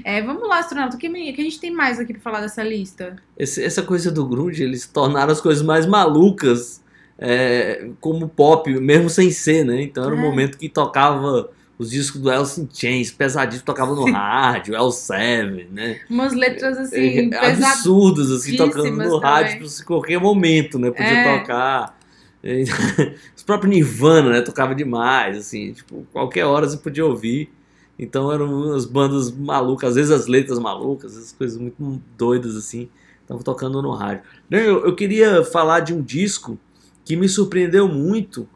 É, 0.05 0.21
vamos 0.21 0.47
lá, 0.47 0.59
astronauta. 0.59 0.95
O 0.95 0.99
que, 0.99 1.09
que 1.09 1.41
a 1.41 1.43
gente 1.43 1.59
tem 1.59 1.69
mais 1.69 1.99
aqui 1.99 2.13
pra 2.13 2.21
falar 2.21 2.39
dessa 2.39 2.63
lista? 2.63 3.17
Esse- 3.37 3.61
essa 3.61 3.81
coisa 3.83 4.09
do 4.09 4.25
grunge, 4.25 4.63
eles 4.63 4.87
tornaram 4.87 5.33
as 5.33 5.41
coisas 5.41 5.61
mais 5.61 5.85
malucas 5.85 6.81
é, 7.17 7.89
como 7.99 8.29
pop, 8.29 8.71
mesmo 8.79 9.09
sem 9.09 9.29
ser, 9.31 9.65
né? 9.65 9.81
Então 9.83 10.05
era 10.05 10.15
um 10.15 10.17
É. 10.17 10.21
momento 10.21 10.57
que 10.57 10.69
tocava 10.69 11.49
os 11.79 11.89
discos 11.89 12.19
do 12.19 12.29
Alice 12.29 12.59
in 12.59 12.67
Chains, 12.71 13.09
pesadíssimo, 13.11 13.65
tocava 13.65 13.95
no 13.95 14.11
rádio, 14.11 14.75
L7, 14.75 15.67
né? 15.71 16.01
Umas 16.09 16.33
letras 16.33 16.77
assim, 16.77 17.19
É, 17.19 17.29
pesadas. 17.29 17.63
absurdos, 17.63 18.29
assim, 18.31 18.55
tocando 18.57 18.97
no 18.97 19.17
rádio 19.17 19.65
em 19.65 19.83
qualquer 19.85 20.19
momento, 20.19 20.77
né? 20.77 20.91
Podia 20.91 21.15
É. 21.15 21.23
tocar. 21.23 21.97
E- 22.43 22.65
Os 23.35 23.43
próprios 23.43 23.73
Nirvana, 23.73 24.29
né? 24.29 24.41
Tocava 24.41 24.75
demais, 24.75 25.37
assim, 25.37 25.71
tipo, 25.71 26.05
qualquer 26.11 26.43
hora 26.45 26.67
você 26.67 26.77
podia 26.77 27.05
ouvir. 27.05 27.49
Então 27.97 28.31
eram 28.31 28.45
umas 28.69 28.85
bandas 28.85 29.31
malucas, 29.31 29.89
às 29.91 29.95
vezes 29.95 30.11
as 30.11 30.27
letras 30.27 30.59
malucas, 30.59 31.15
essas 31.17 31.31
coisas 31.31 31.57
muito 31.57 32.01
doidas, 32.17 32.55
assim, 32.55 32.89
estavam 33.21 33.41
tocando 33.43 33.81
no 33.81 33.91
rádio. 33.91 34.23
Eu, 34.51 34.85
eu 34.85 34.95
queria 34.95 35.43
falar 35.45 35.79
de 35.81 35.93
um 35.93 36.01
disco 36.01 36.57
que 37.05 37.15
me 37.15 37.27
surpreendeu 37.27 37.87
muito, 37.87 38.47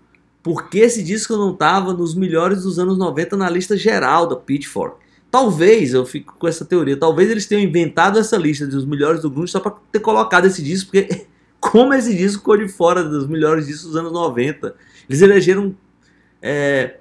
porque 0.44 0.80
esse 0.80 1.02
disco 1.02 1.36
não 1.38 1.54
estava 1.54 1.94
nos 1.94 2.14
melhores 2.14 2.64
dos 2.64 2.78
anos 2.78 2.98
90 2.98 3.38
na 3.38 3.50
lista 3.50 3.78
geral 3.78 4.28
da 4.28 4.36
Pitchfork. 4.36 4.98
Talvez, 5.32 5.94
eu 5.94 6.06
fico 6.06 6.36
com 6.38 6.48
essa 6.48 6.64
teoria, 6.64 6.96
talvez 6.96 7.32
eles 7.32 7.48
tenham 7.48 7.64
inventado 7.64 8.20
essa 8.20 8.38
lista 8.38 8.68
dos 8.68 8.86
melhores 8.86 9.22
do 9.22 9.32
grunge 9.32 9.52
só 9.52 9.60
para 9.60 9.72
ter 9.92 10.00
colocado 10.00 10.46
esse 10.46 10.62
disco, 10.62 10.92
porque 10.92 11.26
como 11.60 11.94
esse 11.94 12.16
disco 12.16 12.40
ficou 12.40 12.58
de 12.58 12.68
fora 12.68 13.04
dos 13.04 13.26
melhores 13.26 13.66
discos 13.66 13.86
dos 13.88 13.96
anos 13.96 14.12
90. 14.12 14.76
Eles 15.10 15.22
elegeram 15.22 15.76
é, 16.42 16.98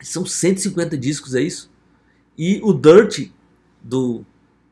são 0.00 0.24
150 0.24 0.96
discos, 0.96 1.34
é 1.34 1.42
isso? 1.42 1.70
E 2.38 2.60
o 2.62 2.72
Dirt 2.72 3.30
do 3.82 4.24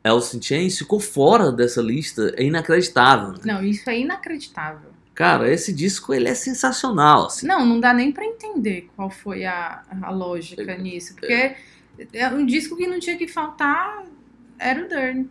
Alice 0.03 0.35
in 0.35 0.41
Chains 0.41 0.77
ficou 0.77 0.99
fora 0.99 1.51
dessa 1.51 1.81
lista, 1.81 2.33
é 2.37 2.43
inacreditável. 2.43 3.33
né? 3.33 3.39
Não, 3.43 3.63
isso 3.63 3.89
é 3.89 3.99
inacreditável. 3.99 4.92
Cara, 5.15 5.51
esse 5.51 5.71
disco 5.71 6.13
ele 6.13 6.27
é 6.27 6.33
sensacional, 6.35 7.27
assim. 7.27 7.45
Não, 7.45 7.65
não 7.65 7.79
dá 7.79 7.93
nem 7.93 8.11
pra 8.11 8.25
entender 8.25 8.89
qual 8.95 9.09
foi 9.09 9.45
a, 9.45 9.83
a 10.01 10.09
lógica 10.09 10.75
nisso. 10.77 11.13
Porque 11.15 11.55
é 12.13 12.27
um 12.29 12.45
disco 12.45 12.75
que 12.75 12.87
não 12.87 12.99
tinha 12.99 13.17
que 13.17 13.27
faltar 13.27 14.03
era 14.57 14.83
o 14.85 14.89
Dern. 14.89 15.29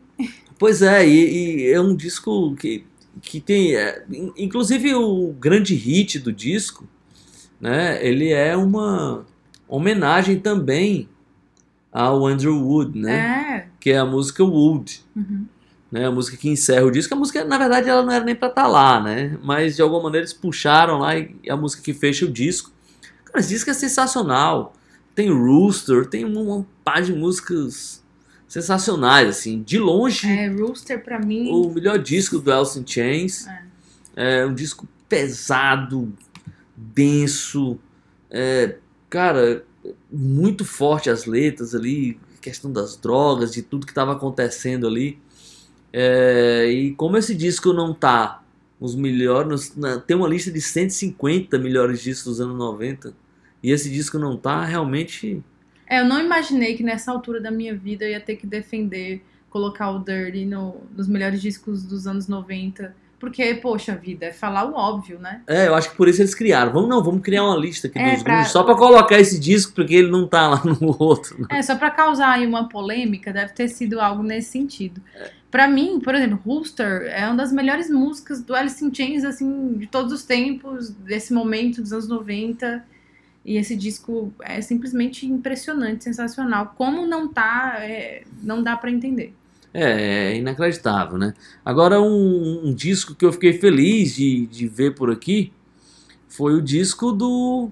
Pois 0.58 0.82
é, 0.82 1.06
e, 1.06 1.62
e 1.66 1.72
é 1.72 1.80
um 1.80 1.96
disco 1.96 2.54
que, 2.54 2.84
que 3.20 3.40
tem. 3.40 3.74
é, 3.74 4.04
in- 4.10 4.32
inclusive 4.36 4.94
o 4.94 5.32
grande 5.32 5.74
hit 5.74 6.18
do 6.20 6.32
disco, 6.32 6.86
né? 7.60 8.04
Ele 8.06 8.30
é 8.30 8.56
uma 8.56 9.26
homenagem 9.66 10.38
também 10.38 11.08
ao 11.90 12.24
Andrew 12.26 12.56
Wood, 12.64 12.96
né? 12.98 13.66
É. 13.66 13.68
Que 13.80 13.90
é 13.90 13.98
a 13.98 14.04
música 14.04 14.44
Wood. 14.44 15.02
Uhum. 15.16 15.46
Né, 15.92 16.06
a 16.06 16.10
música 16.10 16.36
que 16.38 16.48
encerra 16.48 16.86
o 16.86 16.90
disco. 16.90 17.12
A 17.14 17.16
música, 17.16 17.44
na 17.44 17.58
verdade, 17.58 17.88
ela 17.88 18.02
não 18.02 18.10
era 18.12 18.24
nem 18.24 18.34
pra 18.34 18.48
estar 18.48 18.66
lá, 18.66 18.98
né? 19.00 19.38
Mas 19.44 19.76
de 19.76 19.82
alguma 19.82 20.04
maneira 20.04 20.24
eles 20.24 20.32
puxaram 20.32 20.98
lá 20.98 21.16
e 21.18 21.36
a 21.48 21.56
música 21.56 21.82
que 21.82 21.92
fecha 21.92 22.24
o 22.24 22.30
disco. 22.32 22.72
Cara, 23.26 23.40
esse 23.40 23.50
disco 23.50 23.68
é 23.70 23.74
sensacional. 23.74 24.72
Tem 25.14 25.30
Rooster, 25.30 26.06
tem 26.06 26.24
uma 26.24 26.66
par 26.82 27.02
de 27.02 27.12
músicas 27.12 28.02
sensacionais, 28.48 29.28
assim. 29.28 29.62
De 29.62 29.78
longe, 29.78 30.26
É, 30.26 30.48
Rooster 30.48 31.04
pra 31.04 31.18
mim. 31.18 31.50
o 31.50 31.68
melhor 31.70 31.98
disco 31.98 32.38
do 32.38 32.50
Alice 32.52 32.78
in 32.80 32.86
Chains. 32.86 33.46
É. 33.46 33.62
É 34.14 34.46
um 34.46 34.54
disco 34.54 34.88
pesado, 35.08 36.12
denso, 36.76 37.78
é, 38.30 38.76
cara, 39.08 39.64
muito 40.10 40.64
forte 40.64 41.08
as 41.10 41.24
letras 41.26 41.74
ali, 41.74 42.18
questão 42.40 42.72
das 42.72 42.96
drogas, 42.96 43.52
de 43.52 43.62
tudo 43.62 43.86
que 43.86 43.92
estava 43.92 44.12
acontecendo 44.12 44.86
ali. 44.86 45.18
É, 45.92 46.66
e 46.70 46.94
como 46.94 47.16
esse 47.16 47.34
disco 47.34 47.72
não 47.72 47.92
tá 47.94 48.42
os 48.80 48.94
melhores, 48.94 49.76
tem 50.06 50.16
uma 50.16 50.28
lista 50.28 50.50
de 50.50 50.60
150 50.60 51.58
melhores 51.58 52.00
discos 52.02 52.24
dos 52.24 52.40
anos 52.40 52.56
90, 52.58 53.14
e 53.62 53.70
esse 53.70 53.90
disco 53.90 54.18
não 54.18 54.36
tá, 54.36 54.64
realmente 54.64 55.42
É, 55.86 56.00
eu 56.00 56.04
não 56.06 56.18
imaginei 56.20 56.76
que 56.76 56.82
nessa 56.82 57.12
altura 57.12 57.40
da 57.40 57.50
minha 57.50 57.76
vida 57.76 58.04
eu 58.04 58.10
ia 58.12 58.20
ter 58.20 58.36
que 58.36 58.46
defender 58.46 59.22
colocar 59.50 59.90
o 59.90 59.98
Dirty 59.98 60.46
no- 60.46 60.80
nos 60.96 61.06
melhores 61.06 61.40
discos 61.42 61.84
dos 61.84 62.06
anos 62.06 62.26
90. 62.26 62.96
Porque, 63.22 63.54
poxa 63.54 63.94
vida, 63.94 64.26
é 64.26 64.32
falar 64.32 64.64
o 64.68 64.74
óbvio, 64.74 65.16
né? 65.20 65.42
É, 65.46 65.68
eu 65.68 65.76
acho 65.76 65.90
que 65.92 65.96
por 65.96 66.08
isso 66.08 66.20
eles 66.20 66.34
criaram. 66.34 66.72
Vamos 66.72 66.88
não, 66.90 67.00
vamos 67.04 67.22
criar 67.22 67.44
uma 67.44 67.56
lista 67.56 67.86
aqui 67.86 67.96
É, 67.96 68.14
dos 68.14 68.22
pra- 68.24 68.42
só 68.46 68.64
pra 68.64 68.74
colocar 68.74 69.16
esse 69.20 69.38
disco, 69.38 69.72
porque 69.76 69.94
ele 69.94 70.10
não 70.10 70.26
tá 70.26 70.48
lá 70.48 70.62
no 70.64 70.96
outro. 71.00 71.40
né? 71.42 71.46
É, 71.50 71.62
só 71.62 71.76
pra 71.76 71.88
causar 71.88 72.30
aí 72.32 72.44
uma 72.44 72.68
polêmica, 72.68 73.32
deve 73.32 73.52
ter 73.52 73.68
sido 73.68 74.00
algo 74.00 74.24
nesse 74.24 74.50
sentido. 74.50 75.00
Pra 75.52 75.68
mim, 75.68 76.00
por 76.00 76.16
exemplo, 76.16 76.40
Rooster 76.44 77.02
é 77.14 77.24
uma 77.26 77.36
das 77.36 77.52
melhores 77.52 77.88
músicas 77.88 78.42
do 78.42 78.56
Alice 78.56 78.84
in 78.84 78.92
Chains, 78.92 79.22
assim, 79.24 79.74
de 79.74 79.86
todos 79.86 80.12
os 80.12 80.24
tempos, 80.24 80.90
desse 80.90 81.32
momento 81.32 81.80
dos 81.80 81.92
anos 81.92 82.08
90. 82.08 82.84
E 83.44 83.56
esse 83.56 83.76
disco 83.76 84.32
é 84.42 84.60
simplesmente 84.60 85.26
impressionante, 85.26 86.02
sensacional. 86.04 86.74
Como 86.76 87.06
não 87.06 87.28
tá, 87.28 87.76
é, 87.78 88.22
não 88.42 88.62
dá 88.62 88.76
pra 88.76 88.90
entender. 88.90 89.32
É, 89.74 90.32
é 90.32 90.36
inacreditável, 90.36 91.16
né? 91.16 91.34
Agora, 91.64 92.00
um, 92.00 92.60
um 92.68 92.74
disco 92.74 93.14
que 93.14 93.24
eu 93.24 93.32
fiquei 93.32 93.54
feliz 93.54 94.14
de, 94.14 94.46
de 94.46 94.68
ver 94.68 94.94
por 94.94 95.10
aqui 95.10 95.52
foi 96.28 96.54
o 96.54 96.60
disco 96.62 97.12
do 97.12 97.70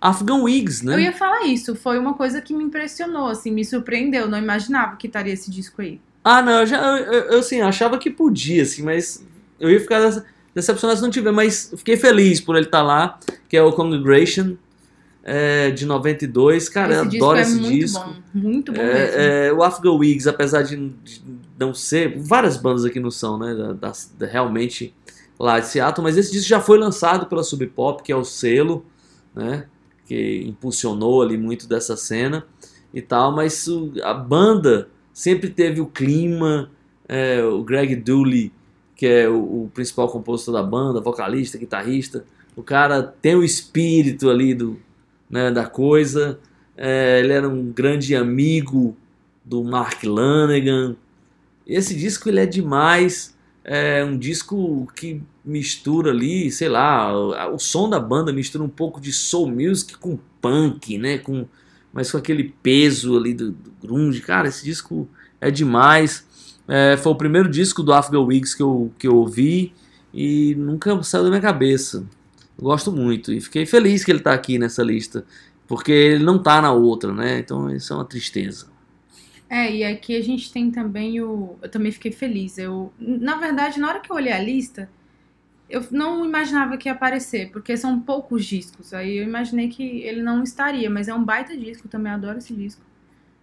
Afghan 0.00 0.42
Wigs, 0.42 0.82
né? 0.82 0.94
Eu 0.94 1.00
ia 1.00 1.12
falar 1.12 1.46
isso, 1.46 1.74
foi 1.76 1.98
uma 1.98 2.14
coisa 2.14 2.40
que 2.40 2.54
me 2.54 2.64
impressionou, 2.64 3.28
assim, 3.28 3.50
me 3.50 3.64
surpreendeu. 3.64 4.28
Não 4.28 4.38
imaginava 4.38 4.96
que 4.96 5.06
estaria 5.06 5.32
esse 5.32 5.50
disco 5.50 5.80
aí. 5.82 6.00
Ah, 6.24 6.40
não, 6.42 6.60
eu, 6.60 6.66
já, 6.66 6.78
eu, 6.80 6.96
eu, 7.04 7.20
eu, 7.32 7.38
assim, 7.40 7.60
achava 7.60 7.98
que 7.98 8.10
podia, 8.10 8.62
assim, 8.62 8.82
mas 8.82 9.24
eu 9.58 9.70
ia 9.70 9.80
ficar 9.80 10.00
dece- 10.00 10.24
decepcionado 10.54 10.98
se 10.98 11.02
não 11.04 11.10
tiver, 11.10 11.32
mas 11.32 11.70
eu 11.72 11.78
fiquei 11.78 11.96
feliz 11.96 12.40
por 12.40 12.56
ele 12.56 12.66
estar 12.66 12.82
lá, 12.82 13.18
que 13.48 13.56
é 13.56 13.62
o 13.62 13.72
Congregation 13.72 14.56
é, 15.24 15.70
de 15.70 15.86
92. 15.86 16.68
Cara, 16.68 16.94
eu 16.94 17.00
esse 17.02 17.10
disco 17.10 17.24
adoro 17.24 17.38
é 17.38 17.42
esse 17.42 17.60
muito 17.60 17.72
disco. 17.72 18.00
bom, 18.00 18.16
muito 18.34 18.72
bom 18.72 18.78
mesmo. 18.82 18.98
É, 18.98 19.46
é, 19.48 19.52
o 19.52 19.62
Afghan 19.62 19.92
Wigs, 19.92 20.26
apesar 20.28 20.62
de, 20.62 20.76
de 20.76 21.22
não 21.58 21.72
ser. 21.74 22.18
Várias 22.18 22.56
bandas 22.56 22.84
aqui 22.84 22.98
não 23.00 23.10
são, 23.10 23.38
né? 23.38 23.54
da- 23.54 23.72
das- 23.72 24.12
da- 24.18 24.26
realmente 24.26 24.94
lá 25.38 25.58
de 25.60 25.66
Seattle, 25.66 26.02
mas 26.04 26.16
esse 26.16 26.30
disco 26.32 26.48
já 26.48 26.60
foi 26.60 26.78
lançado 26.78 27.26
pela 27.26 27.42
Sub 27.42 27.66
Pop, 27.68 28.02
que 28.02 28.12
é 28.12 28.16
o 28.16 28.24
selo, 28.24 28.84
né? 29.34 29.66
Que 30.06 30.44
impulsionou 30.46 31.22
ali 31.22 31.36
muito 31.36 31.68
dessa 31.68 31.96
cena 31.96 32.44
e 32.94 33.00
tal, 33.02 33.32
mas 33.34 33.66
o- 33.66 33.92
a 34.02 34.14
banda 34.14 34.88
sempre 35.12 35.48
teve 35.50 35.80
o 35.80 35.86
clima. 35.86 36.70
é, 37.08 37.42
o 37.44 37.62
Greg 37.62 37.94
Dooley, 37.96 38.50
que 38.96 39.04
é 39.04 39.28
o, 39.28 39.64
o 39.64 39.70
principal 39.74 40.08
compositor 40.08 40.54
da 40.54 40.62
banda, 40.62 40.98
vocalista, 41.00 41.58
guitarrista, 41.58 42.24
o 42.56 42.62
cara 42.62 43.02
tem 43.02 43.34
o 43.34 43.44
espírito 43.44 44.30
ali 44.30 44.54
do, 44.54 44.78
né, 45.28 45.50
da 45.50 45.66
coisa. 45.66 46.38
É, 46.74 47.20
ele 47.20 47.32
era 47.34 47.46
um 47.46 47.70
grande 47.70 48.16
amigo 48.16 48.96
do 49.44 49.62
Mark 49.62 50.02
Lanegan. 50.04 50.96
Esse 51.74 51.94
disco 51.94 52.28
ele 52.28 52.40
é 52.40 52.46
demais. 52.46 53.36
É 53.64 54.04
um 54.04 54.18
disco 54.18 54.86
que 54.94 55.22
mistura 55.44 56.10
ali, 56.10 56.50
sei 56.50 56.68
lá, 56.68 57.16
o, 57.16 57.54
o 57.54 57.58
som 57.58 57.88
da 57.88 58.00
banda 58.00 58.32
mistura 58.32 58.64
um 58.64 58.68
pouco 58.68 59.00
de 59.00 59.12
soul 59.12 59.50
music 59.50 59.96
com 59.98 60.18
punk, 60.40 60.98
né? 60.98 61.18
Com, 61.18 61.46
mas 61.92 62.10
com 62.10 62.18
aquele 62.18 62.52
peso 62.62 63.16
ali 63.16 63.32
do, 63.32 63.52
do 63.52 63.72
grunge. 63.80 64.20
Cara, 64.20 64.48
esse 64.48 64.64
disco 64.64 65.08
é 65.40 65.50
demais. 65.50 66.26
É, 66.66 66.96
foi 66.96 67.12
o 67.12 67.16
primeiro 67.16 67.48
disco 67.48 67.82
do 67.82 67.92
Afghan 67.92 68.20
Wigs 68.20 68.54
que 68.54 68.62
eu, 68.62 68.92
que 68.98 69.06
eu 69.06 69.16
ouvi 69.16 69.72
e 70.12 70.54
nunca 70.56 71.02
saiu 71.02 71.24
da 71.24 71.30
minha 71.30 71.40
cabeça. 71.40 72.06
Eu 72.58 72.64
gosto 72.64 72.92
muito 72.92 73.32
e 73.32 73.40
fiquei 73.40 73.66
feliz 73.66 74.04
que 74.04 74.10
ele 74.10 74.20
tá 74.20 74.32
aqui 74.32 74.58
nessa 74.58 74.82
lista, 74.82 75.24
porque 75.66 75.90
ele 75.90 76.24
não 76.24 76.40
tá 76.40 76.60
na 76.60 76.72
outra, 76.72 77.12
né? 77.12 77.38
Então 77.38 77.74
isso 77.74 77.92
é 77.92 77.96
uma 77.96 78.04
tristeza. 78.04 78.71
É, 79.52 79.70
e 79.70 79.84
aqui 79.84 80.16
a 80.16 80.22
gente 80.22 80.50
tem 80.50 80.70
também 80.70 81.20
o. 81.20 81.58
Eu 81.60 81.68
também 81.68 81.92
fiquei 81.92 82.10
feliz. 82.10 82.56
Eu, 82.56 82.90
na 82.98 83.36
verdade, 83.36 83.78
na 83.78 83.86
hora 83.86 84.00
que 84.00 84.10
eu 84.10 84.16
olhei 84.16 84.32
a 84.32 84.38
lista, 84.38 84.88
eu 85.68 85.84
não 85.90 86.24
imaginava 86.24 86.78
que 86.78 86.88
ia 86.88 86.92
aparecer, 86.94 87.50
porque 87.52 87.76
são 87.76 88.00
poucos 88.00 88.46
discos. 88.46 88.94
Aí 88.94 89.18
eu 89.18 89.22
imaginei 89.24 89.68
que 89.68 89.82
ele 89.82 90.22
não 90.22 90.42
estaria, 90.42 90.88
mas 90.88 91.06
é 91.06 91.12
um 91.12 91.22
baita 91.22 91.54
disco, 91.54 91.86
também 91.86 92.10
adoro 92.10 92.38
esse 92.38 92.54
disco. 92.54 92.80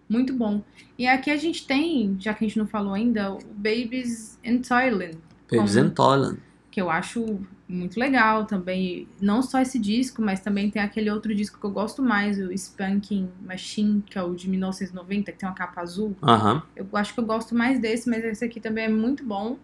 Muito 0.10 0.34
bom. 0.34 0.64
E 0.98 1.08
aqui 1.08 1.30
a 1.30 1.38
gente 1.38 1.68
tem, 1.68 2.18
já 2.20 2.34
que 2.34 2.44
a 2.44 2.48
gente 2.48 2.58
não 2.58 2.66
falou 2.66 2.96
ainda, 2.96 3.32
o 3.32 3.40
Babies 3.54 4.40
in 4.44 4.64
Thailand, 4.64 5.16
Babies 5.52 5.76
Como? 5.76 5.86
and 5.86 5.90
Thailand. 5.92 6.40
que 6.72 6.82
eu 6.82 6.90
acho 6.90 7.40
muito 7.70 8.00
legal 8.00 8.46
também. 8.46 9.08
Não 9.22 9.44
só 9.44 9.62
esse 9.62 9.78
disco, 9.78 10.24
mas 10.24 10.40
também 10.40 10.72
tem 10.72 10.82
aquele 10.82 11.12
outro 11.12 11.34
disco 11.36 11.60
que 11.60 11.66
eu 11.66 11.70
gosto 11.70 12.02
mais, 12.02 12.40
o 12.40 12.52
Spanking 12.52 13.30
Machine, 13.46 14.02
que 14.02 14.18
é 14.18 14.24
o 14.24 14.34
de 14.34 14.50
1990, 14.50 15.32
que 15.32 15.38
tem 15.38 15.48
uma 15.48 15.54
capa 15.54 15.80
azul. 15.80 16.18
Aham. 16.24 16.64
Eu 16.76 16.88
acho 16.94 17.14
que 17.14 17.20
eu 17.20 17.26
gosto 17.26 17.54
mais 17.54 17.80
desse, 17.80 18.10
mas 18.10 18.26
esse 18.26 18.44
aqui 18.44 18.60
também 18.60 18.86
é 18.86 18.90
muito 18.90 19.24
bom. 19.24 19.60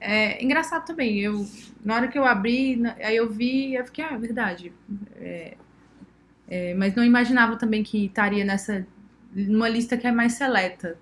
É 0.00 0.42
engraçado 0.42 0.84
também. 0.84 1.20
Eu, 1.20 1.46
na 1.84 1.94
hora 1.94 2.08
que 2.08 2.18
eu 2.18 2.24
abri, 2.24 2.82
aí 3.00 3.16
eu 3.16 3.30
vi, 3.30 3.74
eu 3.74 3.84
fiquei, 3.84 4.04
ah, 4.04 4.14
é 4.14 4.18
verdade. 4.18 4.72
É, 5.14 5.56
é, 6.48 6.74
mas 6.74 6.96
não 6.96 7.04
imaginava 7.04 7.56
também 7.56 7.84
que 7.84 8.06
estaria 8.06 8.44
nessa 8.44 8.84
numa 9.32 9.68
lista 9.68 9.96
que 9.96 10.06
é 10.06 10.12
mais 10.12 10.32
seleta. 10.32 10.98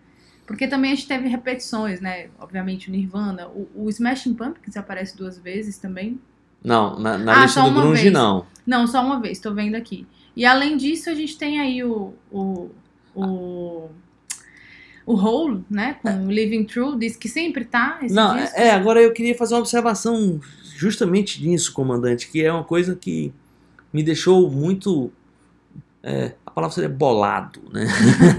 Porque 0.46 0.68
também 0.68 0.92
a 0.92 0.94
gente 0.94 1.08
teve 1.08 1.26
repetições, 1.26 2.02
né? 2.02 2.28
Obviamente 2.38 2.88
o 2.88 2.92
Nirvana, 2.92 3.48
o, 3.48 3.66
o 3.74 3.88
Smashing 3.88 4.34
Pumpkins 4.34 4.76
aparece 4.76 5.16
duas 5.16 5.38
vezes 5.38 5.78
também. 5.78 6.20
Não, 6.64 6.98
na, 6.98 7.18
na 7.18 7.40
Ah, 7.40 7.44
lista 7.44 7.62
do 7.62 7.70
Grunge 7.72 8.02
vez. 8.02 8.12
não. 8.12 8.46
Não, 8.66 8.86
só 8.86 9.04
uma 9.04 9.20
vez, 9.20 9.38
tô 9.38 9.52
vendo 9.52 9.74
aqui. 9.74 10.06
E 10.34 10.44
além 10.46 10.76
disso, 10.76 11.10
a 11.10 11.14
gente 11.14 11.36
tem 11.36 11.60
aí 11.60 11.84
o. 11.84 12.14
o, 12.32 12.70
o 13.14 13.90
o 15.06 15.14
Hole, 15.16 15.62
né, 15.68 15.98
com 16.00 16.28
o 16.28 16.32
Living 16.32 16.64
True, 16.64 16.98
diz 16.98 17.14
que 17.14 17.28
sempre 17.28 17.66
tá 17.66 17.98
Não, 18.08 18.36
disco. 18.38 18.56
é, 18.58 18.70
agora 18.70 19.02
eu 19.02 19.12
queria 19.12 19.36
fazer 19.36 19.52
uma 19.52 19.60
observação 19.60 20.40
justamente 20.76 21.46
nisso, 21.46 21.74
comandante, 21.74 22.26
que 22.30 22.42
é 22.42 22.50
uma 22.50 22.64
coisa 22.64 22.96
que 22.96 23.30
me 23.92 24.02
deixou 24.02 24.50
muito. 24.50 25.12
é, 26.02 26.32
a 26.46 26.50
palavra 26.50 26.74
seria 26.74 26.88
bolado, 26.88 27.60
né? 27.70 27.84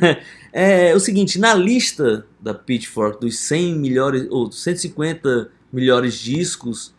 é 0.51 0.95
o 0.95 0.99
seguinte, 0.99 1.37
na 1.37 1.53
lista 1.53 2.25
da 2.41 2.51
Pitchfork 2.55 3.21
dos 3.21 3.37
100 3.37 3.75
melhores, 3.75 4.27
ou 4.31 4.47
dos 4.49 4.63
150 4.63 5.51
melhores 5.71 6.15
discos 6.15 6.94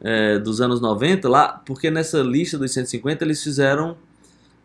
é, 0.00 0.38
dos 0.38 0.60
anos 0.60 0.80
90, 0.80 1.28
lá, 1.28 1.48
porque 1.64 1.90
nessa 1.90 2.20
lista 2.22 2.56
dos 2.58 2.72
150 2.72 3.24
eles 3.24 3.42
fizeram 3.42 3.96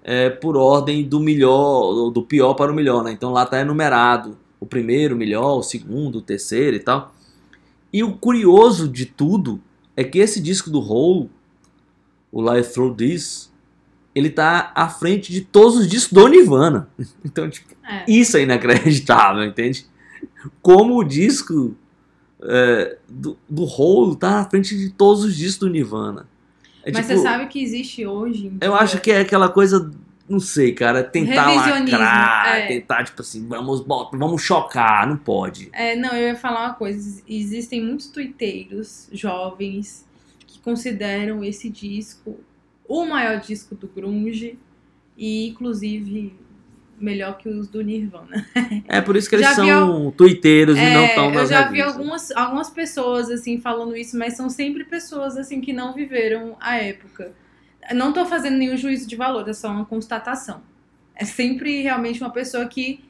é, 0.03 0.29
por 0.29 0.55
ordem 0.55 1.03
do 1.03 1.19
melhor, 1.19 2.09
do 2.11 2.21
pior 2.23 2.53
para 2.53 2.71
o 2.71 2.75
melhor, 2.75 3.03
né? 3.03 3.11
Então 3.11 3.31
lá 3.31 3.45
tá 3.45 3.59
enumerado 3.59 4.38
o 4.59 4.65
primeiro 4.65 5.15
melhor, 5.15 5.57
o 5.57 5.63
segundo, 5.63 6.19
o 6.19 6.21
terceiro 6.21 6.75
e 6.77 6.79
tal. 6.79 7.13
E 7.91 8.03
o 8.03 8.13
curioso 8.13 8.88
de 8.88 9.05
tudo 9.05 9.59
é 9.95 10.03
que 10.03 10.19
esse 10.19 10.39
disco 10.41 10.69
do 10.69 10.79
Hole, 10.79 11.29
o 12.31 12.41
Live 12.41 12.67
Through 12.69 12.95
This, 12.95 13.51
ele 14.13 14.29
tá 14.29 14.71
à 14.75 14.88
frente 14.89 15.31
de 15.31 15.41
todos 15.41 15.77
os 15.77 15.88
discos 15.88 16.13
do 16.13 16.27
Nirvana. 16.27 16.88
Então, 17.23 17.49
tipo, 17.49 17.73
É. 17.83 18.05
isso 18.07 18.38
é 18.38 18.43
inacreditável, 18.43 19.43
entende? 19.43 19.86
Como 20.61 20.97
o 20.97 21.03
disco 21.03 21.75
é, 22.48 22.98
do, 23.08 23.38
do 23.50 23.64
Hole 23.64 24.16
tá 24.16 24.39
à 24.39 24.50
frente 24.50 24.78
de 24.78 24.89
todos 24.89 25.24
os 25.24 25.36
discos 25.36 25.68
do 25.68 25.70
Nirvana. 25.70 26.28
É, 26.84 26.91
Mas 26.91 27.08
tipo, 27.08 27.18
você 27.18 27.24
sabe 27.24 27.48
que 27.48 27.62
existe 27.62 28.06
hoje. 28.06 28.48
em 28.48 28.58
eu 28.62 28.76
acho 28.76 29.00
que 29.02 29.12
é 29.12 29.22
aquela 29.22 29.50
coisa, 29.50 29.91
não 30.30 30.39
sei, 30.39 30.74
cara, 30.74 31.04
tentar 31.04 31.52
lacrar, 31.52 32.58
é. 32.58 32.68
tentar, 32.68 33.04
tipo 33.04 33.22
assim, 33.22 33.48
vamos, 33.48 33.84
vamos 34.14 34.41
chocar, 34.41 35.08
não 35.08 35.18
pode. 35.18 35.70
É, 35.74 35.96
não, 35.96 36.12
eu 36.12 36.30
ia 36.30 36.36
falar 36.36 36.68
uma 36.68 36.74
coisa. 36.74 37.22
Existem 37.28 37.84
muitos 37.84 38.08
tuiteiros 38.08 39.10
jovens 39.12 40.06
que 40.46 40.60
consideram 40.60 41.43
esse 41.43 41.70
disco 41.70 42.39
o 42.88 43.06
maior 43.06 43.39
disco 43.39 43.76
do 43.76 43.88
grunge 43.88 44.58
e, 45.18 45.50
inclusive, 45.50 46.34
melhor 47.00 47.38
que 47.38 47.50
os 47.50 47.68
do 47.68 47.82
Nirvana. 47.82 48.46
É 48.88 49.02
por 49.02 49.16
isso 49.16 49.30
que 49.30 49.36
eles 49.36 49.46
Já 49.46 49.52
vi 49.52 49.56
são 49.68 50.12
tuiteiros 50.12 50.78
e 50.78 50.82
não 50.82 51.02
É, 51.02 51.08
estão 51.08 51.30
nas 51.32 51.50
eu 51.52 51.58
já 51.58 51.62
vi 51.68 51.78
revistas. 51.78 51.93
algumas, 51.96 52.32
algumas 52.32 52.70
pessoas 52.70 53.30
assim 53.30 53.60
falando 53.60 53.96
isso, 53.98 54.18
mas 54.18 54.36
são 54.36 54.50
sempre 54.50 54.84
pessoas 54.86 55.38
assim 55.38 55.60
que 55.62 55.74
não 55.74 55.93
viveram 55.93 56.56
a 56.60 56.78
época. 56.78 57.34
Não 57.93 58.12
tô 58.14 58.26
fazendo 58.26 58.58
nenhum 58.58 58.78
juízo 58.78 59.08
de 59.08 59.16
valor, 59.16 59.48
é 59.48 59.54
só 59.54 59.70
uma 59.70 59.86
constatação. 59.86 60.62
É 61.16 61.24
sempre 61.26 61.82
realmente 61.82 62.20
uma 62.22 62.32
pessoa 62.32 62.66
que, 62.66 63.04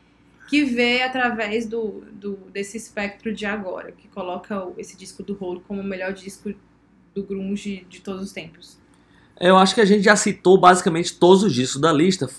que 0.50 0.64
vê 0.64 1.02
através 1.02 1.66
do, 1.66 2.04
do 2.12 2.34
desse 2.52 2.78
espectro 2.78 3.34
de 3.34 3.46
agora, 3.46 3.92
que 3.92 4.08
coloca 4.10 4.68
esse 4.78 4.98
disco 4.98 5.24
do 5.24 5.38
Hole 5.40 5.62
como 5.68 5.82
o 5.82 5.84
melhor 5.84 6.12
disco 6.14 6.54
do 7.14 7.24
grunge 7.24 7.86
de 7.90 8.02
todos 8.02 8.22
os 8.22 8.32
tempos. 8.32 8.78
Eu 9.40 9.58
acho 9.58 9.74
que 9.76 9.82
a 9.82 9.86
gente 9.86 10.04
já 10.04 10.16
citou 10.16 10.58
basicamente 10.58 11.18
todos 11.18 11.44
os 11.44 11.54
discos 11.54 11.80
da 11.82 11.92
lista, 11.92 12.30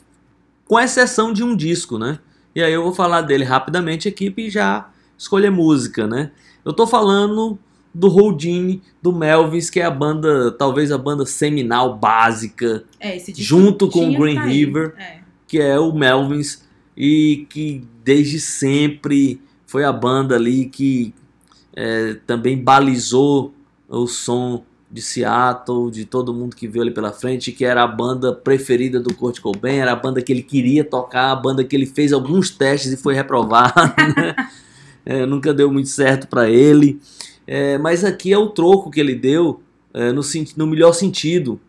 com 0.66 0.78
exceção 0.78 1.32
de 1.32 1.42
um 1.42 1.56
disco, 1.56 1.98
né? 1.98 2.18
E 2.54 2.62
aí 2.62 2.72
eu 2.72 2.82
vou 2.82 2.92
falar 2.92 3.22
dele 3.22 3.44
rapidamente 3.44 4.08
aqui 4.08 4.32
e 4.36 4.50
já 4.50 4.90
escolher 5.16 5.50
música, 5.50 6.06
né? 6.06 6.32
Eu 6.64 6.72
tô 6.72 6.86
falando 6.86 7.58
do 7.94 8.08
Houdini, 8.08 8.82
do 9.00 9.12
Melvins, 9.12 9.70
que 9.70 9.80
é 9.80 9.84
a 9.84 9.90
banda, 9.90 10.50
talvez 10.52 10.92
a 10.92 10.98
banda 10.98 11.24
seminal 11.24 11.96
básica 11.96 12.84
É, 13.00 13.18
Junto 13.34 13.88
com 13.88 14.10
o 14.10 14.18
Green 14.18 14.34
tá. 14.34 14.44
River. 14.44 14.94
É. 14.98 15.18
que 15.46 15.58
é 15.58 15.78
o 15.78 15.92
Melvins 15.92 16.62
e 16.96 17.46
que 17.48 17.84
desde 18.04 18.40
sempre 18.40 19.40
foi 19.66 19.84
a 19.84 19.92
banda 19.92 20.34
ali 20.34 20.66
que 20.66 21.14
é, 21.74 22.14
também 22.26 22.62
balizou 22.62 23.54
o 23.88 24.06
som 24.06 24.64
de 24.90 25.02
Seattle, 25.02 25.90
de 25.90 26.04
todo 26.04 26.32
mundo 26.32 26.54
que 26.54 26.68
viu 26.68 26.82
ali 26.82 26.90
pela 26.90 27.12
frente, 27.12 27.52
que 27.52 27.64
era 27.64 27.82
a 27.82 27.86
banda 27.86 28.32
preferida 28.32 29.00
do 29.00 29.12
Kurt 29.14 29.40
Cobain, 29.40 29.76
era 29.76 29.92
a 29.92 29.96
banda 29.96 30.22
que 30.22 30.32
ele 30.32 30.42
queria 30.42 30.84
tocar, 30.84 31.32
a 31.32 31.36
banda 31.36 31.64
que 31.64 31.74
ele 31.74 31.86
fez 31.86 32.12
alguns 32.12 32.50
testes 32.50 32.92
e 32.92 32.96
foi 32.96 33.14
reprovado, 33.14 33.74
né? 34.16 34.34
É, 35.04 35.24
nunca 35.24 35.54
deu 35.54 35.70
muito 35.72 35.88
certo 35.88 36.26
para 36.26 36.48
ele. 36.48 37.00
É, 37.46 37.78
mas 37.78 38.04
aqui 38.04 38.32
é 38.32 38.38
o 38.38 38.48
troco 38.48 38.90
que 38.90 38.98
ele 38.98 39.14
deu 39.14 39.60
é, 39.94 40.12
no, 40.12 40.20
no 40.56 40.66
melhor 40.66 40.92
sentido 40.92 41.60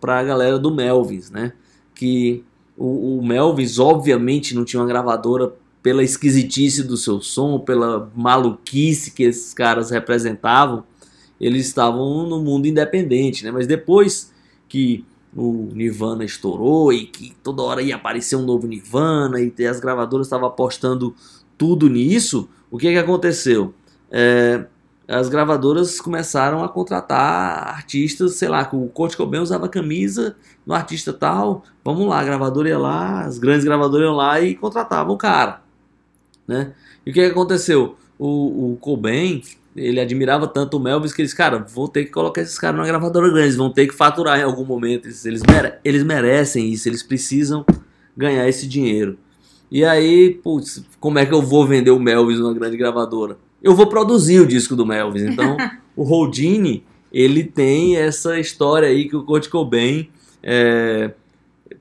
para 0.00 0.20
a 0.20 0.22
galera 0.22 0.58
do 0.58 0.74
Melvins, 0.74 1.30
né? 1.30 1.52
Que 1.94 2.44
o, 2.76 3.18
o 3.18 3.26
Melvins 3.26 3.78
obviamente 3.78 4.54
não 4.54 4.64
tinha 4.64 4.80
uma 4.80 4.88
gravadora 4.88 5.52
pela 5.82 6.02
esquisitice 6.02 6.82
do 6.82 6.96
seu 6.96 7.20
som, 7.20 7.58
pela 7.58 8.10
maluquice 8.14 9.10
que 9.10 9.22
esses 9.22 9.54
caras 9.54 9.90
representavam, 9.90 10.84
eles 11.40 11.66
estavam 11.66 12.26
no 12.26 12.42
mundo 12.42 12.66
independente, 12.66 13.44
né? 13.44 13.50
Mas 13.50 13.66
depois 13.66 14.32
que 14.68 15.04
o 15.34 15.68
Nirvana 15.72 16.24
estourou 16.24 16.92
e 16.92 17.06
que 17.06 17.34
toda 17.42 17.62
hora 17.62 17.82
ia 17.82 17.96
aparecer 17.96 18.36
um 18.36 18.42
novo 18.42 18.66
Nirvana 18.66 19.40
e 19.40 19.66
as 19.66 19.80
gravadoras 19.80 20.26
estavam 20.26 20.48
apostando 20.48 21.14
tudo 21.56 21.88
nisso, 21.88 22.48
o 22.70 22.78
que 22.78 22.90
que 22.90 22.98
aconteceu? 22.98 23.72
É, 24.10 24.64
as 25.06 25.28
gravadoras 25.28 26.00
começaram 26.00 26.62
a 26.62 26.68
contratar 26.68 27.68
artistas, 27.68 28.34
sei 28.34 28.48
lá, 28.48 28.64
que 28.64 28.76
o 28.76 28.86
Kurt 28.88 29.16
Cobain 29.16 29.40
usava 29.40 29.68
camisa 29.68 30.36
do 30.64 30.72
artista 30.72 31.12
tal, 31.12 31.64
vamos 31.84 32.08
lá, 32.08 32.20
a 32.20 32.24
gravadora 32.24 32.68
ia 32.68 32.78
lá, 32.78 33.22
as 33.22 33.38
grandes 33.38 33.64
gravadoras 33.64 34.06
iam 34.06 34.14
lá 34.14 34.40
e 34.40 34.54
contratavam 34.54 35.14
o 35.14 35.18
cara, 35.18 35.62
né? 36.46 36.74
E 37.04 37.10
o 37.10 37.14
que 37.14 37.20
que 37.20 37.30
aconteceu? 37.32 37.96
O, 38.18 38.72
o 38.72 38.76
Cobain, 38.76 39.42
ele 39.82 40.00
admirava 40.00 40.46
tanto 40.46 40.76
o 40.76 40.80
Melvis 40.80 41.12
que 41.12 41.22
eles, 41.22 41.32
cara, 41.34 41.58
vou 41.58 41.88
ter 41.88 42.04
que 42.04 42.10
colocar 42.10 42.40
esses 42.42 42.58
caras 42.58 42.76
numa 42.76 42.86
gravadora 42.86 43.28
grande, 43.28 43.44
eles 43.46 43.56
vão 43.56 43.70
ter 43.70 43.86
que 43.86 43.94
faturar 43.94 44.38
em 44.38 44.42
algum 44.42 44.64
momento, 44.64 45.06
eles, 45.06 45.24
eles, 45.24 45.42
mere- 45.48 45.74
eles 45.84 46.02
merecem 46.02 46.68
isso, 46.70 46.88
eles 46.88 47.02
precisam 47.02 47.64
ganhar 48.16 48.48
esse 48.48 48.66
dinheiro. 48.68 49.16
E 49.70 49.84
aí, 49.84 50.30
putz, 50.42 50.84
como 50.98 51.18
é 51.18 51.24
que 51.26 51.32
eu 51.32 51.40
vou 51.40 51.66
vender 51.66 51.90
o 51.92 51.98
Melvis 52.00 52.38
numa 52.38 52.52
grande 52.52 52.76
gravadora? 52.76 53.36
Eu 53.62 53.74
vou 53.74 53.86
produzir 53.86 54.40
o 54.40 54.46
disco 54.46 54.74
do 54.74 54.84
Melvis. 54.84 55.22
Então, 55.22 55.56
o 55.96 56.02
Houdini, 56.02 56.84
ele 57.12 57.44
tem 57.44 57.96
essa 57.96 58.38
história 58.38 58.88
aí 58.88 59.08
que 59.08 59.14
o 59.16 59.22
Kurt 59.22 59.48
Cobain 59.48 60.08
é, 60.42 61.12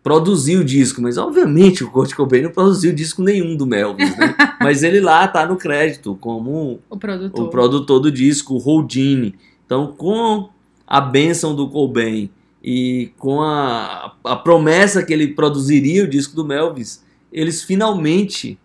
produziu 0.03 0.61
o 0.61 0.63
disco, 0.63 1.01
mas 1.01 1.17
obviamente 1.17 1.83
o 1.83 1.91
Kurt 1.91 2.13
Cobain 2.13 2.43
não 2.43 2.51
produziu 2.51 2.93
disco 2.93 3.21
nenhum 3.21 3.55
do 3.55 3.65
Melvis, 3.65 4.17
né? 4.17 4.35
mas 4.61 4.83
ele 4.83 4.99
lá 4.99 5.27
tá 5.27 5.45
no 5.45 5.57
crédito 5.57 6.17
como 6.21 6.79
O 6.89 6.97
produtor. 6.97 7.45
o 7.45 7.49
produtor 7.49 7.99
do 7.99 8.11
disco, 8.11 8.55
o 8.55 8.57
Houdini. 8.57 9.35
Então, 9.65 9.87
com 9.87 10.49
a 10.87 11.01
benção 11.01 11.55
do 11.55 11.69
Cobain 11.69 12.29
e 12.63 13.11
com 13.17 13.41
a, 13.41 14.15
a 14.23 14.35
promessa 14.35 15.03
que 15.03 15.13
ele 15.13 15.27
produziria 15.27 16.03
o 16.03 16.07
disco 16.07 16.35
do 16.35 16.45
Melvis, 16.45 17.03
eles 17.31 17.63
finalmente 17.63 18.57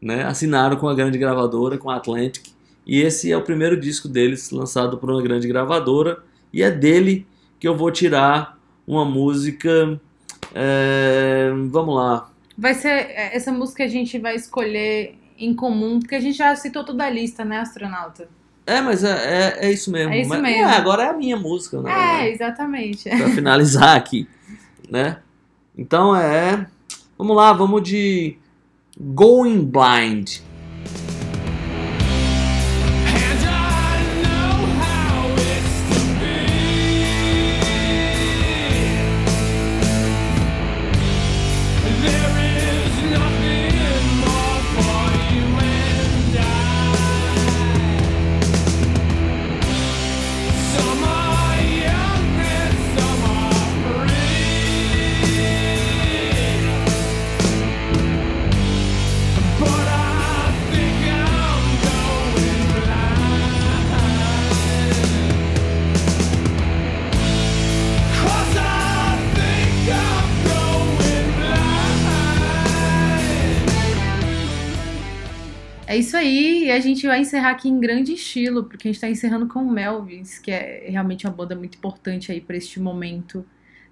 né, 0.00 0.24
assinaram 0.24 0.76
com 0.76 0.88
a 0.88 0.94
grande 0.94 1.18
gravadora, 1.18 1.78
com 1.78 1.90
a 1.90 1.96
Atlantic. 1.96 2.46
E 2.86 3.00
esse 3.00 3.30
é 3.30 3.36
o 3.36 3.42
primeiro 3.42 3.78
disco 3.78 4.08
deles 4.08 4.50
lançado 4.50 4.96
por 4.98 5.10
uma 5.10 5.22
grande 5.22 5.46
gravadora. 5.46 6.18
E 6.52 6.62
é 6.62 6.70
dele 6.70 7.26
que 7.60 7.68
eu 7.68 7.76
vou 7.76 7.90
tirar 7.90 8.58
uma 8.86 9.04
música. 9.04 10.00
É, 10.54 11.50
vamos 11.70 11.94
lá. 11.94 12.30
Vai 12.56 12.74
ser. 12.74 12.88
é, 12.88 13.36
Essa 13.36 13.52
música 13.52 13.84
a 13.84 13.88
gente 13.88 14.18
vai 14.18 14.34
escolher 14.34 15.16
em 15.38 15.54
comum, 15.54 16.00
porque 16.00 16.14
a 16.16 16.20
gente 16.20 16.36
já 16.36 16.54
citou 16.56 16.84
toda 16.84 17.04
a 17.04 17.10
lista, 17.10 17.44
né, 17.44 17.58
astronauta? 17.60 18.28
É, 18.66 18.80
mas 18.80 19.02
é, 19.04 19.10
é, 19.62 19.66
é 19.68 19.72
isso 19.72 19.90
mesmo. 19.90 20.12
É 20.12 20.20
isso 20.20 20.28
Mas- 20.28 20.42
mesmo. 20.42 20.62
é, 20.68 20.76
agora 20.76 21.04
é 21.04 21.08
a 21.08 21.12
minha 21.14 21.36
música, 21.36 21.80
né? 21.80 21.90
É, 22.26 22.30
exatamente. 22.32 23.08
para 23.08 23.28
finalizar 23.30 23.96
aqui, 23.96 24.28
né? 24.90 25.18
Então 25.76 26.14
é, 26.14 26.66
vamos 27.16 27.34
lá, 27.36 27.52
vamos 27.52 27.82
de 27.82 28.36
Going 29.00 29.64
Blind. 29.64 30.40
É 75.88 75.96
isso 75.96 76.18
aí, 76.18 76.66
e 76.66 76.70
a 76.70 76.78
gente 76.80 77.06
vai 77.06 77.18
encerrar 77.18 77.52
aqui 77.52 77.66
em 77.66 77.80
grande 77.80 78.12
estilo, 78.12 78.64
porque 78.64 78.86
a 78.86 78.92
gente 78.92 79.00
tá 79.00 79.08
encerrando 79.08 79.48
com 79.48 79.60
o 79.60 79.70
Melvins, 79.72 80.38
que 80.38 80.50
é 80.50 80.84
realmente 80.86 81.26
uma 81.26 81.32
banda 81.32 81.56
muito 81.56 81.78
importante 81.78 82.30
aí 82.30 82.42
pra 82.42 82.54
este 82.58 82.78
momento. 82.78 83.42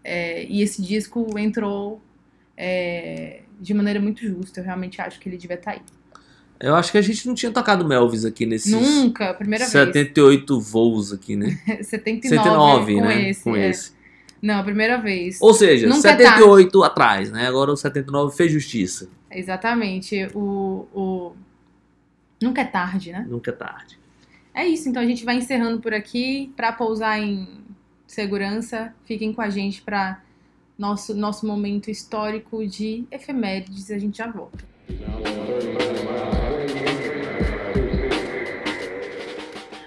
É, 0.05 0.45
e 0.45 0.61
esse 0.61 0.83
disco 0.83 1.27
entrou 1.39 2.03
é, 2.55 3.41
de 3.59 3.73
maneira 3.73 3.99
muito 3.99 4.21
justa, 4.21 4.61
eu 4.61 4.65
realmente 4.65 5.01
acho 5.01 5.19
que 5.19 5.27
ele 5.27 5.39
devia 5.39 5.57
estar 5.57 5.71
aí. 5.71 5.81
Eu 6.61 6.75
acho 6.75 6.93
que 6.93 6.99
a 6.99 7.03
gente 7.03 7.27
não 7.27 7.35
tinha 7.35 7.51
tocado 7.51 7.83
Melvis 7.89 8.27
aqui 8.27 8.45
nesses 8.45 8.73
Nunca, 8.73 9.33
primeira 9.33 9.65
78 9.65 10.61
voos 10.61 11.15
aqui, 11.15 11.35
né? 11.35 11.59
vez. 11.67 11.87
79, 11.89 12.29
79, 12.29 12.95
com 12.95 13.01
né? 13.01 13.31
esse. 13.31 13.43
com 13.43 13.57
é. 13.57 13.71
esse. 13.71 13.97
Não, 14.43 14.61
a 14.61 14.63
primeira 14.63 14.99
vez. 14.99 15.39
Ou 15.41 15.55
seja, 15.55 15.87
Nunca 15.87 16.11
é 16.11 16.17
78 16.17 16.85
atrás, 16.85 17.33
né? 17.33 17.47
Agora 17.47 17.73
o 17.73 17.77
79 17.77 18.37
fez 18.37 18.53
justiça. 18.53 19.09
Exatamente. 19.31 20.29
O, 20.35 20.87
o... 20.95 21.46
Nunca 22.41 22.61
é 22.63 22.65
tarde, 22.65 23.13
né? 23.13 23.27
Nunca 23.29 23.51
é 23.51 23.55
tarde. 23.55 23.99
É 24.53 24.67
isso, 24.67 24.89
então 24.89 25.03
a 25.03 25.07
gente 25.07 25.25
vai 25.25 25.37
encerrando 25.37 25.81
por 25.81 25.93
aqui. 25.95 26.53
Pra 26.57 26.73
pousar 26.73 27.21
em 27.21 27.47
segurança, 28.07 28.95
fiquem 29.05 29.33
com 29.33 29.43
a 29.43 29.51
gente 29.51 29.83
pra 29.83 30.23
nosso, 30.79 31.15
nosso 31.15 31.47
momento 31.47 31.91
histórico 31.91 32.67
de 32.67 33.05
efemérides. 33.11 33.91
A 33.91 33.99
gente 33.99 34.19
já 34.19 34.27
volta. 34.27 34.65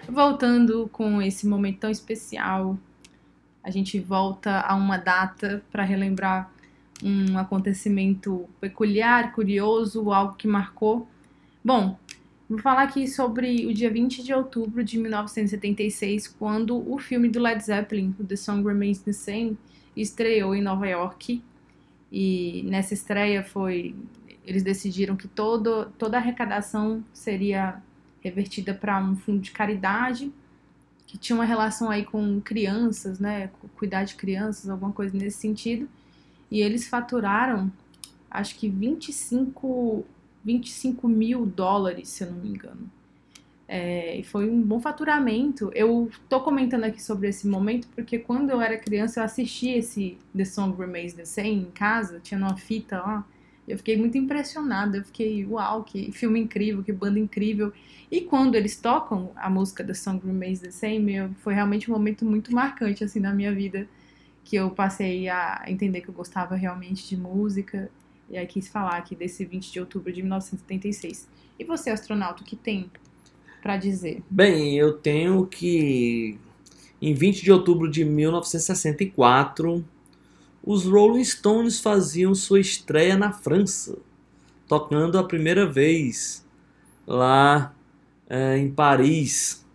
Voltando 0.07 0.89
com 0.91 1.21
esse 1.21 1.47
momento 1.47 1.79
tão 1.79 1.89
especial, 1.89 2.77
a 3.63 3.69
gente 3.69 3.99
volta 3.99 4.61
a 4.61 4.75
uma 4.75 4.97
data 4.97 5.63
para 5.71 5.83
relembrar 5.83 6.51
um 7.03 7.37
acontecimento 7.37 8.49
peculiar, 8.59 9.31
curioso, 9.33 10.11
algo 10.11 10.35
que 10.35 10.47
marcou. 10.47 11.07
Bom, 11.63 11.97
vou 12.49 12.59
falar 12.59 12.83
aqui 12.83 13.07
sobre 13.07 13.67
o 13.67 13.73
dia 13.73 13.91
20 13.91 14.23
de 14.23 14.33
outubro 14.33 14.83
de 14.83 14.97
1976, 14.97 16.27
quando 16.27 16.91
o 16.91 16.97
filme 16.97 17.29
do 17.29 17.39
Led 17.39 17.63
Zeppelin, 17.63 18.11
The 18.13 18.35
Song 18.35 18.65
Remains 18.65 18.99
the 18.99 19.13
Same, 19.13 19.57
estreou 19.95 20.55
em 20.55 20.61
Nova 20.61 20.87
York. 20.87 21.43
E 22.11 22.63
nessa 22.65 22.95
estreia 22.95 23.43
foi 23.43 23.95
eles 24.43 24.63
decidiram 24.63 25.15
que 25.15 25.27
todo, 25.27 25.91
toda 25.97 26.17
a 26.17 26.19
arrecadação 26.19 27.03
seria 27.13 27.83
revertida 28.19 28.73
para 28.73 28.99
um 28.99 29.15
fundo 29.15 29.39
de 29.39 29.51
caridade 29.51 30.33
que 31.05 31.17
tinha 31.17 31.35
uma 31.35 31.45
relação 31.45 31.89
aí 31.89 32.05
com 32.05 32.39
crianças, 32.39 33.19
né, 33.19 33.49
cuidar 33.75 34.03
de 34.03 34.13
crianças, 34.13 34.69
alguma 34.69 34.91
coisa 34.91 35.17
nesse 35.17 35.37
sentido. 35.37 35.89
E 36.51 36.61
eles 36.61 36.87
faturaram, 36.87 37.71
acho 38.29 38.55
que 38.55 38.69
25, 38.69 40.05
25 40.43 41.07
mil 41.07 41.45
dólares, 41.45 42.09
se 42.09 42.23
eu 42.23 42.31
não 42.31 42.39
me 42.39 42.49
engano. 42.49 42.89
É, 43.67 44.21
foi 44.25 44.49
um 44.49 44.61
bom 44.61 44.79
faturamento. 44.79 45.71
Eu 45.75 46.09
tô 46.27 46.41
comentando 46.41 46.85
aqui 46.85 47.01
sobre 47.01 47.27
esse 47.29 47.47
momento 47.47 47.87
porque 47.95 48.17
quando 48.17 48.49
eu 48.49 48.59
era 48.59 48.77
criança 48.77 49.19
eu 49.19 49.23
assisti 49.23 49.69
esse 49.69 50.17
The 50.35 50.43
Song 50.45 50.75
Remains 50.75 51.13
the 51.13 51.25
Same 51.25 51.67
em 51.67 51.71
casa, 51.71 52.19
tinha 52.19 52.39
uma 52.39 52.57
fita 52.57 52.99
lá. 52.99 53.27
Eu 53.67 53.77
fiquei 53.77 53.95
muito 53.95 54.17
impressionada, 54.17 54.97
eu 54.97 55.03
fiquei, 55.03 55.45
uau, 55.45 55.83
que 55.83 56.11
filme 56.11 56.39
incrível, 56.39 56.83
que 56.83 56.91
banda 56.91 57.19
incrível. 57.19 57.71
E 58.09 58.21
quando 58.21 58.55
eles 58.55 58.75
tocam 58.75 59.31
a 59.35 59.47
música 59.51 59.83
The 59.83 59.93
Song 59.93 60.25
Remains 60.25 60.61
the 60.61 60.71
Same, 60.71 61.29
foi 61.41 61.53
realmente 61.53 61.91
um 61.91 61.93
momento 61.93 62.25
muito 62.25 62.51
marcante 62.51 63.03
assim 63.03 63.19
na 63.19 63.31
minha 63.31 63.53
vida, 63.53 63.87
que 64.43 64.55
eu 64.55 64.71
passei 64.71 65.29
a 65.29 65.63
entender 65.67 66.01
que 66.01 66.09
eu 66.09 66.13
gostava 66.13 66.55
realmente 66.55 67.07
de 67.07 67.15
música. 67.15 67.91
E 68.29 68.37
aí 68.37 68.45
quis 68.45 68.67
falar 68.67 68.97
aqui 68.97 69.15
desse 69.15 69.43
20 69.43 69.71
de 69.71 69.79
outubro 69.79 70.11
de 70.13 70.21
1976. 70.21 71.27
E 71.57 71.63
você, 71.63 71.89
astronauta, 71.89 72.43
o 72.43 72.45
que 72.45 72.55
tem 72.55 72.91
pra 73.61 73.75
dizer? 73.75 74.23
Bem, 74.29 74.77
eu 74.77 74.93
tenho 74.93 75.45
que 75.45 76.39
Em 77.01 77.13
20 77.13 77.43
de 77.43 77.51
outubro 77.51 77.89
de 77.89 78.05
1964, 78.05 79.83
os 80.63 80.85
Rolling 80.85 81.23
Stones 81.23 81.79
faziam 81.79 82.35
sua 82.35 82.59
estreia 82.59 83.17
na 83.17 83.31
França, 83.31 83.97
tocando 84.67 85.17
a 85.17 85.23
primeira 85.23 85.65
vez 85.65 86.45
lá 87.07 87.73
é, 88.29 88.57
em 88.57 88.69
Paris. 88.69 89.65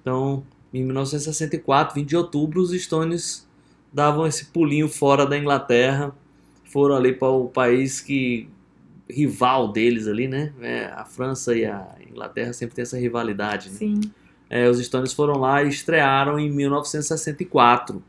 Então, 0.00 0.44
em 0.72 0.82
1964, 0.82 1.94
20 1.94 2.08
de 2.08 2.16
outubro, 2.16 2.60
os 2.60 2.72
Stones 2.72 3.46
davam 3.92 4.26
esse 4.26 4.46
pulinho 4.46 4.88
fora 4.88 5.26
da 5.26 5.38
Inglaterra, 5.38 6.16
foram 6.72 6.96
ali 6.96 7.12
para 7.12 7.28
o 7.28 7.48
país 7.48 8.00
que 8.00 8.48
rival 9.08 9.70
deles 9.72 10.08
ali, 10.08 10.26
né? 10.26 10.52
É, 10.60 10.86
a 10.86 11.04
França 11.04 11.54
e 11.54 11.64
a 11.64 11.86
Inglaterra 12.10 12.52
sempre 12.52 12.74
tem 12.74 12.82
essa 12.82 12.98
rivalidade. 12.98 13.68
Né? 13.70 13.76
Sim. 13.76 14.00
É, 14.48 14.68
os 14.68 14.78
Stones 14.84 15.12
foram 15.12 15.38
lá 15.38 15.62
e 15.62 15.68
estrearam 15.68 16.38
em 16.38 16.50
1964, 16.50 18.02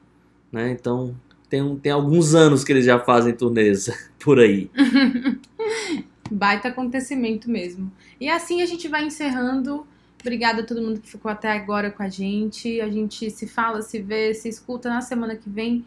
né? 0.51 0.71
Então 0.71 1.15
tem, 1.49 1.61
um- 1.61 1.75
tem 1.77 1.91
alguns 1.91 2.33
anos 2.33 2.63
que 2.63 2.71
eles 2.71 2.85
já 2.85 2.99
fazem 2.99 3.33
turnês 3.33 3.89
por 4.19 4.39
aí. 4.39 4.69
Baita 6.31 6.69
acontecimento 6.69 7.49
mesmo. 7.49 7.91
E 8.19 8.29
assim 8.29 8.61
a 8.61 8.65
gente 8.65 8.87
vai 8.87 9.05
encerrando. 9.05 9.85
Obrigada 10.21 10.61
a 10.61 10.65
todo 10.65 10.81
mundo 10.81 11.01
que 11.01 11.09
ficou 11.09 11.29
até 11.29 11.51
agora 11.51 11.91
com 11.91 12.01
a 12.01 12.07
gente. 12.09 12.79
A 12.79 12.89
gente 12.89 13.29
se 13.29 13.45
fala, 13.45 13.81
se 13.81 14.01
vê, 14.01 14.33
se 14.33 14.47
escuta 14.47 14.89
na 14.89 15.01
semana 15.01 15.35
que 15.35 15.49
vem 15.49 15.83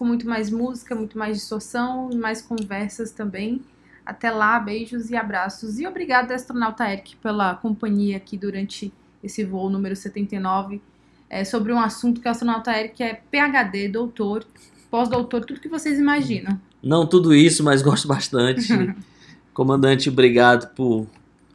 com 0.00 0.06
muito 0.06 0.26
mais 0.26 0.48
música, 0.50 0.94
muito 0.94 1.18
mais 1.18 1.36
distorção 1.36 2.08
e 2.10 2.16
mais 2.16 2.40
conversas 2.40 3.12
também. 3.12 3.60
Até 4.04 4.30
lá, 4.30 4.58
beijos 4.58 5.10
e 5.10 5.14
abraços. 5.14 5.78
E 5.78 5.86
obrigada, 5.86 6.34
astronauta 6.34 6.90
Eric, 6.90 7.16
pela 7.16 7.54
companhia 7.56 8.16
aqui 8.16 8.34
durante 8.38 8.90
esse 9.22 9.44
voo 9.44 9.68
número 9.68 9.94
79. 9.94 10.80
É, 11.28 11.44
sobre 11.44 11.70
um 11.70 11.78
assunto 11.78 12.18
que 12.18 12.26
o 12.26 12.30
astronauta 12.30 12.72
Eric 12.72 13.02
é 13.02 13.20
PhD, 13.30 13.88
doutor, 13.88 14.46
pós-doutor, 14.90 15.44
tudo 15.44 15.60
que 15.60 15.68
vocês 15.68 15.98
imaginam. 15.98 16.58
Não 16.82 17.06
tudo 17.06 17.34
isso, 17.34 17.62
mas 17.62 17.82
gosto 17.84 18.08
bastante. 18.08 18.72
Comandante, 19.52 20.08
obrigado 20.08 20.74
por 20.74 21.06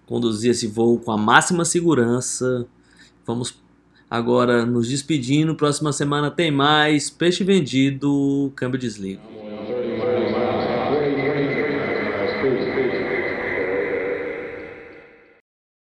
conduzir 0.05 0.51
esse 0.51 0.67
voo 0.67 0.99
com 0.99 1.11
a 1.11 1.17
máxima 1.17 1.65
segurança. 1.65 2.67
Vamos 3.25 3.59
agora 4.09 4.65
nos 4.65 4.89
despedindo. 4.89 5.55
Próxima 5.55 5.91
semana 5.93 6.31
tem 6.31 6.51
mais. 6.51 7.09
Peixe 7.09 7.43
vendido, 7.43 8.51
câmbio 8.55 8.79
desligo. 8.79 9.44